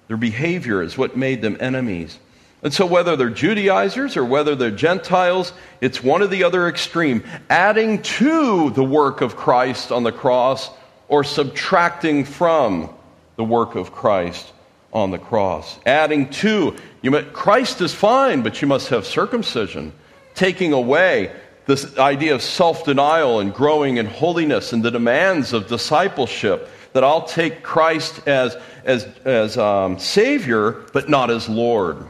Their 0.09 0.17
behavior 0.17 0.83
is 0.83 0.95
what 0.95 1.17
made 1.17 1.41
them 1.41 1.57
enemies. 1.59 2.19
And 2.61 2.73
so, 2.73 2.85
whether 2.85 3.15
they're 3.15 3.29
Judaizers 3.29 4.17
or 4.17 4.25
whether 4.25 4.55
they're 4.55 4.69
Gentiles, 4.69 5.53
it's 5.79 6.03
one 6.03 6.21
or 6.21 6.27
the 6.27 6.43
other 6.43 6.67
extreme, 6.67 7.23
adding 7.49 8.01
to 8.01 8.71
the 8.71 8.83
work 8.83 9.21
of 9.21 9.37
Christ 9.37 9.91
on 9.91 10.03
the 10.03 10.11
cross 10.11 10.69
or 11.07 11.23
subtracting 11.23 12.25
from 12.25 12.89
the 13.37 13.45
work 13.45 13.75
of 13.75 13.93
Christ 13.93 14.51
on 14.91 15.11
the 15.11 15.17
cross. 15.17 15.79
Adding 15.85 16.29
to, 16.31 16.75
you 17.01 17.11
may, 17.11 17.23
Christ 17.23 17.79
is 17.79 17.93
fine, 17.93 18.41
but 18.41 18.61
you 18.61 18.67
must 18.67 18.89
have 18.89 19.05
circumcision. 19.05 19.93
Taking 20.35 20.73
away 20.73 21.31
this 21.65 21.97
idea 21.97 22.35
of 22.35 22.41
self 22.41 22.83
denial 22.83 23.39
and 23.39 23.53
growing 23.53 23.97
in 23.97 24.05
holiness 24.05 24.73
and 24.73 24.83
the 24.83 24.91
demands 24.91 25.53
of 25.53 25.67
discipleship. 25.67 26.69
That 26.91 27.03
I'll 27.03 27.25
take 27.25 27.61
Christ 27.61 28.27
as, 28.27 28.57
as, 28.83 29.05
as 29.23 29.57
um, 29.57 29.99
Savior, 29.99 30.71
but 30.91 31.07
not 31.07 31.29
as 31.29 31.47
Lord. 31.47 32.07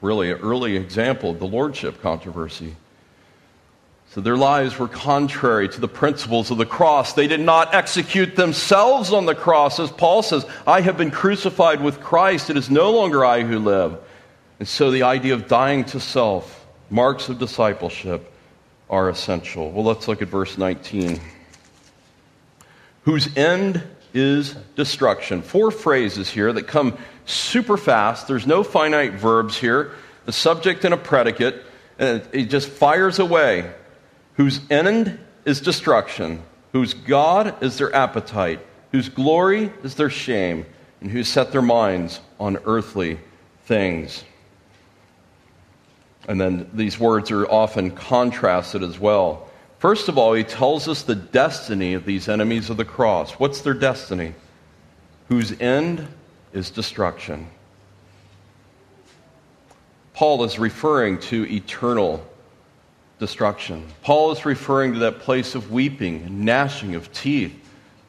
Really, 0.00 0.30
an 0.30 0.40
early 0.40 0.76
example 0.76 1.30
of 1.30 1.38
the 1.38 1.46
Lordship 1.46 2.00
controversy. 2.00 2.76
So 4.10 4.22
their 4.22 4.36
lives 4.36 4.78
were 4.78 4.88
contrary 4.88 5.68
to 5.68 5.80
the 5.80 5.88
principles 5.88 6.50
of 6.50 6.56
the 6.56 6.64
cross. 6.64 7.12
They 7.12 7.26
did 7.26 7.40
not 7.40 7.74
execute 7.74 8.36
themselves 8.36 9.12
on 9.12 9.26
the 9.26 9.34
cross. 9.34 9.78
As 9.78 9.90
Paul 9.90 10.22
says, 10.22 10.46
I 10.66 10.80
have 10.80 10.96
been 10.96 11.10
crucified 11.10 11.82
with 11.82 12.00
Christ. 12.00 12.48
It 12.48 12.56
is 12.56 12.70
no 12.70 12.90
longer 12.92 13.24
I 13.24 13.42
who 13.42 13.58
live. 13.58 13.98
And 14.58 14.66
so 14.66 14.90
the 14.90 15.02
idea 15.02 15.34
of 15.34 15.46
dying 15.46 15.84
to 15.86 16.00
self, 16.00 16.66
marks 16.90 17.28
of 17.28 17.38
discipleship, 17.38 18.32
are 18.88 19.10
essential. 19.10 19.70
Well, 19.70 19.84
let's 19.84 20.08
look 20.08 20.22
at 20.22 20.28
verse 20.28 20.56
19. 20.56 21.20
Whose 23.02 23.36
end 23.36 23.82
is 24.14 24.54
destruction. 24.74 25.42
Four 25.42 25.70
phrases 25.70 26.30
here 26.30 26.52
that 26.52 26.66
come 26.66 26.96
super 27.28 27.76
fast. 27.76 28.26
There's 28.26 28.46
no 28.46 28.62
finite 28.62 29.14
verbs 29.14 29.56
here, 29.56 29.92
The 30.28 30.32
subject 30.32 30.84
and 30.84 30.92
a 30.92 30.98
predicate, 30.98 31.64
and 31.98 32.22
it 32.32 32.50
just 32.50 32.68
fires 32.68 33.18
away 33.18 33.72
whose 34.34 34.60
end 34.68 35.18
is 35.46 35.62
destruction, 35.62 36.42
whose 36.72 36.92
God 36.92 37.62
is 37.62 37.78
their 37.78 37.94
appetite, 37.94 38.60
whose 38.92 39.08
glory 39.08 39.72
is 39.82 39.94
their 39.94 40.10
shame, 40.10 40.66
and 41.00 41.10
who 41.10 41.24
set 41.24 41.50
their 41.50 41.62
minds 41.62 42.20
on 42.38 42.58
earthly 42.66 43.18
things. 43.64 44.22
And 46.28 46.38
then 46.38 46.68
these 46.74 47.00
words 47.00 47.30
are 47.30 47.46
often 47.46 47.90
contrasted 47.90 48.82
as 48.82 48.98
well. 48.98 49.48
First 49.78 50.10
of 50.10 50.18
all, 50.18 50.34
he 50.34 50.44
tells 50.44 50.88
us 50.88 51.04
the 51.04 51.14
destiny 51.14 51.94
of 51.94 52.04
these 52.04 52.28
enemies 52.28 52.68
of 52.68 52.76
the 52.76 52.84
cross. 52.84 53.32
What's 53.32 53.62
their 53.62 53.72
destiny? 53.72 54.34
Whose 55.28 55.58
end 55.58 56.06
is 56.52 56.70
destruction. 56.70 57.48
Paul 60.14 60.42
is 60.44 60.58
referring 60.58 61.20
to 61.20 61.46
eternal 61.52 62.26
destruction. 63.18 63.86
Paul 64.02 64.32
is 64.32 64.44
referring 64.44 64.94
to 64.94 64.98
that 65.00 65.20
place 65.20 65.54
of 65.54 65.70
weeping 65.70 66.22
and 66.22 66.44
gnashing 66.44 66.94
of 66.94 67.12
teeth, 67.12 67.54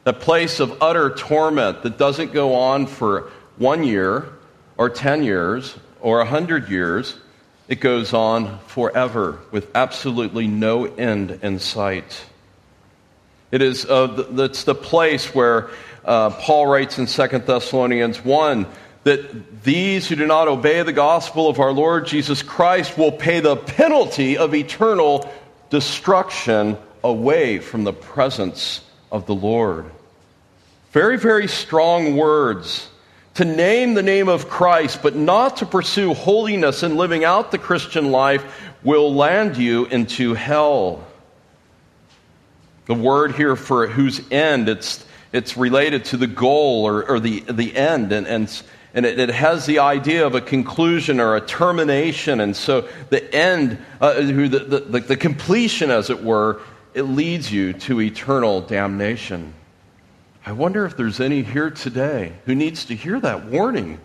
that 0.04 0.20
place 0.20 0.60
of 0.60 0.82
utter 0.82 1.10
torment 1.10 1.82
that 1.82 1.98
doesn't 1.98 2.32
go 2.32 2.54
on 2.54 2.86
for 2.86 3.30
one 3.58 3.84
year 3.84 4.28
or 4.76 4.90
10 4.90 5.22
years 5.22 5.76
or 6.00 6.20
a 6.20 6.24
100 6.24 6.68
years. 6.68 7.16
It 7.68 7.80
goes 7.80 8.12
on 8.12 8.58
forever 8.66 9.38
with 9.52 9.70
absolutely 9.76 10.48
no 10.48 10.86
end 10.86 11.38
in 11.42 11.58
sight. 11.60 12.24
It 13.50 13.62
is 13.62 13.84
uh, 13.84 14.26
that's 14.30 14.64
the 14.64 14.74
place 14.74 15.34
where 15.34 15.70
uh, 16.04 16.30
Paul 16.30 16.66
writes 16.66 16.98
in 16.98 17.06
2 17.06 17.38
Thessalonians 17.38 18.24
1 18.24 18.66
that 19.04 19.62
these 19.64 20.08
who 20.08 20.16
do 20.16 20.26
not 20.26 20.48
obey 20.48 20.82
the 20.82 20.92
gospel 20.92 21.48
of 21.48 21.58
our 21.58 21.72
Lord 21.72 22.06
Jesus 22.06 22.42
Christ 22.42 22.98
will 22.98 23.12
pay 23.12 23.40
the 23.40 23.56
penalty 23.56 24.36
of 24.36 24.54
eternal 24.54 25.30
destruction 25.70 26.76
away 27.02 27.58
from 27.58 27.84
the 27.84 27.92
presence 27.92 28.82
of 29.10 29.26
the 29.26 29.34
Lord. 29.34 29.86
Very, 30.92 31.18
very 31.18 31.48
strong 31.48 32.16
words. 32.16 32.88
To 33.34 33.44
name 33.44 33.94
the 33.94 34.02
name 34.02 34.28
of 34.28 34.48
Christ, 34.48 35.00
but 35.02 35.14
not 35.16 35.58
to 35.58 35.66
pursue 35.66 36.14
holiness 36.14 36.82
and 36.82 36.96
living 36.96 37.24
out 37.24 37.52
the 37.52 37.58
Christian 37.58 38.10
life, 38.10 38.44
will 38.82 39.14
land 39.14 39.56
you 39.56 39.86
into 39.86 40.34
hell. 40.34 41.06
The 42.90 42.96
word 42.96 43.36
here 43.36 43.54
for 43.54 43.86
whose 43.86 44.20
end, 44.32 44.68
it's, 44.68 45.04
it's 45.32 45.56
related 45.56 46.06
to 46.06 46.16
the 46.16 46.26
goal 46.26 46.88
or, 46.88 47.08
or 47.08 47.20
the, 47.20 47.38
the 47.38 47.76
end. 47.76 48.10
And, 48.10 48.26
and 48.26 48.62
and 48.92 49.06
it, 49.06 49.20
it, 49.20 49.28
has 49.28 49.64
the 49.64 49.78
idea 49.78 50.26
of 50.26 50.34
a 50.34 50.40
conclusion 50.40 51.20
or 51.20 51.36
a 51.36 51.40
termination. 51.40 52.40
And 52.40 52.56
so 52.56 52.88
the 53.10 53.32
end, 53.32 53.78
uh, 54.00 54.14
the, 54.14 54.82
the, 54.88 54.98
the 54.98 55.16
completion, 55.16 55.92
as 55.92 56.10
it 56.10 56.24
were, 56.24 56.62
it 56.92 57.02
leads 57.02 57.52
you 57.52 57.74
to 57.74 58.00
eternal 58.00 58.60
damnation. 58.60 59.54
I 60.44 60.50
wonder 60.50 60.84
if 60.84 60.96
there's 60.96 61.20
any 61.20 61.44
here 61.44 61.70
today 61.70 62.32
who 62.44 62.56
needs 62.56 62.86
to 62.86 62.96
hear 62.96 63.20
that 63.20 63.44
warning. 63.44 64.00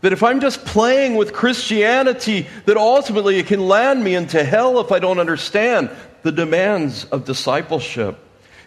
That 0.00 0.12
if 0.12 0.24
I'm 0.24 0.40
just 0.40 0.64
playing 0.64 1.14
with 1.14 1.32
Christianity, 1.32 2.48
that 2.64 2.76
ultimately 2.76 3.38
it 3.38 3.46
can 3.46 3.68
land 3.68 4.02
me 4.02 4.16
into 4.16 4.42
hell 4.42 4.80
if 4.80 4.90
I 4.90 4.98
don't 4.98 5.20
understand 5.20 5.90
the 6.22 6.32
demands 6.32 7.04
of 7.06 7.24
discipleship. 7.24 8.18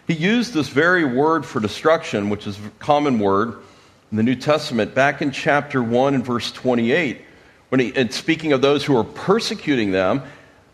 He 0.06 0.14
used 0.14 0.52
this 0.52 0.68
very 0.68 1.04
word 1.04 1.46
for 1.46 1.60
destruction, 1.60 2.28
which 2.30 2.46
is 2.46 2.58
a 2.58 2.70
common 2.78 3.18
word 3.18 3.58
in 4.10 4.16
the 4.16 4.22
New 4.22 4.36
Testament, 4.36 4.94
back 4.94 5.22
in 5.22 5.30
chapter 5.30 5.82
1 5.82 6.14
and 6.14 6.24
verse 6.24 6.52
28, 6.52 7.22
when 7.70 7.80
he, 7.80 7.96
and 7.96 8.12
speaking 8.12 8.52
of 8.52 8.60
those 8.60 8.84
who 8.84 8.96
are 8.96 9.04
persecuting 9.04 9.92
them, 9.92 10.22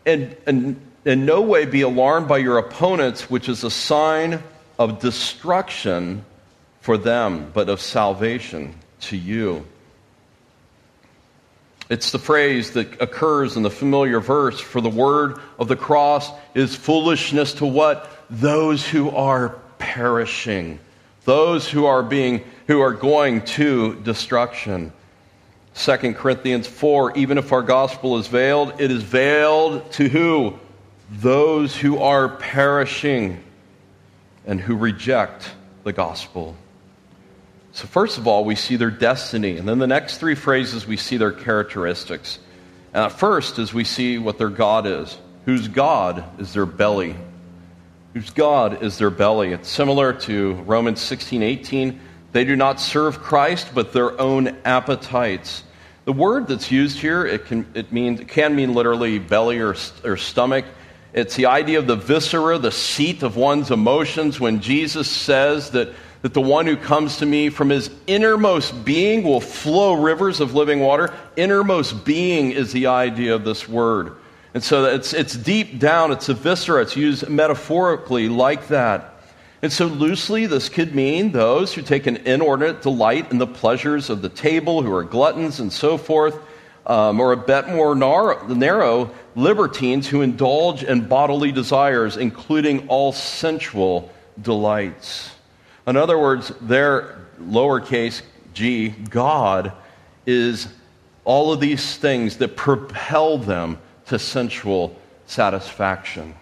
and, 0.04 0.36
and 0.46 0.80
in 1.04 1.24
no 1.24 1.40
way 1.40 1.64
be 1.64 1.82
alarmed 1.82 2.28
by 2.28 2.38
your 2.38 2.58
opponents, 2.58 3.30
which 3.30 3.48
is 3.48 3.64
a 3.64 3.70
sign 3.70 4.42
of 4.78 5.00
destruction 5.00 6.24
for 6.80 6.98
them, 6.98 7.50
but 7.54 7.68
of 7.68 7.80
salvation 7.80 8.74
to 9.00 9.16
you. 9.16 9.66
It's 11.90 12.12
the 12.12 12.20
phrase 12.20 12.70
that 12.72 13.02
occurs 13.02 13.56
in 13.56 13.64
the 13.64 13.70
familiar 13.70 14.20
verse 14.20 14.60
for 14.60 14.80
the 14.80 14.88
word 14.88 15.40
of 15.58 15.66
the 15.66 15.74
cross 15.74 16.30
is 16.54 16.76
foolishness 16.76 17.54
to 17.54 17.66
what? 17.66 18.08
Those 18.30 18.86
who 18.86 19.10
are 19.10 19.58
perishing, 19.78 20.78
those 21.24 21.68
who 21.68 21.86
are 21.86 22.04
being 22.04 22.44
who 22.68 22.80
are 22.80 22.92
going 22.92 23.42
to 23.42 23.96
destruction. 24.02 24.92
2 25.74 26.14
Corinthians 26.14 26.68
4 26.68 27.18
Even 27.18 27.38
if 27.38 27.52
our 27.52 27.62
gospel 27.62 28.18
is 28.18 28.28
veiled, 28.28 28.80
it 28.80 28.92
is 28.92 29.02
veiled 29.02 29.90
to 29.92 30.08
who? 30.08 30.56
Those 31.10 31.76
who 31.76 31.98
are 31.98 32.28
perishing 32.28 33.42
and 34.46 34.60
who 34.60 34.76
reject 34.76 35.50
the 35.82 35.92
gospel. 35.92 36.54
So, 37.80 37.86
first 37.86 38.18
of 38.18 38.28
all, 38.28 38.44
we 38.44 38.56
see 38.56 38.76
their 38.76 38.90
destiny. 38.90 39.56
And 39.56 39.66
then 39.66 39.78
the 39.78 39.86
next 39.86 40.18
three 40.18 40.34
phrases, 40.34 40.86
we 40.86 40.98
see 40.98 41.16
their 41.16 41.32
characteristics. 41.32 42.38
First, 43.16 43.58
as 43.58 43.72
we 43.72 43.84
see 43.84 44.18
what 44.18 44.36
their 44.36 44.50
God 44.50 44.86
is, 44.86 45.16
whose 45.46 45.66
God 45.66 46.22
is 46.38 46.52
their 46.52 46.66
belly. 46.66 47.16
Whose 48.12 48.28
God 48.28 48.82
is 48.82 48.98
their 48.98 49.08
belly. 49.08 49.52
It's 49.52 49.70
similar 49.70 50.12
to 50.12 50.52
Romans 50.66 51.00
16 51.00 51.42
18. 51.42 51.98
They 52.32 52.44
do 52.44 52.54
not 52.54 52.82
serve 52.82 53.20
Christ, 53.20 53.70
but 53.74 53.94
their 53.94 54.20
own 54.20 54.58
appetites. 54.66 55.64
The 56.04 56.12
word 56.12 56.48
that's 56.48 56.70
used 56.70 56.98
here, 56.98 57.24
it 57.24 57.46
can, 57.46 57.66
it 57.72 57.90
means, 57.90 58.20
it 58.20 58.28
can 58.28 58.54
mean 58.54 58.74
literally 58.74 59.18
belly 59.18 59.58
or, 59.58 59.74
or 60.04 60.18
stomach. 60.18 60.66
It's 61.14 61.34
the 61.34 61.46
idea 61.46 61.78
of 61.78 61.86
the 61.86 61.96
viscera, 61.96 62.58
the 62.58 62.72
seat 62.72 63.22
of 63.22 63.36
one's 63.36 63.70
emotions, 63.70 64.38
when 64.38 64.60
Jesus 64.60 65.10
says 65.10 65.70
that, 65.70 65.94
that 66.22 66.34
the 66.34 66.40
one 66.40 66.66
who 66.66 66.76
comes 66.76 67.18
to 67.18 67.26
me 67.26 67.48
from 67.48 67.70
his 67.70 67.90
innermost 68.06 68.84
being 68.84 69.22
will 69.22 69.40
flow 69.40 69.94
rivers 69.94 70.40
of 70.40 70.54
living 70.54 70.80
water. 70.80 71.14
Innermost 71.36 72.04
being 72.04 72.50
is 72.50 72.72
the 72.72 72.86
idea 72.86 73.34
of 73.34 73.44
this 73.44 73.68
word. 73.68 74.12
And 74.52 74.62
so 74.62 74.84
it's, 74.84 75.12
it's 75.14 75.34
deep 75.34 75.78
down, 75.78 76.10
it's 76.12 76.28
a 76.28 76.34
viscera, 76.34 76.82
it's 76.82 76.96
used 76.96 77.28
metaphorically 77.28 78.28
like 78.28 78.68
that. 78.68 79.14
And 79.62 79.72
so, 79.72 79.86
loosely, 79.86 80.46
this 80.46 80.70
could 80.70 80.94
mean 80.94 81.32
those 81.32 81.74
who 81.74 81.82
take 81.82 82.06
an 82.06 82.16
inordinate 82.18 82.80
delight 82.80 83.30
in 83.30 83.36
the 83.36 83.46
pleasures 83.46 84.08
of 84.08 84.22
the 84.22 84.30
table, 84.30 84.82
who 84.82 84.92
are 84.92 85.04
gluttons 85.04 85.60
and 85.60 85.70
so 85.70 85.98
forth, 85.98 86.38
um, 86.86 87.20
or 87.20 87.32
a 87.32 87.36
bit 87.36 87.68
more 87.68 87.94
narrow, 87.94 88.46
narrow, 88.48 89.10
libertines 89.36 90.08
who 90.08 90.22
indulge 90.22 90.82
in 90.82 91.06
bodily 91.06 91.52
desires, 91.52 92.16
including 92.16 92.88
all 92.88 93.12
sensual 93.12 94.10
delights. 94.40 95.30
In 95.90 95.96
other 95.96 96.16
words, 96.16 96.52
their 96.60 97.18
lowercase 97.42 98.22
g, 98.54 98.90
God, 98.90 99.72
is 100.24 100.68
all 101.24 101.52
of 101.52 101.58
these 101.58 101.96
things 101.96 102.36
that 102.36 102.54
propel 102.54 103.38
them 103.38 103.76
to 104.06 104.16
sensual 104.16 104.96
satisfaction. 105.26 106.36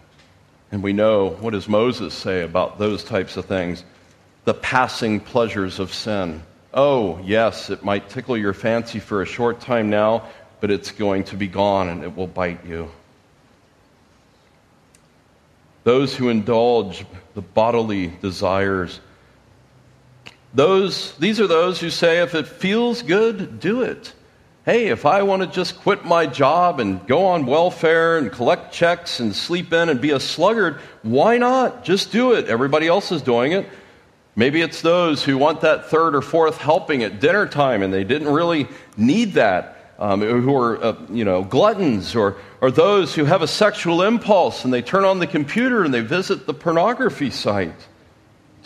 And 0.71 0.83
we 0.83 0.93
know 0.93 1.31
what 1.31 1.55
does 1.55 1.67
Moses 1.67 2.13
say 2.13 2.43
about 2.43 2.79
those 2.79 3.03
types 3.03 3.39
of 3.39 3.47
things? 3.47 3.85
The 4.45 4.53
passing 4.53 5.19
pleasures 5.19 5.79
of 5.79 5.95
sin. 5.95 6.43
Oh, 6.75 7.19
yes, 7.25 7.71
it 7.71 7.83
might 7.83 8.11
tickle 8.11 8.37
your 8.37 8.53
fancy 8.53 8.99
for 8.99 9.23
a 9.23 9.27
short 9.27 9.63
time 9.63 9.89
now, 9.89 10.29
but 10.61 10.71
it's 10.71 10.91
going 10.91 11.25
to 11.25 11.37
be 11.37 11.49
gone 11.49 11.89
and 11.89 12.05
it 12.05 12.15
will 12.15 12.27
bite 12.27 12.67
you. 12.67 12.91
Those 15.85 16.15
who 16.15 16.29
indulge 16.29 17.07
the 17.33 17.41
bodily 17.41 18.09
desires. 18.09 19.01
Those, 20.55 21.15
these 21.17 21.41
are 21.41 21.47
those 21.47 21.81
who 21.81 21.91
say, 21.91 22.23
if 22.23 22.35
it 22.35 22.49
feels 22.49 23.03
good, 23.03 23.61
do 23.61 23.83
it 23.83 24.13
hey, 24.69 24.89
if 24.89 25.07
I 25.07 25.23
want 25.23 25.41
to 25.41 25.49
just 25.49 25.81
quit 25.81 26.05
my 26.05 26.27
job 26.27 26.79
and 26.79 27.07
go 27.07 27.25
on 27.25 27.47
welfare 27.47 28.19
and 28.19 28.31
collect 28.31 28.71
checks 28.71 29.19
and 29.19 29.35
sleep 29.35 29.73
in 29.73 29.89
and 29.89 29.99
be 29.99 30.11
a 30.11 30.21
sluggard, 30.21 30.79
why 31.01 31.39
not? 31.39 31.85
Just 31.85 32.13
do 32.13 32.35
it. 32.35 32.49
Everybody 32.49 32.87
else 32.87 33.11
is 33.11 33.23
doing 33.23 33.53
it. 33.53 33.67
Maybe 34.37 34.61
it's 34.61 34.83
those 34.83 35.25
who 35.25 35.39
want 35.39 35.63
that 35.63 35.87
third 35.87 36.15
or 36.15 36.21
fourth 36.21 36.59
helping 36.59 37.03
at 37.03 37.19
dinner 37.19 37.47
time 37.47 37.83
and 37.83 37.95
they 37.95 38.05
didn't 38.05 38.29
really 38.29 38.69
need 38.95 39.33
that. 39.35 39.77
Um, 39.99 40.21
who 40.21 40.55
are, 40.55 40.85
uh, 40.85 40.97
you 41.11 41.25
know, 41.25 41.43
gluttons, 41.43 42.15
or, 42.15 42.37
or 42.61 42.71
those 42.71 43.17
who 43.17 43.25
have 43.25 43.43
a 43.43 43.49
sexual 43.49 44.03
impulse 44.03 44.65
and 44.65 44.73
they 44.73 44.81
turn 44.81 45.05
on 45.05 45.19
the 45.19 45.27
computer 45.27 45.83
and 45.83 45.93
they 45.93 46.03
visit 46.03 46.47
the 46.47 46.55
pornography 46.55 47.31
site 47.31 47.89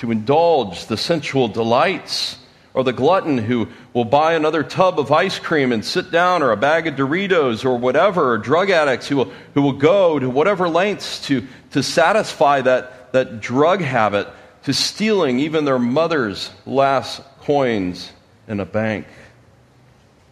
to 0.03 0.11
indulge 0.11 0.87
the 0.87 0.97
sensual 0.97 1.47
delights 1.47 2.37
or 2.75 2.83
the 2.83 2.93
glutton 2.93 3.39
who 3.39 3.69
will 3.93 4.05
buy 4.05 4.35
another 4.35 4.65
tub 4.65 4.99
of 4.99 5.13
ice 5.13 5.39
cream 5.39 5.71
and 5.71 5.85
sit 5.85 6.11
down, 6.11 6.43
or 6.43 6.51
a 6.51 6.57
bag 6.57 6.89
of 6.89 6.97
Doritos, 6.97 7.65
or 7.65 7.79
whatever, 7.79 8.33
or 8.33 8.39
drug 8.39 8.69
addicts 8.69 9.07
who 9.07 9.19
will, 9.19 9.33
who 9.55 9.63
will 9.63 9.75
go 9.75 10.19
to 10.19 10.29
whatever 10.29 10.69
lengths 10.69 11.25
to, 11.27 11.47
to 11.71 11.85
satisfy 11.85 12.63
that, 12.63 13.13
that 13.13 13.41
drug 13.41 13.81
habit, 13.81 14.27
to 14.65 14.75
stealing 14.75 15.39
even 15.39 15.65
their 15.65 15.79
mother's 15.79 16.51
last 16.67 17.23
coins 17.43 18.11
in 18.49 18.59
a 18.59 18.67
bank. 18.67 19.07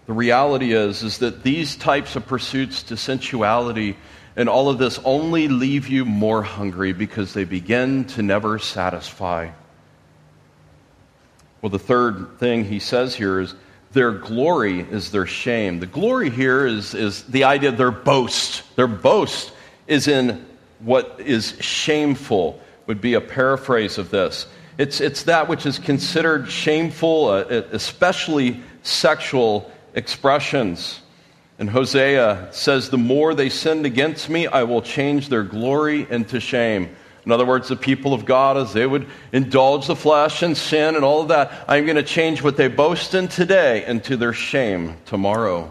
The 0.07 0.15
reality 0.15 0.73
is, 0.73 1.05
is 1.05 1.19
that 1.19 1.45
these 1.45 1.77
types 1.77 2.17
of 2.17 2.27
pursuits 2.27 2.83
to 2.85 2.97
sensuality 2.97 3.97
and 4.35 4.49
all 4.49 4.69
of 4.69 4.79
this 4.79 4.99
only 5.05 5.49
leave 5.49 5.87
you 5.89 6.05
more 6.05 6.43
hungry 6.43 6.93
because 6.93 7.35
they 7.35 7.45
begin 7.45 8.07
to 8.07 8.23
never 8.23 8.59
satisfy. 8.59 9.51
Well, 11.63 11.71
the 11.71 11.79
third 11.79 12.39
thing 12.39 12.65
he 12.65 12.79
says 12.79 13.15
here 13.15 13.41
is 13.41 13.55
their 13.93 14.13
glory 14.13 14.81
is 14.81 15.11
their 15.11 15.27
shame. 15.27 15.81
The 15.81 15.87
glory 15.87 16.31
here 16.31 16.67
is, 16.67 16.95
is 16.95 17.25
the 17.25 17.45
idea 17.45 17.71
of 17.71 17.77
their 17.77 17.91
boast. 17.91 18.63
Their 18.77 18.87
boast 18.87 19.53
is 19.87 20.09
in 20.09 20.47
what 20.79 21.21
is 21.21 21.57
shameful, 21.61 22.61
would 22.87 23.01
be 23.01 23.15
a 23.15 23.21
paraphrase 23.21 23.99
of 23.99 24.11
this. 24.11 24.47
It's, 24.79 25.01
it's 25.01 25.25
that 25.25 25.49
which 25.49 25.67
is 25.67 25.79
considered 25.79 26.51
shameful, 26.51 27.29
uh, 27.29 27.45
especially 27.73 28.63
sexual 28.83 29.71
expressions. 29.95 31.01
And 31.59 31.69
Hosea 31.69 32.49
says, 32.53 32.89
The 32.89 32.97
more 32.97 33.35
they 33.35 33.51
sinned 33.51 33.85
against 33.85 34.31
me, 34.31 34.47
I 34.47 34.63
will 34.63 34.81
change 34.81 35.29
their 35.29 35.43
glory 35.43 36.07
into 36.09 36.41
shame. 36.41 36.97
In 37.27 37.33
other 37.33 37.45
words, 37.45 37.69
the 37.69 37.77
people 37.77 38.15
of 38.15 38.25
God, 38.25 38.57
as 38.57 38.73
they 38.73 38.87
would 38.87 39.07
indulge 39.33 39.87
the 39.87 39.97
flesh 39.97 40.43
and 40.43 40.57
sin 40.57 40.97
and 40.97 41.05
all 41.05 41.21
of 41.23 41.29
that, 41.29 41.53
I'm 41.69 41.85
going 41.85 41.97
to 41.97 42.03
change 42.03 42.43
what 42.43 42.57
they 42.57 42.69
boast 42.69 43.15
in 43.15 43.29
today 43.29 43.85
into 43.87 44.17
their 44.17 44.33
shame 44.33 44.97
tomorrow. 45.05 45.71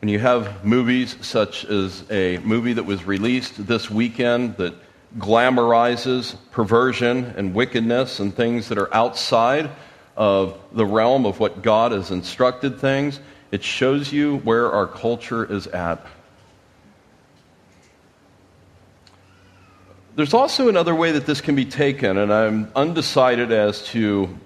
When 0.00 0.08
you 0.08 0.20
have 0.20 0.64
movies 0.64 1.16
such 1.20 1.64
as 1.64 2.04
a 2.10 2.38
movie 2.38 2.74
that 2.74 2.84
was 2.84 3.04
released 3.04 3.66
this 3.66 3.90
weekend 3.90 4.56
that 4.58 4.74
glamorizes 5.18 6.36
perversion 6.52 7.34
and 7.36 7.54
wickedness 7.54 8.20
and 8.20 8.32
things 8.34 8.68
that 8.68 8.78
are 8.78 8.94
outside 8.94 9.70
of 10.16 10.60
the 10.72 10.86
realm 10.86 11.26
of 11.26 11.40
what 11.40 11.62
God 11.62 11.92
has 11.92 12.10
instructed 12.10 12.78
things, 12.78 13.18
it 13.50 13.64
shows 13.64 14.12
you 14.12 14.38
where 14.38 14.70
our 14.70 14.86
culture 14.86 15.50
is 15.50 15.66
at. 15.68 16.04
There's 20.18 20.34
also 20.34 20.68
another 20.68 20.96
way 20.96 21.12
that 21.12 21.26
this 21.26 21.40
can 21.40 21.54
be 21.54 21.64
taken, 21.64 22.18
and 22.18 22.34
I'm 22.34 22.72
undecided 22.74 23.52
as 23.52 23.84
to. 23.90 24.36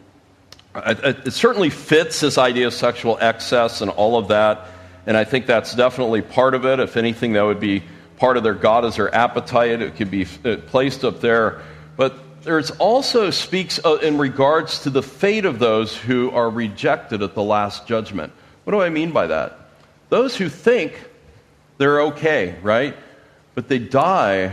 It 0.77 1.33
certainly 1.33 1.70
fits 1.70 2.20
this 2.20 2.37
idea 2.37 2.66
of 2.66 2.75
sexual 2.75 3.16
excess 3.18 3.81
and 3.81 3.91
all 3.91 4.18
of 4.18 4.29
that, 4.29 4.66
and 5.07 5.16
I 5.16 5.25
think 5.25 5.47
that's 5.47 5.75
definitely 5.75 6.20
part 6.20 6.53
of 6.53 6.66
it. 6.66 6.79
If 6.79 6.99
anything, 6.99 7.33
that 7.33 7.43
would 7.45 7.59
be 7.59 7.83
part 8.18 8.37
of 8.37 8.43
their 8.43 8.53
God 8.53 8.85
as 8.85 8.97
their 8.97 9.14
appetite. 9.14 9.81
It 9.81 9.97
could 9.97 10.11
be 10.11 10.27
uh, 10.45 10.57
placed 10.66 11.07
up 11.07 11.23
there. 11.23 11.62
But 11.97 12.43
there's 12.43 12.70
also 12.73 13.31
speaks 13.31 13.81
uh, 13.83 13.95
in 13.95 14.18
regards 14.18 14.81
to 14.81 14.91
the 14.91 15.03
fate 15.03 15.47
of 15.47 15.59
those 15.59 15.97
who 15.97 16.33
are 16.33 16.51
rejected 16.51 17.23
at 17.23 17.33
the 17.33 17.43
last 17.43 17.87
judgment. 17.87 18.35
What 18.64 18.75
do 18.75 18.83
I 18.83 18.91
mean 18.91 19.12
by 19.12 19.29
that? 19.29 19.59
Those 20.11 20.37
who 20.37 20.51
think 20.51 21.03
they're 21.79 22.03
okay, 22.03 22.57
right? 22.61 22.95
But 23.55 23.68
they 23.68 23.79
die 23.79 24.53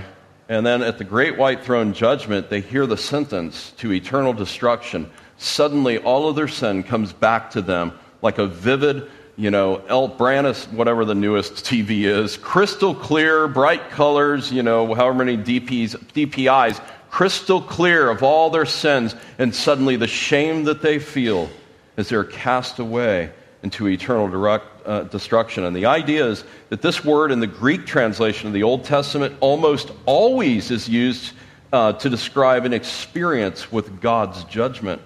and 0.49 0.65
then 0.65 0.81
at 0.81 0.97
the 0.97 1.03
great 1.03 1.37
white 1.37 1.63
throne 1.63 1.93
judgment, 1.93 2.49
they 2.49 2.59
hear 2.59 2.87
the 2.87 2.97
sentence 2.97 3.71
to 3.77 3.93
eternal 3.93 4.33
destruction. 4.33 5.09
Suddenly, 5.37 5.99
all 5.99 6.27
of 6.27 6.35
their 6.35 6.47
sin 6.47 6.81
comes 6.81 7.13
back 7.13 7.51
to 7.51 7.61
them 7.61 7.93
like 8.23 8.39
a 8.39 8.47
vivid, 8.47 9.09
you 9.35 9.51
know, 9.51 9.83
El 9.87 10.07
Brandis, 10.07 10.65
whatever 10.71 11.05
the 11.05 11.13
newest 11.13 11.53
TV 11.65 12.01
is, 12.01 12.35
crystal 12.35 12.95
clear, 12.95 13.47
bright 13.47 13.91
colors, 13.91 14.51
you 14.51 14.63
know, 14.63 14.91
however 14.95 15.23
many 15.23 15.37
DPs, 15.37 15.95
DPIs, 16.13 16.81
crystal 17.11 17.61
clear 17.61 18.09
of 18.09 18.23
all 18.23 18.49
their 18.49 18.65
sins. 18.65 19.15
And 19.37 19.53
suddenly, 19.53 19.97
the 19.97 20.07
shame 20.07 20.63
that 20.63 20.81
they 20.81 20.97
feel 20.97 21.47
as 21.95 22.09
they're 22.09 22.23
cast 22.23 22.79
away 22.79 23.31
into 23.63 23.87
eternal 23.87 24.27
direct, 24.27 24.65
uh, 24.85 25.03
destruction. 25.03 25.65
And 25.65 25.75
the 25.75 25.85
idea 25.85 26.25
is 26.27 26.43
that 26.69 26.81
this 26.81 27.03
word 27.03 27.31
in 27.31 27.39
the 27.39 27.47
Greek 27.47 27.85
translation 27.85 28.47
of 28.47 28.53
the 28.53 28.63
Old 28.63 28.85
Testament 28.85 29.35
almost 29.41 29.91
always 30.05 30.71
is 30.71 30.87
used 30.87 31.33
uh, 31.71 31.93
to 31.93 32.09
describe 32.09 32.65
an 32.65 32.73
experience 32.73 33.71
with 33.71 34.01
God's 34.01 34.43
judgment. 34.45 35.01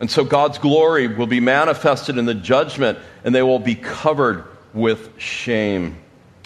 And 0.00 0.10
so 0.10 0.24
God's 0.24 0.58
glory 0.58 1.08
will 1.08 1.26
be 1.26 1.40
manifested 1.40 2.18
in 2.18 2.26
the 2.26 2.34
judgment, 2.34 2.98
and 3.24 3.34
they 3.34 3.42
will 3.42 3.58
be 3.58 3.74
covered 3.74 4.44
with 4.74 5.18
shame. 5.18 5.96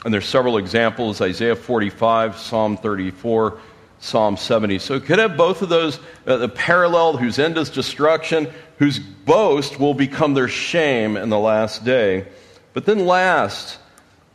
And 0.04 0.14
there's 0.14 0.26
several 0.26 0.56
examples 0.58 1.20
Isaiah 1.20 1.56
45, 1.56 2.38
Psalm 2.38 2.76
34, 2.76 3.58
Psalm 4.00 4.36
70. 4.36 4.78
So 4.78 4.94
it 4.94 5.04
could 5.04 5.18
have 5.18 5.36
both 5.36 5.62
of 5.62 5.68
those 5.68 6.00
uh, 6.26 6.38
the 6.38 6.48
parallel, 6.48 7.16
whose 7.16 7.38
end 7.38 7.58
is 7.58 7.70
destruction, 7.70 8.50
whose 8.78 8.98
boast 8.98 9.78
will 9.78 9.94
become 9.94 10.34
their 10.34 10.48
shame 10.48 11.16
in 11.16 11.28
the 11.28 11.38
last 11.38 11.84
day. 11.84 12.26
But 12.72 12.86
then, 12.86 13.06
last, 13.06 13.78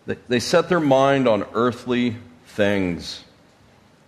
they 0.06 0.40
set 0.40 0.70
their 0.70 0.80
mind 0.80 1.28
on 1.28 1.46
earthly 1.54 2.16
things. 2.48 3.24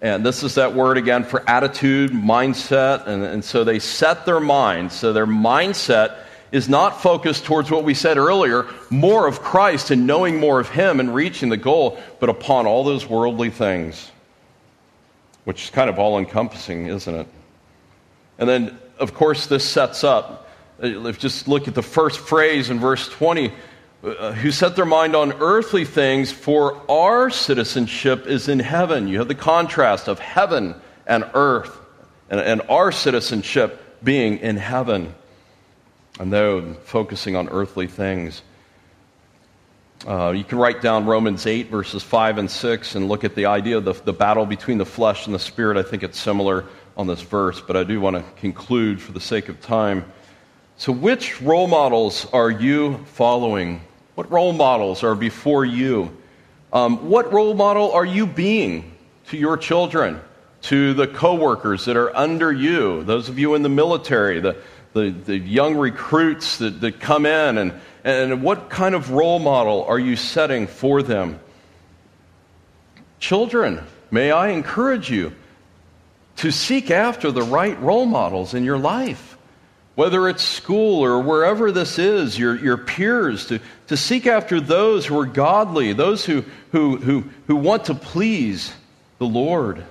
And 0.01 0.23
this 0.23 0.43
is 0.43 0.55
that 0.55 0.75
word 0.75 0.97
again 0.97 1.23
for 1.23 1.47
attitude, 1.49 2.11
mindset. 2.11 3.07
And, 3.07 3.23
and 3.23 3.43
so 3.43 3.63
they 3.63 3.79
set 3.79 4.25
their 4.25 4.39
mind. 4.39 4.91
So 4.91 5.11
their 5.11 5.25
mindset 5.25 6.17
is 6.51 6.69
not 6.69 7.01
focused 7.01 7.45
towards 7.45 7.71
what 7.71 7.83
we 7.83 7.93
said 7.93 8.17
earlier 8.17 8.67
more 8.89 9.27
of 9.27 9.41
Christ 9.41 9.91
and 9.91 10.07
knowing 10.07 10.39
more 10.39 10.59
of 10.59 10.69
Him 10.69 10.99
and 10.99 11.13
reaching 11.13 11.49
the 11.49 11.57
goal, 11.57 11.99
but 12.19 12.29
upon 12.29 12.65
all 12.65 12.83
those 12.83 13.07
worldly 13.07 13.49
things, 13.49 14.11
which 15.47 15.63
is 15.63 15.69
kind 15.69 15.89
of 15.89 15.97
all 15.97 16.19
encompassing, 16.19 16.87
isn't 16.87 17.15
it? 17.15 17.27
And 18.37 18.49
then, 18.49 18.77
of 18.99 19.13
course, 19.13 19.47
this 19.47 19.63
sets 19.63 20.03
up. 20.03 20.49
Uh, 20.77 21.09
just 21.13 21.47
look 21.47 21.69
at 21.69 21.73
the 21.73 21.81
first 21.81 22.19
phrase 22.19 22.69
in 22.69 22.81
verse 22.81 23.07
20 23.07 23.53
uh, 24.03 24.33
who 24.33 24.51
set 24.51 24.75
their 24.75 24.83
mind 24.85 25.15
on 25.15 25.31
earthly 25.39 25.85
things, 25.85 26.33
for 26.33 26.81
our 26.91 27.29
citizenship 27.29 28.27
is 28.27 28.49
in 28.49 28.59
heaven. 28.59 29.07
You 29.07 29.19
have 29.19 29.29
the 29.29 29.35
contrast 29.35 30.09
of 30.09 30.19
heaven 30.19 30.75
and 31.05 31.23
earth, 31.33 31.79
and, 32.29 32.41
and 32.41 32.61
our 32.67 32.91
citizenship 32.91 34.03
being 34.03 34.39
in 34.39 34.57
heaven. 34.57 35.15
And 36.19 36.33
though 36.33 36.73
focusing 36.73 37.37
on 37.37 37.47
earthly 37.47 37.87
things. 37.87 38.41
Uh, 40.07 40.31
you 40.31 40.45
can 40.45 40.57
write 40.57 40.81
down 40.81 41.05
Romans 41.05 41.45
8, 41.45 41.67
verses 41.69 42.01
5 42.01 42.37
and 42.37 42.49
6, 42.49 42.95
and 42.95 43.09
look 43.09 43.25
at 43.25 43.35
the 43.35 43.47
idea 43.47 43.77
of 43.77 43.83
the, 43.83 43.91
the 43.91 44.13
battle 44.13 44.45
between 44.45 44.77
the 44.77 44.85
flesh 44.85 45.25
and 45.25 45.35
the 45.35 45.39
spirit. 45.39 45.75
I 45.75 45.83
think 45.83 46.01
it's 46.01 46.17
similar 46.17 46.63
on 46.95 47.07
this 47.07 47.21
verse, 47.21 47.59
but 47.59 47.75
I 47.75 47.83
do 47.83 47.99
want 47.99 48.15
to 48.15 48.23
conclude 48.39 49.01
for 49.01 49.11
the 49.11 49.19
sake 49.19 49.49
of 49.49 49.59
time. 49.59 50.05
So, 50.77 50.93
which 50.93 51.41
role 51.41 51.67
models 51.67 52.25
are 52.31 52.49
you 52.49 53.03
following? 53.15 53.81
What 54.15 54.31
role 54.31 54.53
models 54.53 55.03
are 55.03 55.13
before 55.13 55.65
you? 55.65 56.15
Um, 56.71 57.09
what 57.09 57.33
role 57.33 57.53
model 57.53 57.91
are 57.91 58.05
you 58.05 58.25
being 58.25 58.95
to 59.27 59.37
your 59.37 59.57
children, 59.57 60.21
to 60.61 60.93
the 60.93 61.07
coworkers 61.07 61.83
that 61.83 61.97
are 61.97 62.15
under 62.15 62.53
you, 62.53 63.03
those 63.03 63.27
of 63.27 63.37
you 63.37 63.55
in 63.55 63.61
the 63.61 63.67
military, 63.69 64.39
the, 64.39 64.55
the, 64.93 65.09
the 65.09 65.37
young 65.37 65.75
recruits 65.75 66.59
that, 66.59 66.79
that 66.79 67.01
come 67.01 67.25
in, 67.25 67.57
and, 67.57 67.73
and 68.07 68.41
what 68.41 68.69
kind 68.69 68.95
of 68.95 69.11
role 69.11 69.39
model 69.39 69.83
are 69.83 69.99
you 69.99 70.15
setting 70.15 70.67
for 70.67 71.03
them? 71.03 71.39
Children, 73.19 73.83
may 74.11 74.31
I 74.31 74.49
encourage 74.49 75.09
you 75.09 75.33
to 76.37 76.51
seek 76.51 76.91
after 76.91 77.31
the 77.31 77.41
right 77.41 77.79
role 77.81 78.05
models 78.05 78.53
in 78.53 78.63
your 78.63 78.77
life 78.77 79.37
whether 79.97 80.29
it's 80.29 80.43
school 80.43 81.03
or 81.03 81.19
wherever 81.19 81.71
this 81.71 81.97
is, 81.97 82.37
your, 82.37 82.55
your 82.55 82.77
peers, 82.77 83.47
to, 83.47 83.59
to 83.87 83.97
seek 83.97 84.27
after 84.27 84.61
those 84.61 85.07
who 85.07 85.19
are 85.19 85.25
godly, 85.25 85.91
those 85.91 86.23
who, 86.23 86.45
who, 86.71 86.97
who, 86.97 87.23
who 87.47 87.55
want 87.55 87.85
to 87.85 87.95
please 87.95 88.71
the 89.17 89.25
Lord. 89.25 89.83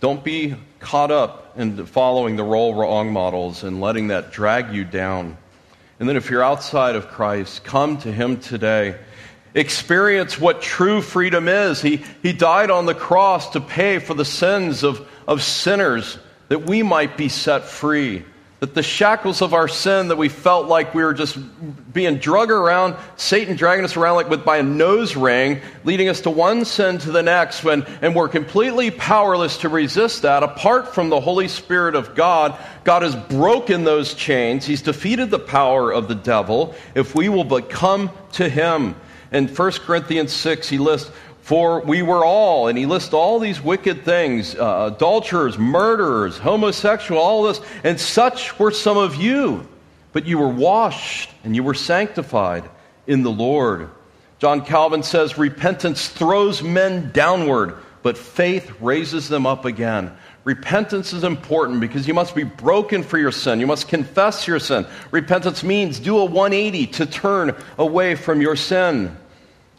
Don't 0.00 0.22
be 0.22 0.56
caught 0.78 1.10
up 1.10 1.58
in 1.58 1.86
following 1.86 2.36
the 2.36 2.44
role 2.44 2.74
wrong 2.74 3.14
models 3.14 3.64
and 3.64 3.80
letting 3.80 4.08
that 4.08 4.30
drag 4.30 4.74
you 4.74 4.84
down. 4.84 5.38
And 6.02 6.08
then 6.08 6.16
if 6.16 6.30
you're 6.30 6.42
outside 6.42 6.96
of 6.96 7.06
Christ, 7.06 7.62
come 7.62 7.96
to 7.98 8.10
Him 8.10 8.40
today. 8.40 8.96
Experience 9.54 10.36
what 10.36 10.60
true 10.60 11.00
freedom 11.00 11.46
is. 11.46 11.80
He, 11.80 12.02
he 12.24 12.32
died 12.32 12.72
on 12.72 12.86
the 12.86 12.94
cross 12.96 13.50
to 13.50 13.60
pay 13.60 14.00
for 14.00 14.12
the 14.12 14.24
sins 14.24 14.82
of, 14.82 15.08
of 15.28 15.44
sinners 15.44 16.18
that 16.48 16.66
we 16.66 16.82
might 16.82 17.16
be 17.16 17.28
set 17.28 17.66
free. 17.66 18.24
That 18.62 18.74
the 18.74 18.82
shackles 18.84 19.42
of 19.42 19.54
our 19.54 19.66
sin 19.66 20.06
that 20.06 20.16
we 20.16 20.28
felt 20.28 20.68
like 20.68 20.94
we 20.94 21.02
were 21.02 21.14
just 21.14 21.36
being 21.92 22.18
drug 22.18 22.52
around, 22.52 22.94
Satan 23.16 23.56
dragging 23.56 23.84
us 23.84 23.96
around 23.96 24.14
like 24.14 24.30
with 24.30 24.44
by 24.44 24.58
a 24.58 24.62
nose 24.62 25.16
ring, 25.16 25.60
leading 25.82 26.08
us 26.08 26.20
to 26.20 26.30
one 26.30 26.64
sin 26.64 26.98
to 26.98 27.10
the 27.10 27.24
next, 27.24 27.64
when, 27.64 27.82
and 28.02 28.14
we're 28.14 28.28
completely 28.28 28.92
powerless 28.92 29.56
to 29.58 29.68
resist 29.68 30.22
that. 30.22 30.44
Apart 30.44 30.94
from 30.94 31.08
the 31.08 31.18
Holy 31.18 31.48
Spirit 31.48 31.96
of 31.96 32.14
God, 32.14 32.56
God 32.84 33.02
has 33.02 33.16
broken 33.16 33.82
those 33.82 34.14
chains. 34.14 34.64
He's 34.64 34.82
defeated 34.82 35.32
the 35.32 35.40
power 35.40 35.92
of 35.92 36.06
the 36.06 36.14
devil 36.14 36.76
if 36.94 37.16
we 37.16 37.28
will 37.28 37.42
but 37.42 37.68
come 37.68 38.10
to 38.34 38.48
Him. 38.48 38.94
In 39.32 39.48
1 39.48 39.72
Corinthians 39.72 40.32
6, 40.32 40.68
he 40.68 40.78
lists 40.78 41.10
for 41.42 41.80
we 41.80 42.02
were 42.02 42.24
all, 42.24 42.68
and 42.68 42.78
he 42.78 42.86
lists 42.86 43.12
all 43.12 43.40
these 43.40 43.60
wicked 43.60 44.04
things 44.04 44.54
uh, 44.54 44.92
adulterers, 44.94 45.58
murderers, 45.58 46.38
homosexual, 46.38 47.20
all 47.20 47.42
this, 47.42 47.60
and 47.82 48.00
such 48.00 48.58
were 48.58 48.70
some 48.70 48.96
of 48.96 49.16
you. 49.16 49.68
But 50.12 50.26
you 50.26 50.38
were 50.38 50.48
washed 50.48 51.30
and 51.42 51.56
you 51.56 51.62
were 51.62 51.74
sanctified 51.74 52.68
in 53.06 53.22
the 53.22 53.30
Lord. 53.30 53.90
John 54.38 54.64
Calvin 54.64 55.02
says 55.02 55.36
repentance 55.36 56.08
throws 56.08 56.62
men 56.62 57.10
downward, 57.12 57.76
but 58.02 58.16
faith 58.18 58.72
raises 58.80 59.28
them 59.28 59.46
up 59.46 59.64
again. 59.64 60.12
Repentance 60.44 61.12
is 61.12 61.24
important 61.24 61.80
because 61.80 62.06
you 62.06 62.14
must 62.14 62.34
be 62.34 62.42
broken 62.42 63.02
for 63.02 63.18
your 63.18 63.32
sin. 63.32 63.60
You 63.60 63.66
must 63.66 63.88
confess 63.88 64.46
your 64.46 64.58
sin. 64.58 64.86
Repentance 65.10 65.62
means 65.62 66.00
do 66.00 66.18
a 66.18 66.24
180 66.24 66.86
to 66.88 67.06
turn 67.06 67.56
away 67.78 68.16
from 68.16 68.40
your 68.40 68.56
sin. 68.56 69.16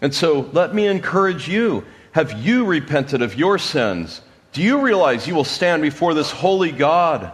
And 0.04 0.14
so 0.14 0.50
let 0.52 0.76
me 0.76 0.86
encourage 0.86 1.48
you. 1.48 1.86
Have 2.12 2.34
you 2.46 2.66
repented 2.66 3.22
of 3.22 3.36
your 3.36 3.58
sins? 3.58 4.22
Do 4.52 4.62
you 4.62 4.82
realize 4.82 5.26
you 5.26 5.34
will 5.34 5.46
stand 5.46 5.82
before 5.82 6.14
this 6.14 6.30
holy 6.30 6.74
God 6.74 7.32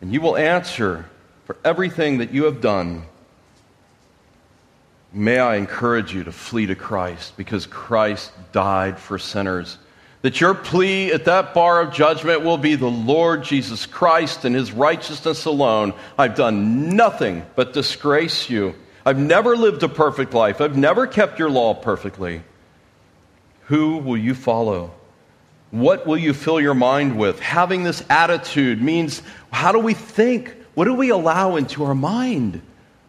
and 0.00 0.10
you 0.10 0.22
will 0.22 0.36
answer 0.36 1.04
for 1.44 1.56
everything 1.62 2.18
that 2.18 2.32
you 2.32 2.44
have 2.44 2.62
done? 2.62 3.02
May 5.12 5.38
I 5.38 5.56
encourage 5.56 6.14
you 6.14 6.24
to 6.24 6.32
flee 6.32 6.64
to 6.66 6.74
Christ 6.74 7.36
because 7.36 7.66
Christ 7.66 8.32
died 8.52 8.98
for 8.98 9.18
sinners. 9.18 9.76
That 10.22 10.40
your 10.40 10.54
plea 10.54 11.12
at 11.12 11.26
that 11.26 11.52
bar 11.52 11.82
of 11.82 11.92
judgment 11.92 12.42
will 12.42 12.58
be 12.58 12.74
the 12.74 12.90
Lord 12.90 13.44
Jesus 13.44 13.84
Christ 13.84 14.46
and 14.46 14.54
his 14.54 14.72
righteousness 14.72 15.44
alone. 15.44 15.92
I've 16.16 16.34
done 16.34 16.96
nothing 16.96 17.44
but 17.54 17.74
disgrace 17.74 18.48
you. 18.48 18.74
I've 19.08 19.18
never 19.18 19.56
lived 19.56 19.82
a 19.82 19.88
perfect 19.88 20.34
life. 20.34 20.60
I've 20.60 20.76
never 20.76 21.06
kept 21.06 21.38
your 21.38 21.48
law 21.48 21.72
perfectly. 21.72 22.42
Who 23.62 23.96
will 23.96 24.18
you 24.18 24.34
follow? 24.34 24.92
What 25.70 26.06
will 26.06 26.18
you 26.18 26.34
fill 26.34 26.60
your 26.60 26.74
mind 26.74 27.18
with? 27.18 27.40
Having 27.40 27.84
this 27.84 28.04
attitude 28.10 28.82
means 28.82 29.22
how 29.50 29.72
do 29.72 29.78
we 29.78 29.94
think? 29.94 30.54
What 30.74 30.84
do 30.84 30.92
we 30.92 31.08
allow 31.08 31.56
into 31.56 31.84
our 31.84 31.94
mind? 31.94 32.60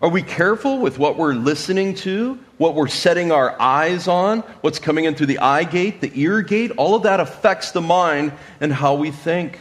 Are 0.02 0.08
we 0.08 0.22
careful 0.22 0.80
with 0.80 0.97
what 0.97 1.18
we're 1.18 1.34
listening 1.34 1.95
to, 1.95 2.39
what 2.58 2.76
we're 2.76 2.88
setting 2.88 3.34
our 3.34 3.60
eyes 3.60 4.08
on, 4.08 4.39
what's 4.62 4.80
coming 4.80 5.04
in 5.04 5.16
through 5.16 5.26
the 5.26 5.39
eye 5.39 5.66
gate, 5.66 6.00
the 6.00 6.14
ear 6.16 6.41
gate? 6.41 6.72
All 6.78 6.95
of 6.95 7.04
that 7.04 7.20
affects 7.20 7.72
the 7.72 7.82
mind 7.82 8.32
and 8.62 8.72
how 8.72 8.95
we 8.95 9.12
think. 9.12 9.60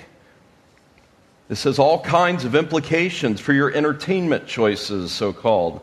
This 1.48 1.64
has 1.64 1.80
all 1.80 2.00
kinds 2.00 2.44
of 2.44 2.54
implications 2.54 3.40
for 3.40 3.52
your 3.52 3.74
entertainment 3.74 4.46
choices, 4.46 5.10
so 5.10 5.32
called. 5.32 5.80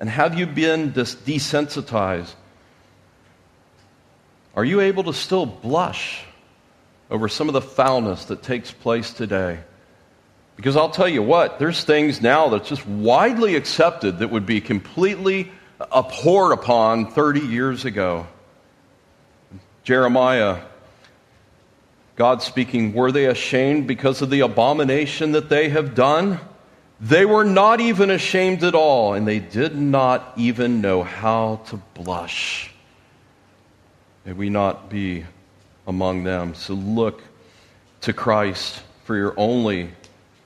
And 0.00 0.08
have 0.08 0.38
you 0.38 0.46
been 0.46 0.92
desensitized? 0.92 2.32
Are 4.56 4.64
you 4.64 4.80
able 4.80 5.04
to 5.04 5.12
still 5.12 5.44
blush 5.44 6.24
over 7.10 7.28
some 7.28 7.48
of 7.48 7.52
the 7.52 7.60
foulness 7.60 8.24
that 8.24 8.42
takes 8.42 8.72
place 8.72 9.12
today? 9.12 9.60
Because 10.56 10.76
I'll 10.76 10.90
tell 10.90 11.08
you 11.08 11.22
what, 11.22 11.58
there's 11.58 11.84
things 11.84 12.20
now 12.20 12.48
that's 12.48 12.68
just 12.68 12.86
widely 12.86 13.56
accepted 13.56 14.18
that 14.18 14.28
would 14.28 14.46
be 14.46 14.60
completely 14.60 15.52
abhorred 15.92 16.52
upon 16.52 17.12
30 17.12 17.40
years 17.40 17.84
ago. 17.84 18.26
Jeremiah, 19.84 20.62
God 22.16 22.42
speaking, 22.42 22.92
were 22.92 23.12
they 23.12 23.26
ashamed 23.26 23.86
because 23.86 24.22
of 24.22 24.30
the 24.30 24.40
abomination 24.40 25.32
that 25.32 25.48
they 25.48 25.68
have 25.70 25.94
done? 25.94 26.40
They 27.00 27.24
were 27.24 27.44
not 27.44 27.80
even 27.80 28.10
ashamed 28.10 28.62
at 28.62 28.74
all, 28.74 29.14
and 29.14 29.26
they 29.26 29.38
did 29.38 29.74
not 29.74 30.32
even 30.36 30.82
know 30.82 31.02
how 31.02 31.60
to 31.66 31.76
blush. 31.94 32.70
May 34.26 34.34
we 34.34 34.50
not 34.50 34.90
be 34.90 35.24
among 35.86 36.24
them. 36.24 36.54
So 36.54 36.74
look 36.74 37.22
to 38.02 38.12
Christ 38.12 38.82
for 39.04 39.16
your 39.16 39.32
only 39.38 39.90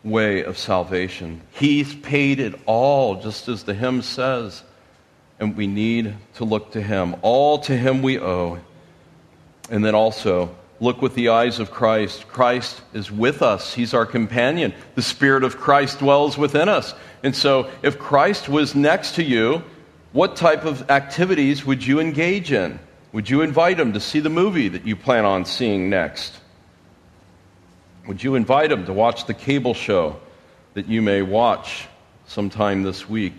way 0.05 0.45
of 0.45 0.57
salvation. 0.57 1.41
He's 1.53 1.93
paid 1.95 2.39
it 2.39 2.55
all, 2.67 3.21
just 3.21 3.49
as 3.49 3.65
the 3.65 3.75
hymn 3.75 4.03
says, 4.03 4.63
and 5.41 5.57
we 5.57 5.67
need 5.67 6.15
to 6.35 6.45
look 6.45 6.73
to 6.73 6.81
Him. 6.81 7.17
All 7.23 7.59
to 7.61 7.77
Him 7.77 8.03
we 8.03 8.21
owe. 8.21 8.61
And 9.71 9.85
then 9.85 9.95
also, 9.95 10.55
look 10.81 11.01
with 11.03 11.15
the 11.15 11.29
eyes 11.29 11.59
of 11.59 11.71
Christ. 11.71 12.29
Christ 12.29 12.81
is 12.93 13.11
with 13.11 13.43
us, 13.43 13.75
He's 13.75 13.95
our 13.95 14.07
companion. 14.07 14.75
The 14.95 15.03
Spirit 15.03 15.45
of 15.45 15.57
Christ 15.57 15.99
dwells 16.01 16.37
within 16.37 16.69
us. 16.69 16.95
And 17.23 17.35
so, 17.35 17.71
if 17.83 17.99
Christ 17.99 18.49
was 18.49 18.75
next 18.75 19.15
to 19.17 19.23
you, 19.23 19.63
what 20.13 20.37
type 20.37 20.65
of 20.65 20.91
activities 20.91 21.65
would 21.67 21.85
you 21.85 21.99
engage 21.99 22.53
in? 22.53 22.79
Would 23.13 23.31
you 23.31 23.43
invite 23.43 23.79
him 23.79 23.93
to 23.93 24.01
see 24.01 24.21
the 24.21 24.31
movie 24.31 24.69
that 24.69 24.87
you 24.87 24.97
plan 24.97 25.25
on 25.25 25.45
seeing 25.45 25.89
next? 25.89 26.39
Would 28.07 28.23
you 28.23 28.35
invite 28.35 28.71
him 28.71 28.85
to 28.87 28.93
watch 28.93 29.27
the 29.27 29.35
cable 29.35 29.73
show 29.73 30.21
that 30.75 30.89
you 30.89 31.01
may 31.01 31.23
watch 31.23 31.87
sometime 32.27 32.83
this 32.83 33.09
week? 33.09 33.35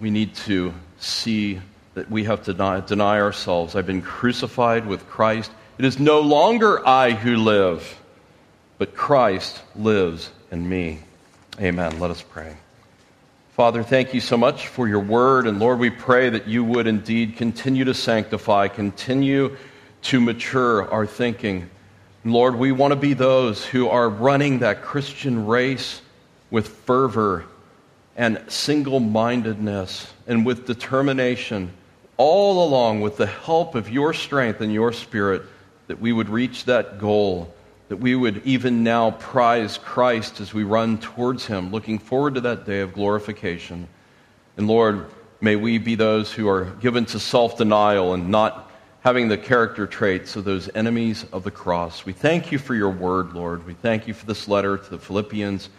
We 0.00 0.10
need 0.10 0.34
to 0.46 0.72
see 0.98 1.60
that 1.98 2.10
we 2.10 2.24
have 2.24 2.44
to 2.44 2.52
deny, 2.52 2.80
deny 2.80 3.20
ourselves. 3.20 3.74
I've 3.74 3.86
been 3.86 4.02
crucified 4.02 4.86
with 4.86 5.08
Christ. 5.08 5.50
It 5.78 5.84
is 5.84 5.98
no 5.98 6.20
longer 6.20 6.86
I 6.86 7.10
who 7.10 7.36
live, 7.36 8.00
but 8.78 8.94
Christ 8.94 9.60
lives 9.76 10.30
in 10.50 10.68
me. 10.68 11.00
Amen. 11.60 11.98
Let 11.98 12.10
us 12.10 12.22
pray. 12.22 12.56
Father, 13.50 13.82
thank 13.82 14.14
you 14.14 14.20
so 14.20 14.36
much 14.36 14.68
for 14.68 14.86
your 14.86 15.00
word. 15.00 15.48
And 15.48 15.58
Lord, 15.58 15.80
we 15.80 15.90
pray 15.90 16.30
that 16.30 16.46
you 16.46 16.62
would 16.62 16.86
indeed 16.86 17.36
continue 17.36 17.84
to 17.84 17.94
sanctify, 17.94 18.68
continue 18.68 19.56
to 20.02 20.20
mature 20.20 20.88
our 20.92 21.06
thinking. 21.06 21.68
Lord, 22.24 22.54
we 22.54 22.70
want 22.70 22.92
to 22.92 22.96
be 22.96 23.14
those 23.14 23.64
who 23.64 23.88
are 23.88 24.08
running 24.08 24.60
that 24.60 24.82
Christian 24.82 25.46
race 25.46 26.00
with 26.50 26.68
fervor 26.68 27.46
and 28.16 28.40
single 28.48 29.00
mindedness 29.00 30.12
and 30.26 30.44
with 30.46 30.66
determination, 30.66 31.72
all 32.18 32.68
along 32.68 33.00
with 33.00 33.16
the 33.16 33.26
help 33.26 33.74
of 33.74 33.88
your 33.88 34.12
strength 34.12 34.60
and 34.60 34.72
your 34.72 34.92
spirit, 34.92 35.42
that 35.86 36.00
we 36.00 36.12
would 36.12 36.28
reach 36.28 36.66
that 36.66 36.98
goal, 36.98 37.52
that 37.88 37.96
we 37.96 38.14
would 38.14 38.42
even 38.44 38.84
now 38.84 39.12
prize 39.12 39.78
Christ 39.78 40.40
as 40.40 40.52
we 40.52 40.64
run 40.64 40.98
towards 40.98 41.46
him, 41.46 41.70
looking 41.70 41.98
forward 41.98 42.34
to 42.34 42.42
that 42.42 42.66
day 42.66 42.80
of 42.80 42.92
glorification. 42.92 43.88
And 44.56 44.66
Lord, 44.66 45.06
may 45.40 45.56
we 45.56 45.78
be 45.78 45.94
those 45.94 46.30
who 46.32 46.48
are 46.48 46.66
given 46.80 47.06
to 47.06 47.18
self 47.18 47.56
denial 47.56 48.12
and 48.12 48.28
not 48.28 48.70
having 49.00 49.28
the 49.28 49.38
character 49.38 49.86
traits 49.86 50.36
of 50.36 50.44
those 50.44 50.68
enemies 50.74 51.24
of 51.32 51.44
the 51.44 51.50
cross. 51.50 52.04
We 52.04 52.12
thank 52.12 52.52
you 52.52 52.58
for 52.58 52.74
your 52.74 52.90
word, 52.90 53.32
Lord. 53.32 53.64
We 53.64 53.74
thank 53.74 54.08
you 54.08 54.14
for 54.14 54.26
this 54.26 54.48
letter 54.48 54.76
to 54.76 54.90
the 54.90 54.98
Philippians. 54.98 55.70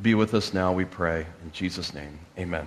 Be 0.00 0.14
with 0.14 0.34
us 0.34 0.54
now, 0.54 0.72
we 0.72 0.84
pray. 0.84 1.26
In 1.44 1.52
Jesus' 1.52 1.92
name, 1.92 2.18
amen. 2.38 2.66